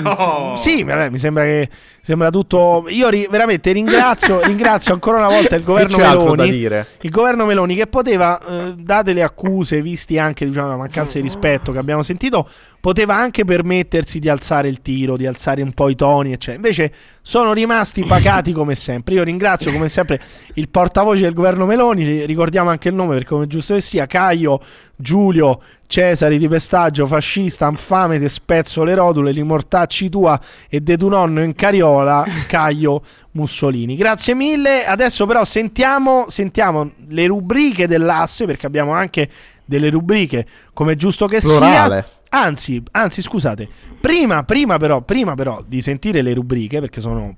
[0.57, 1.69] Sì, vabbè, mi sembra che
[2.03, 2.85] sembra tutto.
[2.89, 6.51] Io ri- veramente ringrazio, ringrazio ancora una volta il governo c'è altro da Meloni.
[6.51, 6.87] dire?
[7.01, 11.23] Il governo Meloni che poteva, eh, date le accuse, visti anche diciamo, la mancanza di
[11.23, 12.47] rispetto che abbiamo sentito,
[12.81, 16.55] poteva anche permettersi di alzare il tiro, di alzare un po' i toni, eccetera.
[16.55, 19.15] Invece sono rimasti pacati come sempre.
[19.15, 20.21] Io ringrazio come sempre
[20.55, 24.07] il portavoce del governo Meloni, ricordiamo anche il nome perché come è giusto che sia,
[24.07, 24.61] Caio
[24.95, 30.97] Giulio Cesari di pestaggio, fascista, infame, te spezzo le rotule, li mortacci tua e de
[30.97, 33.03] tu nonno in cariola, Caio
[33.33, 33.97] Mussolini.
[33.97, 34.85] Grazie mille.
[34.85, 39.29] Adesso però sentiamo, sentiamo le rubriche dell'asse, perché abbiamo anche
[39.65, 42.05] delle rubriche, come è giusto che Plurale.
[42.07, 42.16] sia.
[42.37, 43.67] Anzi, anzi, scusate,
[43.99, 47.37] prima, prima però, prima però di sentire le rubriche, perché sono,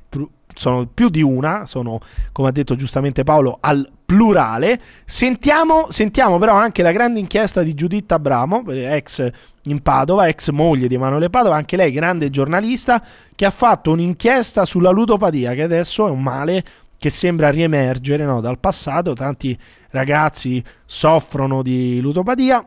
[0.53, 2.01] sono più di una, sono,
[2.33, 7.75] come ha detto giustamente Paolo, al plurale, sentiamo, sentiamo però anche la grande inchiesta di
[7.75, 9.31] Giuditta Abramo, ex
[9.63, 13.01] in Padova, ex moglie di Emanuele Padova, anche lei grande giornalista,
[13.37, 16.65] che ha fatto un'inchiesta sulla ludopatia, che adesso è un male
[16.99, 19.57] che sembra riemergere no, dal passato, tanti
[19.91, 22.67] ragazzi soffrono di ludopatia,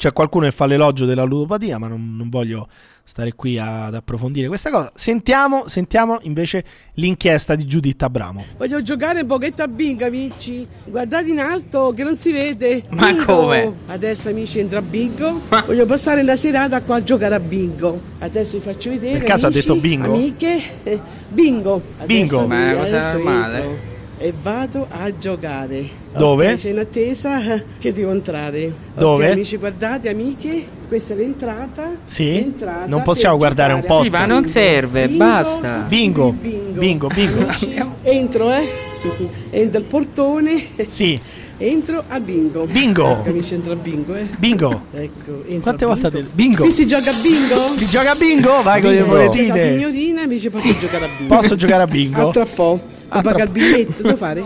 [0.00, 2.66] c'è qualcuno che fa l'elogio della ludopatia, ma non, non voglio
[3.04, 4.90] stare qui ad approfondire questa cosa.
[4.94, 6.64] Sentiamo, sentiamo invece
[6.94, 8.42] l'inchiesta di Giuditta Abramo.
[8.56, 10.66] Voglio giocare un pochetto a bingo, amici.
[10.86, 12.82] Guardate in alto che non si vede.
[12.92, 13.24] Ma Bingo.
[13.26, 13.74] come?
[13.88, 15.38] Adesso, amici, entra bingo.
[15.66, 18.00] Voglio passare la serata qua a giocare a bingo.
[18.20, 19.18] Adesso vi faccio vedere.
[19.18, 20.14] Per caso ha amici, detto bingo?
[20.14, 21.82] Amiche, eh, bingo.
[22.06, 22.40] Bingo.
[22.40, 23.56] Adesso Ma è una vi- cosa adesso normale.
[23.58, 25.88] entro E vado a giocare.
[26.14, 26.52] Dove?
[26.52, 27.40] Ok, c'è in attesa
[27.78, 28.70] che devo entrare.
[28.94, 29.30] Dove?
[29.30, 31.90] amici, guardate, amiche, questa è l'entrata.
[32.04, 32.34] Sì?
[32.34, 34.02] L'entrata Non possiamo guardare un giocare po'.
[34.02, 35.24] Sì, ma non serve, Bingo.
[35.24, 35.86] basta.
[35.88, 36.78] Bingo, Bingo.
[36.80, 37.40] bingo, bingo.
[37.44, 38.68] Amici, entro, eh.
[39.48, 40.62] Entro al portone.
[40.86, 41.18] Sì,
[41.62, 42.64] Entro a bingo.
[42.64, 43.18] Bingo.
[43.20, 44.26] Ecco, amici, entro a bingo, eh.
[44.38, 44.82] bingo.
[44.94, 46.22] Ecco, entro Quante a volte bingo.
[46.22, 46.62] detto bingo?
[46.64, 47.54] Qui si gioca a bingo?
[47.76, 48.62] Si gioca a bingo?
[48.62, 49.12] Vai con le Bingo.
[49.14, 49.60] La monetine.
[49.60, 51.36] signorina invece posso giocare a bingo.
[51.36, 52.28] Posso giocare a bingo?
[52.28, 52.80] A tra po'.
[53.08, 54.42] A A tra paga il biglietto, devo fare?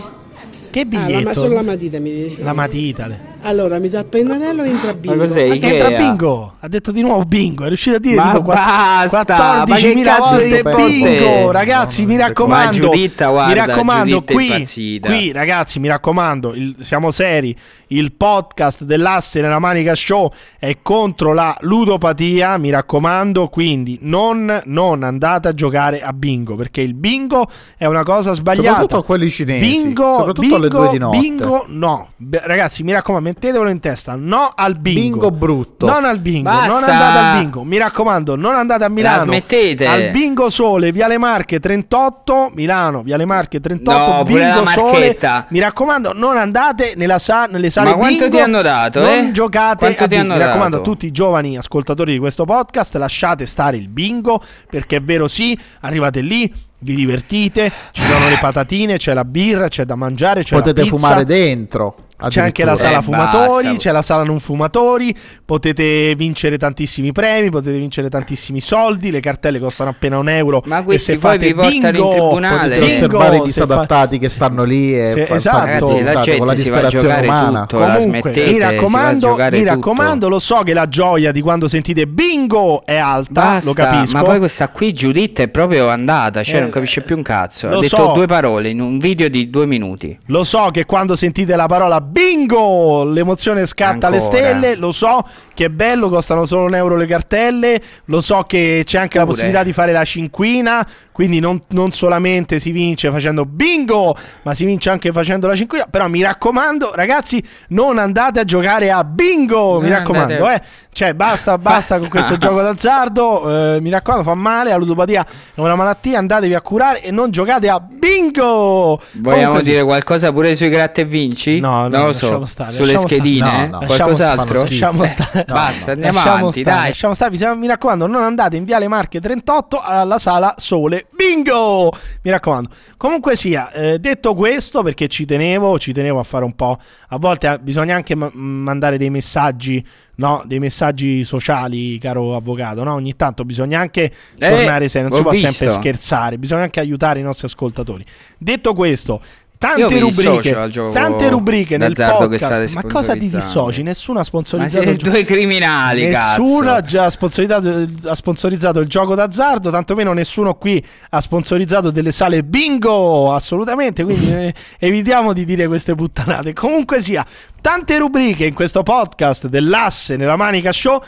[0.71, 1.33] Che Ah, la, ma biglietto?
[1.39, 3.07] solo la matita mi La matita.
[3.47, 5.17] Allora, mi dà il pennarello e entra bingo.
[5.17, 5.49] cos'è?
[5.49, 6.53] Anche entra bingo.
[6.59, 7.63] Ha detto di nuovo bingo.
[7.63, 11.51] È riuscito a dire Ma tipo qua- basta, ma che 14.000 cazzo volte bingo.
[11.51, 12.71] Ragazzi, mi Ma raccomando.
[12.71, 17.55] Giuditta, mi guarda, raccomando, Giuditta è qui, qui, ragazzi, mi raccomando, il- siamo seri.
[17.89, 22.57] Il podcast dell'asse nella manica show è contro la ludopatia.
[22.57, 27.47] Mi raccomando, quindi non, non andate a giocare a bingo perché il bingo
[27.77, 28.69] è una cosa sbagliata.
[28.69, 29.63] Soprattutto a quelli cinesi.
[29.63, 31.17] Bingo, soprattutto bingo, alle due di notte.
[31.19, 32.09] bingo, no.
[32.17, 34.15] Beh, ragazzi, mi raccomando, mettetevelo in testa.
[34.15, 34.99] No al bingo.
[34.99, 35.85] Bingo brutto.
[35.85, 36.49] Non al bingo.
[36.49, 36.67] Basta.
[36.79, 37.63] Non andate al bingo.
[37.63, 39.21] Mi raccomando, non andate a Milano.
[39.21, 39.85] smettete.
[39.85, 42.51] Al bingo sole, Viale Marche 38.
[42.53, 44.11] Milano, Viale Marche 38.
[44.11, 45.17] No, bingo la sole.
[45.49, 48.35] Mi raccomando, non andate nella sa- nelle sale Ma quanto bingo.
[48.37, 49.31] ti hanno dato, Non eh?
[49.31, 50.33] giocate Quanto a bingo.
[50.33, 54.97] Mi raccomando a tutti i giovani ascoltatori di questo podcast, lasciate stare il bingo perché
[54.97, 59.83] è vero sì, arrivate lì, vi divertite, ci sono le patatine, c'è la birra, c'è
[59.85, 60.97] da mangiare, c'è Potete la pizza.
[61.07, 61.95] fumare dentro.
[62.17, 62.75] C'è anche la Addirittura.
[62.77, 63.79] sala Eh, fumatori, basta.
[63.79, 65.13] c'è la sala non fumatori,
[65.43, 70.63] potete vincere tantissimi premi, potete vincere tantissimi soldi, le cartelle costano appena un euro.
[70.65, 72.57] Ma e questi se poi fate vi portano in bingo, tribunale.
[72.77, 75.57] Potete bingo, osservare i se disadattati che stanno lì e Se- fa- esatto.
[75.65, 77.65] Ragazzi, la esatto, gente con la disperazione umana.
[77.65, 77.83] tutto.
[77.85, 82.95] Comunque, mi raccomando, mi raccomando, lo so che la gioia di quando sentite bingo è
[82.95, 84.17] alta, Basta, lo capisco.
[84.17, 87.67] ma poi questa qui Giuditta è proprio andata, cioè Eh, non capisce più un cazzo.
[87.67, 88.11] Ha detto so.
[88.13, 90.17] due parole in un video di due minuti.
[90.27, 94.37] Lo so che quando sentite la parola bingo l'emozione scatta alle Ancora.
[94.37, 95.23] stelle, lo so
[95.55, 99.23] che è bello, costano solo un euro le cartelle, lo so che c'è anche la
[99.23, 99.35] Pure.
[99.35, 104.65] possibilità di fare la cinquina, quindi non, non solamente si vince facendo bingo, ma si
[104.65, 109.79] vince anche facendo la cinquina, però mi raccomando ragazzi non andate a giocare a bingo,
[109.79, 110.61] mi Non raccomando, eh.
[110.91, 115.25] Cioè basta, basta con questo gioco d'azzardo, eh, mi raccomando fa male, la ludopatia
[115.55, 119.01] è una malattia, andatevi a curare e non giocate a bingo!
[119.13, 121.59] Vogliamo Comunque dire qualcosa pure sui gratta e vinci?
[121.59, 122.45] No, no, non lo so.
[122.45, 123.47] stare, Sulle schedine?
[123.47, 123.63] stare.
[123.63, 123.67] eh?
[123.67, 123.85] No, no.
[123.85, 124.61] Qualcos'altro?
[124.63, 125.44] Lasciamo stare.
[125.53, 126.87] Basta, andiamo Lasciamo avanti, stare, dai.
[126.89, 127.31] lasciamo stare.
[127.37, 131.07] Vi- Mi raccomando, non andate in Viale Marche 38 alla sala Sole.
[131.15, 131.91] Bingo!
[132.23, 132.69] Mi raccomando.
[132.97, 136.77] Comunque sia, eh, detto questo, perché ci tenevo, ci tenevo a fare un po'.
[137.09, 139.85] A volte eh, bisogna anche ma- mandare dei messaggi,
[140.15, 140.41] no?
[140.45, 142.93] Dei messaggi sociali, caro avvocato, no?
[142.93, 145.51] Ogni tanto bisogna anche Eh, tornare sei, non si può visto.
[145.51, 148.03] sempre scherzare, bisogna anche aiutare i nostri ascoltatori.
[148.37, 149.21] Detto questo,
[149.57, 152.75] tante rubriche, tante rubriche nel podcast.
[152.75, 153.81] Ma cosa ti dissoci?
[153.83, 155.11] Nessuno ha Ma sponsorizzato siete il gioco.
[155.11, 161.21] due criminali, Nessuno ha già sponsorizzato, ha sponsorizzato il gioco d'azzardo, tantomeno nessuno qui ha
[161.21, 166.53] sponsorizzato delle sale bingo, assolutamente, quindi eh, evitiamo di dire queste puttanate.
[166.53, 167.25] Comunque sia,
[167.61, 171.01] tante rubriche in questo podcast dell'asse nella Manica Show.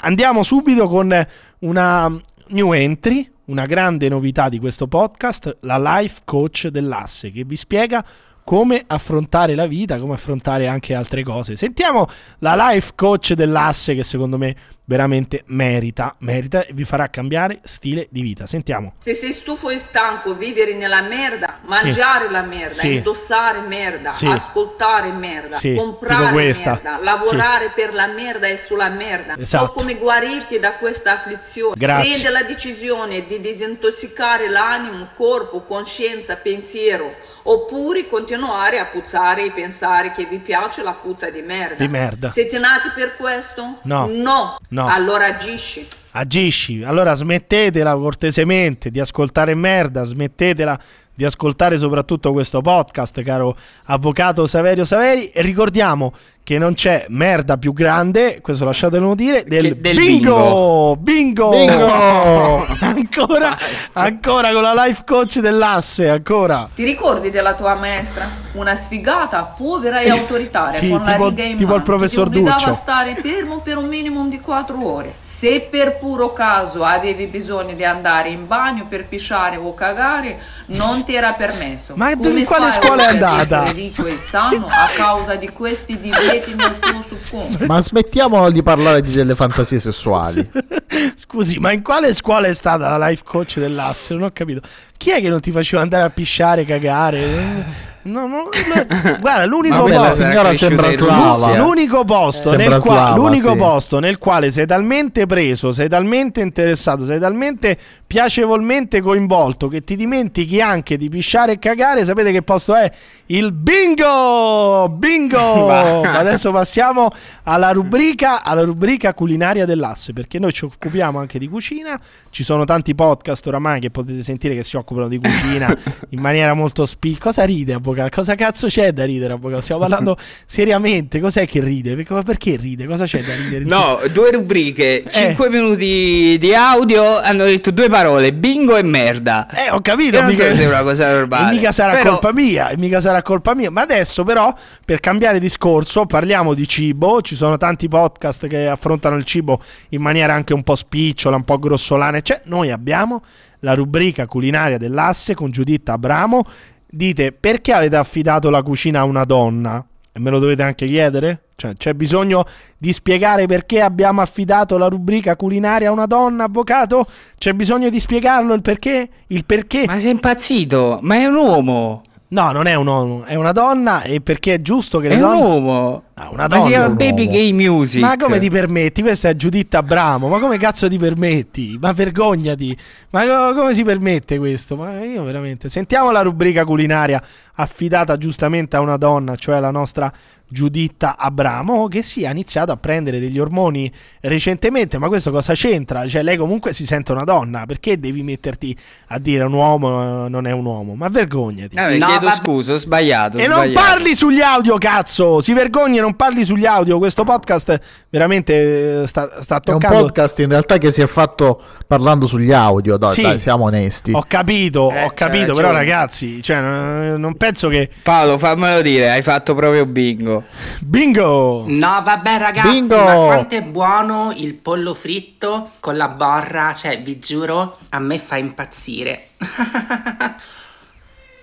[0.00, 1.26] Andiamo subito con
[1.60, 7.56] una new entry, una grande novità di questo podcast, la life coach dell'asse che vi
[7.56, 8.04] spiega
[8.44, 11.56] come affrontare la vita, come affrontare anche altre cose.
[11.56, 12.06] Sentiamo
[12.38, 14.56] la life coach dell'asse che secondo me
[14.90, 18.48] veramente merita, merita e vi farà cambiare stile di vita.
[18.48, 18.92] Sentiamo.
[18.98, 22.94] Se sei stufo e stanco, vivere nella merda, mangiare la merda, Sì.
[22.96, 24.26] indossare merda, Sì.
[24.26, 29.66] ascoltare merda, Sì, comprare merda, lavorare per la merda e sulla merda, Esatto.
[29.66, 31.76] so come guarirti da questa afflizione.
[31.78, 32.10] Grazie.
[32.10, 37.14] Prende la decisione di disintossicare l'animo, corpo, coscienza, pensiero,
[37.44, 41.76] oppure continuare a puzzare e pensare che vi piace la puzza di merda.
[41.76, 42.28] Di merda.
[42.28, 43.78] Siete nati per questo?
[43.82, 44.06] No.
[44.10, 44.58] No.
[44.68, 44.79] No.
[44.86, 45.86] Allora agisci.
[46.12, 46.82] Agisci.
[46.82, 50.78] Allora smettetela cortesemente di ascoltare merda, smettetela
[51.14, 55.28] di ascoltare soprattutto questo podcast, caro avvocato Saverio Saveri.
[55.30, 56.12] E ricordiamo
[56.50, 60.96] che non c'è merda più grande, questo lasciatemelo dire, del, del bingo!
[60.98, 61.50] Bingo!
[61.50, 62.66] Bingo!
[62.82, 63.56] ancora,
[63.92, 66.68] ancora con la life coach dell'asse, ancora.
[66.74, 68.28] Ti ricordi della tua maestra?
[68.54, 72.24] Una sfigata, povera e autoritaria, Sì, con la tipo- riga in tipo mano, il professor
[72.24, 72.70] che ti obbligava Duccio.
[72.70, 75.14] a stare fermo per un minimo di 4 ore.
[75.20, 81.04] Se per puro caso avevi bisogno di andare in bagno per pisciare o cagare, non
[81.04, 81.92] ti era permesso.
[81.94, 83.70] Ma Come in quale scuola è andata?
[83.70, 87.66] ricco e sano a causa di questi divieti nel tuo subconscio?
[87.66, 90.48] Ma smettiamo di parlare di delle fantasie sessuali.
[91.14, 94.14] Scusi, ma in quale scuola è stata la life coach dell'asse?
[94.14, 94.60] Non ho capito.
[94.96, 97.88] Chi è che non ti faceva andare a pisciare, cagare?
[98.02, 101.56] No, no, no, guarda, l'unico posto, signora sembra slava.
[101.58, 103.56] l'unico posto, Sembra nel, qua- slava, l'unico sì.
[103.56, 107.76] posto nel quale sei talmente preso, sei talmente interessato, sei talmente
[108.20, 112.04] piacevolmente coinvolto che ti dimentichi anche di pisciare e cagare.
[112.04, 112.90] Sapete che posto è?
[113.26, 114.88] Il bingo!
[114.88, 116.02] Bingo!
[116.10, 117.12] Adesso passiamo
[117.44, 122.00] alla rubrica, alla rubrica culinaria dell'asse, perché noi ci occupiamo anche di cucina.
[122.30, 125.72] Ci sono tanti podcast oramai che potete sentire che si occupano di cucina
[126.10, 127.16] in maniera molto spi.
[127.16, 128.08] Cosa ride, avvocato?
[128.12, 129.60] Cosa cazzo c'è da ridere, avvocato?
[129.60, 130.16] Stiamo parlando
[130.46, 131.20] seriamente.
[131.20, 131.94] Cos'è che ride?
[131.94, 132.86] Perché, perché ride?
[132.86, 133.62] Cosa c'è da ridere?
[133.62, 135.08] No, due rubriche, Eh.
[135.08, 137.98] 5 minuti di audio, hanno detto due parole,
[138.32, 139.46] bingo e merda.
[139.48, 140.16] Eh, ho capito.
[140.16, 141.50] Io non mica- so se è una cosa normale.
[141.52, 143.70] E mica sarà però- colpa mia, e mica sarà colpa mia.
[143.70, 144.54] Ma adesso, però,
[144.84, 147.20] per cambiare discorso, parliamo di cibo.
[147.22, 149.60] Ci sono tanti podcast che affrontano il cibo
[149.90, 152.20] in maniera anche un po' spicciola, un po' grossolana.
[152.20, 153.22] Cioè, noi abbiamo
[153.60, 156.44] la rubrica culinaria dell'asse con Giuditta Abramo.
[156.92, 159.84] Dite perché avete affidato la cucina a una donna?
[160.12, 161.44] E me lo dovete anche chiedere?
[161.54, 162.44] Cioè, c'è bisogno
[162.76, 167.06] di spiegare perché abbiamo affidato la rubrica culinaria a una donna, avvocato?
[167.38, 169.08] C'è bisogno di spiegarlo il perché?
[169.28, 169.84] Il perché?
[169.86, 170.98] Ma sei impazzito?
[171.02, 172.02] Ma è un uomo.
[172.32, 175.16] No, non è un uomo, è una donna e perché è giusto che le È
[175.16, 175.42] un donne...
[175.42, 176.02] uomo.
[176.14, 177.32] Ah, una Ma donna si è chiama Baby uomo.
[177.32, 178.00] Gay Music.
[178.00, 179.02] Ma come ti permetti?
[179.02, 181.76] Questa è Giuditta Abramo, ma come cazzo ti permetti?
[181.80, 182.76] Ma vergognati.
[183.10, 184.76] Ma co- come si permette questo?
[184.76, 185.68] Ma io veramente...
[185.68, 187.20] Sentiamo la rubrica culinaria
[187.54, 190.12] affidata giustamente a una donna, cioè la nostra
[190.52, 193.90] Giuditta Abramo che sì, ha iniziato a prendere degli ormoni
[194.20, 196.06] recentemente, ma questo cosa c'entra?
[196.08, 198.76] Cioè lei comunque si sente una donna, perché devi metterti
[199.08, 200.94] a dire un uomo eh, non è un uomo?
[200.94, 201.74] Ma vergognati.
[201.76, 202.36] Vabbè, No, chiedo vabbè.
[202.36, 203.38] scusa, ho sbagliato.
[203.38, 203.86] E non sbagliato.
[203.86, 205.40] parli sugli audio, cazzo!
[205.40, 206.98] Si vergogni e non parli sugli audio.
[206.98, 207.78] Questo podcast
[208.10, 210.00] veramente eh, sta, sta È un toccando.
[210.02, 213.22] podcast in realtà che si è fatto parlando sugli audio, dai, Sì.
[213.22, 214.12] dai, siamo onesti.
[214.12, 217.88] Ho capito, Eh, ho c'ha capito, però ragazzi, cioè, non non penso che...
[218.02, 220.39] Paolo, fammelo dire, hai fatto proprio bingo.
[220.80, 221.64] Bingo!
[221.66, 222.96] No, vabbè, ragazzi, Bingo!
[222.96, 228.18] ma quanto è buono il pollo fritto con la borra, cioè, vi giuro, a me
[228.18, 229.28] fa impazzire.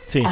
[0.07, 0.25] Sì.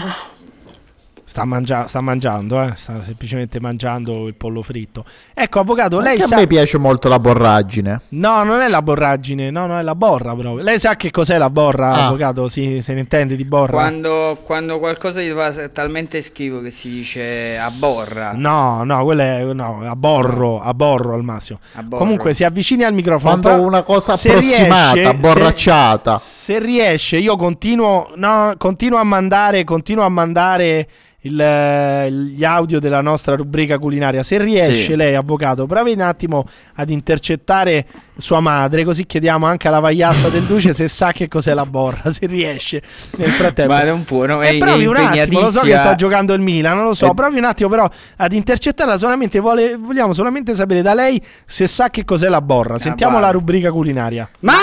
[1.28, 2.74] Sta, mangia- sta mangiando, eh?
[2.76, 5.04] sta semplicemente mangiando il pollo fritto.
[5.34, 6.36] Ecco, avvocato, lei Anche a sa...
[6.36, 8.02] me piace molto la borragine.
[8.10, 10.64] No, non è la borragine, no, no, è la borra proprio.
[10.64, 12.06] Lei sa che cos'è la borra, Ah.
[12.06, 12.48] avvocato?
[12.48, 13.72] Sì, se ne intende di borra?
[13.74, 18.34] Quando, quando qualcosa gli fa talmente schifo che si dice a borra.
[18.36, 21.60] No, no, quello è no, a borro, a borro al massimo.
[21.74, 22.04] A borro.
[22.04, 23.42] Comunque si avvicini al microfono.
[23.42, 26.18] Quando una cosa approssimata, riesce- borracciata.
[26.20, 30.88] Se, se riesce, io continuo, no, continuo a mandare, continuo a mandare
[31.26, 34.22] il, gli audio della nostra rubrica culinaria.
[34.24, 34.96] Se riesce Sì.
[34.96, 36.46] lei, avvocato, provi un attimo
[36.76, 37.86] ad intercettare
[38.18, 42.12] sua madre, così chiediamo anche alla vagliassa del duce se sa che cos'è la borra,
[42.12, 42.82] se riesce
[43.18, 43.74] nel frattempo.
[43.74, 46.34] Ma non può, no, E è, provi è un attimo, lo so che sta giocando
[46.34, 47.14] il Milan, non lo so, Eh.
[47.14, 51.90] provi un attimo però ad intercettarla solamente, vuole- vogliamo solamente sapere da lei se sa
[51.90, 52.78] che cos'è la borra.
[52.78, 53.38] Sentiamo la guarda.
[53.40, 54.30] rubrica culinaria.
[54.42, 54.54] Ma!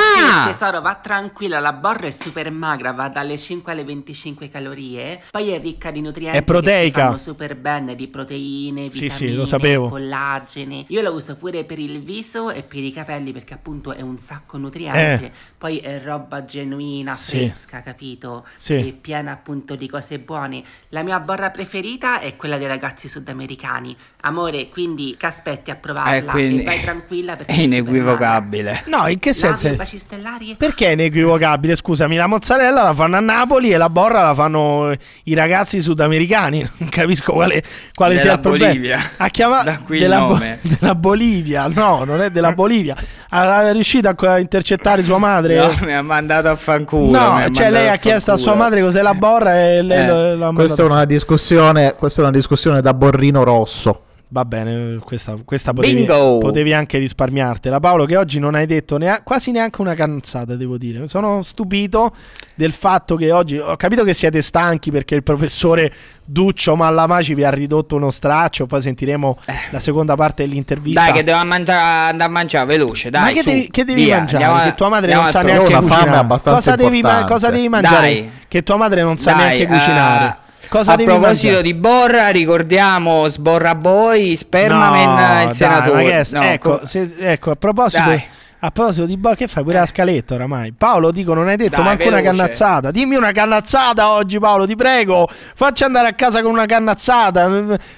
[0.47, 5.51] Tesoro, va tranquilla, la borra è super magra, va dalle 5 alle 25 calorie, poi
[5.51, 7.17] è ricca di nutrienti È proteica.
[7.19, 9.89] super bene, di proteine, Sì, vitamine, sì, lo sapevo.
[9.89, 10.85] collagene.
[10.89, 14.19] Io la uso pure per il viso e per i capelli perché appunto è un
[14.19, 15.27] sacco nutriente.
[15.27, 15.31] Eh.
[15.59, 17.39] Poi è roba genuina, Sì.
[17.39, 18.47] fresca, capito?
[18.57, 18.75] Sì.
[18.75, 20.63] E piena appunto di cose buone.
[20.91, 23.97] La mia borra preferita è quella dei ragazzi sudamericani.
[24.23, 28.85] Amore, quindi che aspetti a provarla Eh, quindi- e vai tranquilla perché È inequivocabile.
[28.87, 29.75] No, in che senso?
[29.85, 30.55] stellari?
[30.57, 31.75] Perché è inequivocabile?
[31.77, 34.93] Scusami, la mozzarella la fanno a Napoli e la borra la fanno
[35.25, 36.42] i ragazzi sudamericani.
[36.79, 37.63] Non capisco quale,
[37.95, 38.73] quale sia il problema.
[38.73, 39.01] Bolivia.
[39.17, 40.39] Ha chiamato Da qui il della, Bo-
[40.79, 41.67] della Bolivia.
[41.69, 42.97] No, non è della Bolivia.
[43.31, 45.57] Ha è riuscito a intercettare sua madre.
[45.57, 47.19] No, mi ha mandato a fanculo.
[47.19, 50.51] No, cioè lei ha chiesto a sua madre cos'è la borra e lei Eh, l'ha
[50.53, 54.03] Questa è una discussione, questa è una discussione da borrino rosso.
[54.35, 57.81] Va bene, questa, questa potevi, potevi anche risparmiartela.
[57.81, 61.07] Paolo, che oggi non hai detto nea- quasi neanche una canzata, devo dire.
[61.07, 62.15] Sono stupito
[62.55, 65.93] del fatto che oggi ho capito che siete stanchi perché il professore
[66.25, 68.65] Duccio Mallamaci vi ha ridotto uno straccio.
[68.65, 69.37] Poi sentiremo
[69.71, 71.03] la seconda parte dell'intervista.
[71.03, 71.05] Eh.
[71.05, 73.11] Dai, che devo mangiare, andare a mangiare veloce.
[73.11, 74.45] Dai, Ma che su, devi, che devi via, mangiare?
[74.45, 76.27] andiamo che tua madre non sa neanche cucinare.
[76.43, 78.01] cosa, devi, cosa devi mangiare?
[78.01, 78.31] Dai.
[78.49, 80.25] Che tua madre non sa Dai, neanche cucinare.
[80.27, 81.63] eh, Cosa a devi proposito mangiare?
[81.63, 86.11] di Borra, ricordiamo Sborra Boy, Spermamen, No, il dai, senatore.
[86.21, 88.23] è- No, ecco, co- se- ecco, a proposito, Dai.
[88.61, 90.73] a proposito di Bo, che fai pure la scaletta oramai?
[90.73, 92.91] Paolo, dico, non hai detto Dai, manco una cannazzata.
[92.91, 95.29] Dimmi una cannazzata oggi, Paolo, ti prego.
[95.31, 97.51] Facci andare a casa con una cannazzata.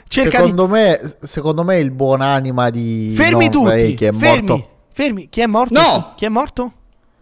[0.08, 3.14] Cerca Secondo me, secondo me il buon anima di di.
[3.14, 3.94] Fermi tutti.
[3.94, 4.48] che è fermi.
[4.48, 4.68] morto.
[4.92, 5.28] Fermi.
[5.28, 5.74] Chi è morto?
[5.80, 6.12] No!
[6.16, 6.72] Chi è morto?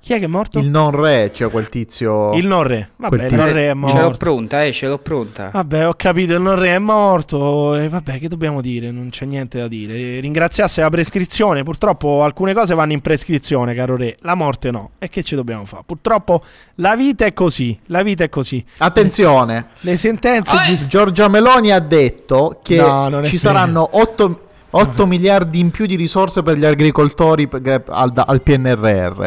[0.03, 0.59] Chi è che è morto?
[0.59, 2.33] Il non re, cioè quel tizio.
[2.33, 2.91] Il non re.
[2.97, 4.17] Vabbè, Quel il non re è Ce l'ho morto.
[4.19, 5.51] pronta, eh, ce l'ho pronta.
[5.53, 7.77] Vabbè, ho capito, il non re è morto.
[7.77, 8.91] E vabbè, che dobbiamo dire?
[8.91, 10.19] Non c'è niente da dire.
[10.19, 11.63] Ringraziasse la prescrizione.
[11.63, 14.17] Purtroppo alcune cose vanno in prescrizione, caro re.
[14.23, 14.91] La morte no.
[14.99, 15.85] E che ci dobbiamo fare?
[15.87, 16.43] Purtroppo
[16.77, 17.79] la vita è così.
[17.87, 18.65] La vita è così.
[18.79, 20.57] Attenzione, Le sentenze.
[20.67, 26.43] gi- Giorgia Meloni ha detto che No, ci saranno 8, miliardi in più di risorse
[26.43, 27.49] per gli agricoltori
[27.87, 29.27] al, al PNRR.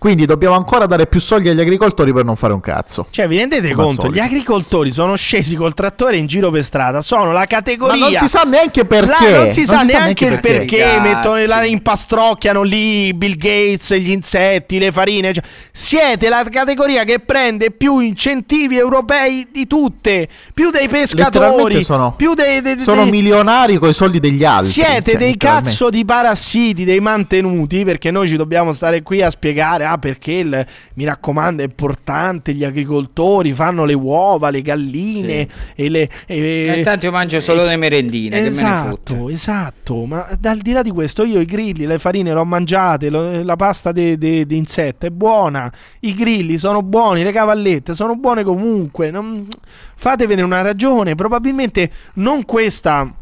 [0.00, 3.08] Quindi dobbiamo ancora dare più soldi agli agricoltori per non fare un cazzo.
[3.10, 4.08] Cioè, vi rendete Come conto?
[4.08, 7.02] Gli agricoltori sono scesi col trattore in giro per strada.
[7.02, 7.96] Sono la categoria.
[7.96, 9.30] Ma non si sa neanche perché.
[9.30, 10.56] Là non si sa neanche il perché.
[10.56, 11.00] perché, Cazzi.
[11.00, 15.34] mettono la, impastrocchiano lì Bill Gates, gli insetti, le farine.
[15.34, 22.14] cioè, siete la categoria che prende più incentivi europei di tutte, più dei pescatori, sono,
[22.16, 24.72] più dei, dei- sono dei- milionari con i soldi degli altri.
[24.72, 25.68] siete cioè, dei letteralmente.
[25.68, 30.32] cazzo di parassiti, dei mantenuti, perché noi ci dobbiamo stare qui a spiegare, ah perché
[30.32, 36.08] il- mi raccomando è importante, gli agricoltori fanno le uova, le galline e le...
[36.26, 38.48] e- E intanto io mangio solo le merendine, che me.
[38.48, 42.44] Esatto, esatto, ma al di là di questo io i grilli, le farine le ho
[42.44, 48.16] mangiate, lo- la pasta di insetto è buona, i grilli sono buoni, le cavallette sono
[48.16, 49.46] buone comunque, non-
[49.94, 53.12] fatevene una ragione, probabilmente non questa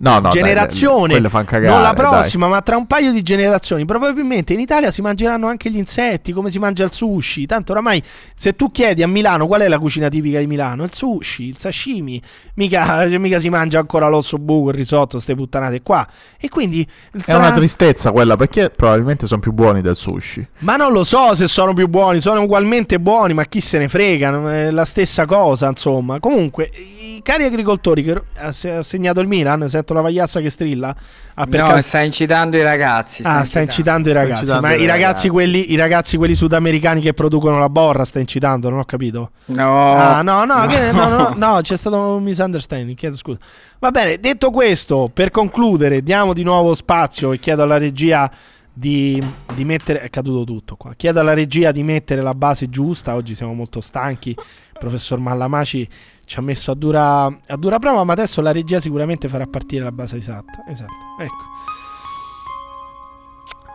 [0.00, 2.06] No, no, dai, generazione, fan cagare, non la dai.
[2.06, 6.32] prossima, ma tra un paio di generazioni, probabilmente in Italia si mangeranno anche gli insetti,
[6.32, 7.46] come si mangia il sushi.
[7.46, 8.02] Tanto oramai,
[8.36, 11.58] se tu chiedi a Milano qual è la cucina tipica di Milano, il sushi, il
[11.58, 12.22] sashimi,
[12.54, 16.06] mica, cioè, mica si mangia ancora l'osso buco, il risotto, queste puttanate qua.
[16.38, 20.46] E quindi È tra- una tristezza quella perché probabilmente sono più buoni del sushi.
[20.60, 23.88] Ma non lo so se sono più buoni, sono ugualmente buoni, ma chi se ne
[23.88, 26.20] frega, non è la stessa cosa, insomma.
[26.20, 30.50] Comunque, i cari agricoltori che ha se- ha segnato il Milan, sento la pagliazza che
[30.50, 30.94] strilla.
[31.34, 33.22] Ah, per No, caso- sta incitando i ragazzi.
[33.24, 34.40] Ah, sta incitando i Sta ragazzi.
[34.40, 35.28] incitando Ma i ragazzi, ragazzi.
[35.28, 39.30] quelli, i ragazzi quelli sudamericani che producono la borra sta incitando, non ho capito.
[39.46, 39.94] No.
[39.94, 41.34] Ah, no, no, che- no, no, No.
[41.36, 43.38] no, c'è stato un misunderstanding, chiedo scusa.
[43.78, 48.30] Va bene, detto questo, per concludere, diamo di nuovo spazio e chiedo alla regia
[48.72, 49.22] di,
[49.54, 50.00] di mettere...
[50.00, 50.92] È caduto tutto qua.
[50.96, 55.88] Chiedo alla regia di mettere la base giusta, oggi siamo molto stanchi, il professor Mallamaci
[56.28, 59.82] ci ha messo a dura, a dura prova, ma adesso la regia sicuramente farà partire
[59.82, 60.62] la base esatta.
[60.68, 61.44] Esatto, ecco.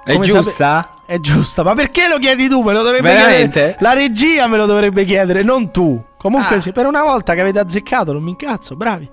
[0.06, 0.52] È Come giusta?
[0.52, 2.62] sape- È giusta, ma perché lo chiedi tu?
[2.62, 3.52] Me lo dovrebbe Veramente?
[3.52, 3.78] chiedere.
[3.80, 6.02] La regia me lo dovrebbe chiedere, non tu.
[6.18, 6.60] Comunque, Ah.
[6.62, 9.10] sì, per una volta che avete azzeccato, non mi incazzo, bravi.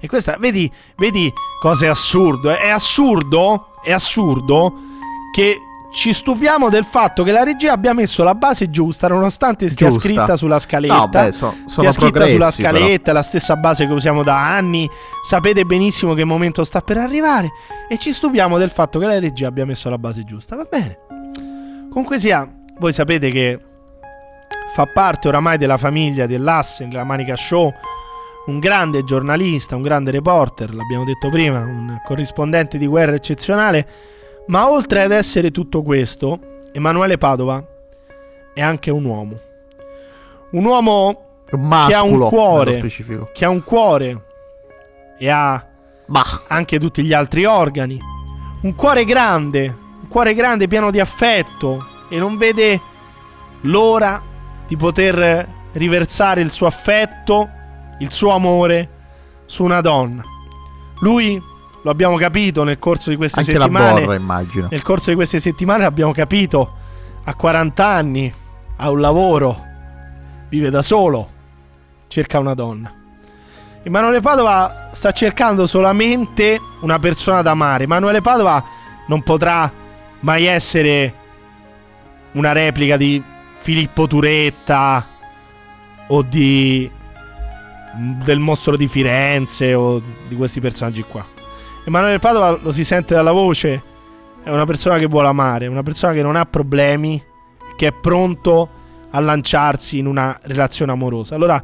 [0.00, 2.50] E questa, vedi, vedi cosa è assurdo?
[2.54, 4.74] È assurdo, è assurdo
[5.32, 5.56] che
[5.94, 10.00] ci stupiamo del fatto che la regia abbia messo la base giusta, nonostante Giusta.
[10.00, 10.94] scritta sulla scaletta.
[10.94, 12.68] No, beh, so- sono stia scritta sulla però.
[12.68, 14.90] scaletta, è la stessa base che usiamo da anni.
[15.22, 17.52] Sapete benissimo che momento sta per arrivare.
[17.88, 20.56] E ci stupiamo del fatto che la regia abbia messo la base giusta.
[20.56, 20.98] Va bene.
[21.90, 23.60] Comunque sia, voi sapete che
[24.74, 27.72] fa parte oramai della famiglia dell'Asse, della Manica Show,
[28.46, 33.86] un grande giornalista, un grande reporter, l'abbiamo detto prima, un corrispondente di guerra eccezionale,
[34.46, 36.38] ma oltre ad essere tutto questo,
[36.72, 37.64] Emanuele Padova
[38.52, 39.38] è anche un uomo.
[40.50, 42.90] Un uomo Un che ha un masculo, cuore,
[43.32, 44.24] che ha un cuore
[45.18, 45.66] e ha
[46.48, 47.98] anche tutti gli altri organi.
[48.62, 49.66] Un cuore grande,
[50.02, 52.80] un cuore grande pieno di affetto e non vede
[53.62, 54.22] l'ora
[54.66, 57.48] di poter riversare il suo affetto,
[57.98, 58.88] il suo amore
[59.46, 60.22] su una donna.
[61.00, 61.42] Lui,
[61.84, 64.00] lo abbiamo capito nel corso di queste Anche la settimane.
[64.00, 64.68] borra, immagino.
[64.70, 66.76] Nel corso di queste settimane l'abbiamo capito.
[67.24, 68.32] Ha 40 anni,
[68.76, 69.62] ha un lavoro,
[70.48, 71.28] vive da solo,
[72.08, 72.90] cerca una donna.
[73.82, 77.84] Emanuele Padova sta cercando solamente una persona da amare.
[77.84, 78.64] Emanuele Padova
[79.08, 79.70] non potrà
[80.20, 81.14] mai essere
[82.32, 83.22] una replica di
[83.58, 85.06] Filippo Turetta
[86.06, 86.90] o di
[87.96, 91.33] del mostro di Firenze o di questi personaggi qua.
[91.86, 93.82] Emanuele Padova lo si sente dalla voce,
[94.42, 97.22] è una persona che vuole amare, una persona che non ha problemi,
[97.76, 98.68] che è pronto
[99.10, 101.34] a lanciarsi in una relazione amorosa.
[101.34, 101.62] Allora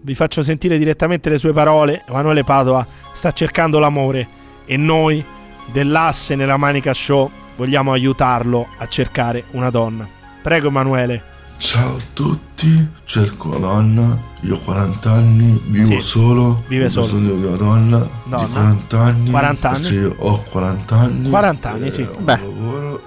[0.00, 2.02] vi faccio sentire direttamente le sue parole.
[2.08, 4.26] Emanuele Padova sta cercando l'amore
[4.64, 5.22] e noi
[5.66, 10.08] dell'asse nella Manica Show vogliamo aiutarlo a cercare una donna.
[10.42, 11.36] Prego Emanuele.
[11.58, 16.88] Ciao a tutti, cerco una donna, io ho 40 anni, vivo Sì, solo, vive ho
[16.88, 17.06] solo.
[17.06, 18.46] bisogno di una donna di Donna.
[18.46, 19.80] 40 anni, 40 anni?
[19.82, 22.00] perché io ho 40 anni, 40 anni, sì.
[22.02, 23.02] eh, ho un Beh, lavoro,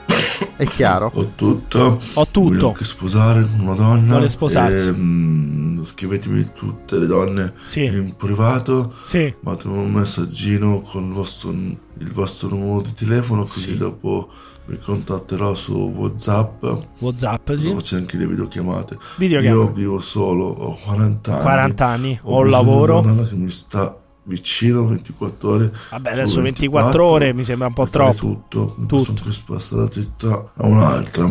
[0.58, 4.88] è chiaro, ho tutto, ho tutto, voglio anche sposare una donna, Vuole sposarsi.
[4.88, 7.86] e, mm, scrivetemi tutte le donne Sì.
[7.86, 9.34] in privato, Sì.
[9.42, 11.54] fatemi un messaggino con il vostro,
[12.02, 13.78] il vostro numero di telefono, così Sì.
[13.78, 14.30] dopo
[14.66, 16.66] vi contatterò su Whatsapp.
[17.00, 17.72] WhatsApp, sì.
[17.72, 18.98] Faccio anche le videochiamate.
[19.18, 19.66] Videochiamate.
[19.68, 21.42] Io vivo solo, ho 40 anni.
[21.42, 23.00] 40 anni, ho un bisogno di lavoro.
[23.00, 25.74] Una che mi sta vicino 24 ore.
[25.90, 28.18] Vabbè, adesso 24 ore mi sembra un po' troppo.
[28.18, 28.76] Tutto.
[28.78, 31.30] Mi posso anche spostare da città a un'altra.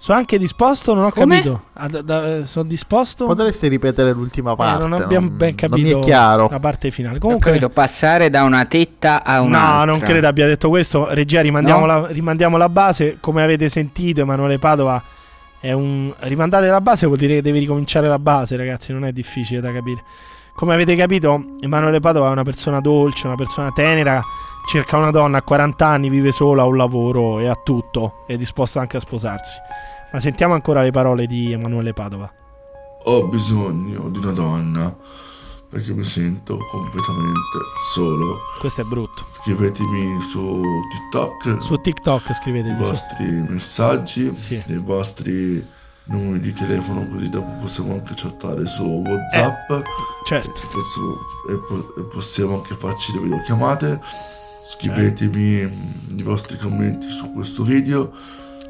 [0.00, 1.36] Sono anche disposto, non ho Come?
[1.38, 1.62] capito.
[1.72, 3.26] Ah, da- da- sono disposto?
[3.26, 4.78] Potresti ripetere l'ultima Eh, parte?
[4.86, 6.48] non abbiamo ben capito Non mi è chiaro.
[6.48, 7.16] la parte finale.
[7.16, 9.90] Ho Comunque, capito, passare da una tetta a no, un'altra.
[9.90, 11.12] non credo abbia detto questo.
[11.12, 11.86] Regia, rimandiamo, No?
[11.86, 13.16] la, rimandiamo la base.
[13.18, 15.02] Come avete sentito, Emanuele Padova
[15.60, 16.14] è un.
[16.20, 18.92] Rimandate la base vuol dire che devi ricominciare la base, ragazzi.
[18.92, 20.04] Non è difficile da capire.
[20.54, 24.22] Come avete capito, Emanuele Padova è una persona dolce, una persona tenera.
[24.68, 28.24] Cerca una donna a 40 anni, vive sola, ha un lavoro e ha tutto.
[28.26, 29.56] È disposta anche a sposarsi.
[30.12, 32.30] Ma sentiamo ancora le parole di Emanuele Padova.
[33.04, 34.94] Ho bisogno di una donna
[35.70, 37.58] perché mi sento completamente
[37.94, 38.40] solo.
[38.58, 39.24] Questo è brutto.
[39.40, 41.62] Scrivetemi su TikTok.
[41.62, 42.90] Su TikTok scrivete i di sì.
[42.90, 44.32] vostri messaggi,
[44.66, 45.66] i vostri
[46.04, 49.82] numeri di telefono così dopo possiamo anche chattare su Whatsapp.
[50.26, 50.50] certo.
[50.50, 51.18] E, ci facciamo-
[51.50, 54.00] e po- e possiamo anche farci le videochiamate.
[54.68, 58.12] Scrivetemi mm, i vostri commenti su questo video.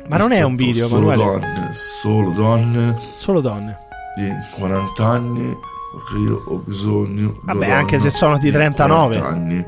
[0.06, 1.40] Ma non è un video, solo Emanuele.
[1.40, 3.76] donne, solo donne Solo donne.
[4.16, 5.56] di 40 anni
[5.92, 9.18] perché io ho bisogno di Vabbè, anche se sono di 39.
[9.18, 9.66] 40 anni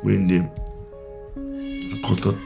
[0.00, 0.48] Quindi,
[2.00, 2.45] contatto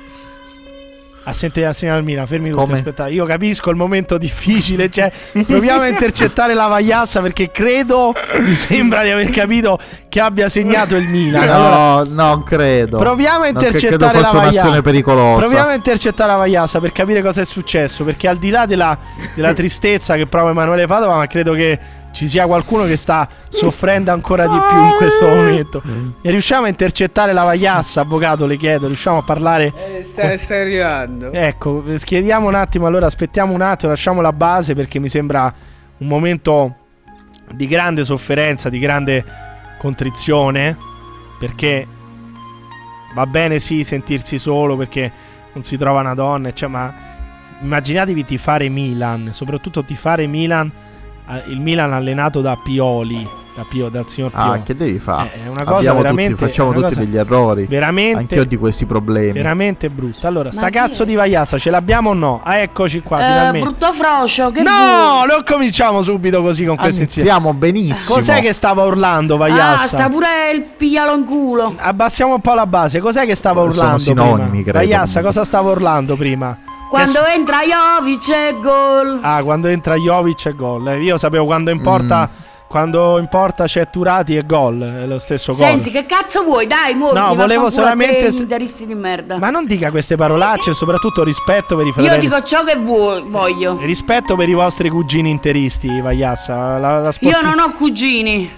[1.30, 2.72] A sentire la signora Almina, fermi tutti, Come?
[2.74, 3.12] aspettate.
[3.12, 5.12] Io capisco il momento difficile, cioè
[5.46, 9.78] proviamo a intercettare la Vagliassa perché credo, mi sembra di aver capito
[10.08, 11.48] che abbia segnato il Milan.
[11.48, 12.98] Allora, No, non credo.
[12.98, 14.82] Proviamo a Non intercettare fosse la Vagliassa.
[14.82, 15.38] pericolosa.
[15.38, 18.02] Proviamo a intercettare la Vagliassa per capire cosa è successo.
[18.04, 18.98] Perché al di là della,
[19.34, 21.78] della tristezza che prova Emanuele Padova, ma credo che
[22.12, 25.82] ci sia qualcuno che sta soffrendo ancora di più in questo momento.
[26.22, 29.72] E riusciamo a intercettare la Vagliassa, avvocato, le chiedo, riusciamo a parlare.
[30.02, 31.32] Sta, sta arrivando.
[31.32, 35.52] Ecco, chiediamo un attimo, allora aspettiamo un attimo, lasciamo la base perché mi sembra
[35.98, 36.74] un momento
[37.52, 39.24] di grande sofferenza, di grande
[39.78, 40.76] contrizione,
[41.38, 41.86] perché
[43.14, 45.10] va bene sì sentirsi solo perché
[45.52, 46.92] non si trova una donna, cioè, ma
[47.60, 50.89] immaginatevi tifare Milan, soprattutto tifare Milan, eh,
[51.48, 54.58] il Milan allenato da Pioli, da Pio, dal signor Pioli.
[54.58, 55.30] Ah, che devi fare?
[55.44, 57.66] È una cosa Abbiamo tutti- veramente- facciamo è una tutti degli errori.
[57.66, 59.32] veramente- Anch'io ho di questi problemi.
[59.32, 60.26] Veramente brutta.
[60.28, 62.40] Allora, sta Ma cazzo di Vagliassa ce l'abbiamo o no?
[62.42, 63.66] Ah, eccoci qua, Eh, finalmente.
[63.68, 68.14] brutto frocio, che No, non cominciamo subito così con questi Iniziamo benissimo.
[68.14, 69.86] Cos'è che stava urlando Ah, Vagliassa?
[69.86, 71.74] sta pure il piglialo in culo.
[71.76, 72.98] Abbassiamo un po' la base.
[73.00, 74.62] Cos'è che stava Sono urlando sinonimi, prima?
[74.62, 74.78] credo.
[74.78, 76.56] Vagliassa, cosa stava urlando prima?
[76.90, 79.18] Quando entra Jovic e gol.
[79.22, 80.88] Ah, quando entra Jovic è gol.
[80.88, 82.48] Eh, Io sapevo quando in porta Mm.
[82.66, 85.66] quando in porta c'è Turati è gol, è lo stesso gol.
[85.66, 86.66] Senti, che cazzo vuoi?
[86.66, 89.38] Dai, mo, No, volevo solamente te, interisti di merda.
[89.38, 92.14] Ma non dica queste parolacce, soprattutto rispetto per i fratelli.
[92.14, 93.76] Io dico ciò che vuoi, voglio.
[93.80, 96.78] Rispetto per i vostri cugini interisti, Vagliassa.
[96.78, 98.50] La, la sporti- Io non ho cugini.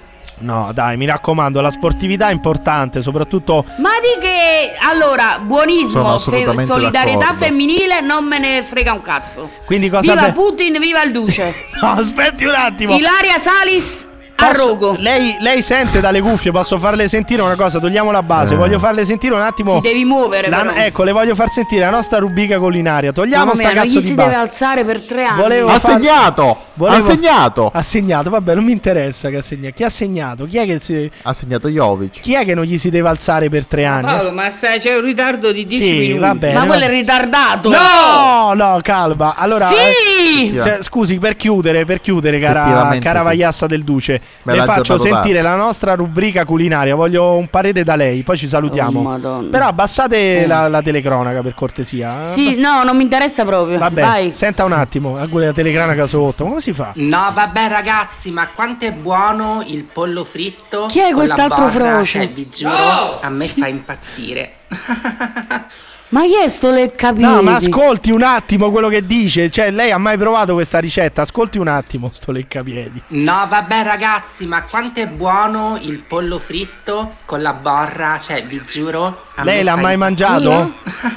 [0.42, 6.64] No, dai, mi raccomando, la sportività è importante, soprattutto Ma di che allora, buonismo, assolutamente
[6.64, 7.44] solidarietà d'accordo.
[7.44, 9.48] femminile, non me ne frega un cazzo.
[9.64, 11.54] Quindi cosa Viva be- Putin, viva il duce.
[11.82, 12.96] No, aspetti un attimo.
[12.96, 14.96] Ilaria Salis a Posso- rogo.
[14.98, 18.56] Lei, lei sente dalle cuffie, posso farle sentire una cosa, togliamo la base, Eh.
[18.56, 19.74] voglio farle sentire un attimo...
[19.74, 23.12] Ti devi muovere, La- ecco, le voglio far sentire la nostra rubrica collinaria.
[23.12, 24.28] Togliamo Mamma sta mia, non cazzo gli di si base.
[24.28, 25.40] deve alzare per tre anni.
[25.40, 26.56] Volevo Ha far- segnato!
[26.74, 27.70] Volevo- Ha segnato!
[27.72, 29.74] Ha segnato, vabbè, non mi interessa che ha segnato.
[29.76, 30.44] Chi ha segnato?
[30.46, 32.20] Chi è che, si- Ha segnato Jovic.
[32.20, 34.02] chi è che non gli si deve alzare per tre anni?
[34.06, 36.18] Paolo, ma stai- c'è un ritardo di 10 Sì, minuti.
[36.18, 36.58] va bene.
[36.58, 37.68] Ma quello è ritardato.
[37.70, 39.34] No, no, calma.
[39.36, 40.52] Allora, Sì!
[40.54, 43.24] eh, se- scusi, per chiudere, per chiudere, cara, cara sì.
[43.26, 45.48] Vagliassa del Duce, Me le faccio sentire tardi.
[45.48, 46.94] la nostra rubrica culinaria.
[46.94, 49.00] Voglio un parere da lei, poi ci salutiamo.
[49.22, 49.42] Oh.
[49.50, 50.46] Però abbassate Eh.
[50.46, 52.22] la, la telecronaca per cortesia.
[52.22, 52.24] eh.
[52.24, 53.78] Sì, no, non mi interessa proprio.
[53.78, 54.32] Vabbè, Vai.
[54.32, 56.44] senta un attimo, la telecronaca sotto.
[56.44, 56.92] Come si fa?
[56.96, 60.86] No, vabbè ragazzi, ma quanto è buono il pollo fritto?
[60.86, 62.18] Chi è con la quest'altro frocio?
[62.18, 64.54] Cioè, vi giuro, a me fa impazzire.
[66.12, 67.22] Ma chi è sto leccapiedi?
[67.22, 69.48] No, ma ascolti un attimo quello che dice.
[69.48, 71.22] Cioè, lei ha mai provato questa ricetta?
[71.22, 73.02] Ascolti un attimo, sto leccapiedi.
[73.08, 78.18] No, vabbè ragazzi, ma quanto è buono il pollo fritto con la borra?
[78.20, 80.74] Cioè, vi giuro, Lei l'ha mai mangiato?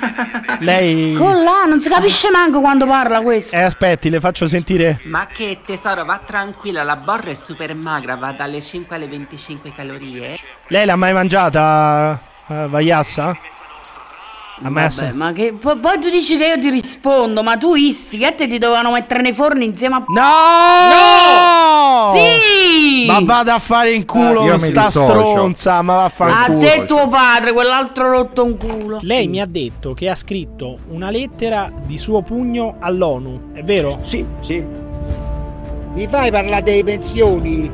[0.59, 1.11] Lei.
[1.11, 3.57] Con là, non si capisce manco quando parla questo.
[3.57, 5.01] Eh, aspetti, le faccio sentire.
[5.03, 9.73] Ma che tesoro, va tranquilla, la borra è super magra, va dalle 5 alle 25
[9.75, 10.39] calorie.
[10.67, 13.37] Lei l'ha mai mangiata, eh, Vagliassa?
[14.63, 17.75] Ha mai Vabbè, ma che poi, poi tu dici che io ti rispondo, ma tu
[17.75, 22.13] isti che te ti dovevano mettere nei forni insieme a No!
[22.17, 23.05] Sì!
[23.05, 26.59] Ma vada a fare in culo mi sta stronza, ma va a fare A in
[26.59, 26.85] te culo.
[26.85, 28.99] tuo padre, quell'altro rotto un culo.
[29.01, 33.99] Lei mi ha detto che ha scritto una lettera di suo pugno all'ONU, è vero?
[34.09, 34.63] Sì, sì.
[35.93, 37.71] Mi fai parlare delle pensioni?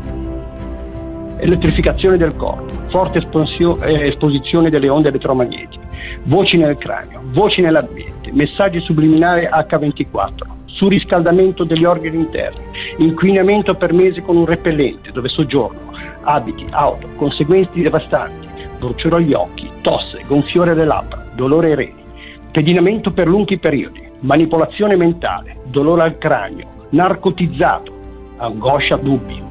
[1.42, 5.80] Elettrificazione del corpo, forte eh, esposizione delle onde elettromagnetiche,
[6.24, 10.30] voci nel cranio, voci nell'ambiente, messaggi subliminali H24,
[10.68, 12.64] surriscaldamento degli organi interni,
[12.98, 15.92] inquinamento per mesi con un repellente dove soggiorno,
[16.22, 18.48] abiti, auto, conseguenze devastanti,
[18.78, 22.04] bruciore agli occhi, tosse, gonfiore alle labbra, dolore ai reni,
[22.52, 27.92] pedinamento per lunghi periodi, manipolazione mentale, dolore al cranio, narcotizzato,
[28.38, 29.50] angoscia, dubbi.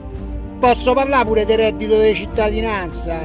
[0.60, 3.18] Posso parlare pure del reddito di cittadinanza?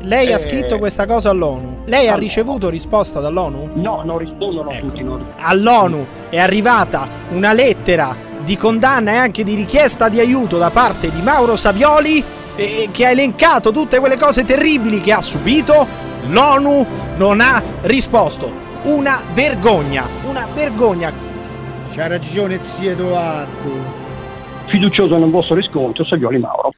[0.00, 1.82] Lei ha Eh, scritto questa cosa all'ONU.
[1.86, 2.16] Lei ha allora.
[2.18, 3.70] ricevuto risposta dall'ONU?
[3.74, 4.86] No, non rispondono Ecco.
[4.86, 5.02] tutti.
[5.02, 5.24] Non...
[5.38, 8.14] All'ONU è arrivata una lettera
[8.44, 12.22] di condanna e anche di richiesta di aiuto da parte di Mauro Savioli
[12.56, 15.86] eh, che ha elencato tutte quelle cose terribili che ha subito.
[16.28, 18.50] L'ONU non ha risposto.
[18.82, 21.12] Una vergogna, una vergogna.
[21.88, 24.01] C'ha ragione zio Edoardo.
[24.72, 26.70] Fiducioso nel vostro riscontro, Saglioli Mauro.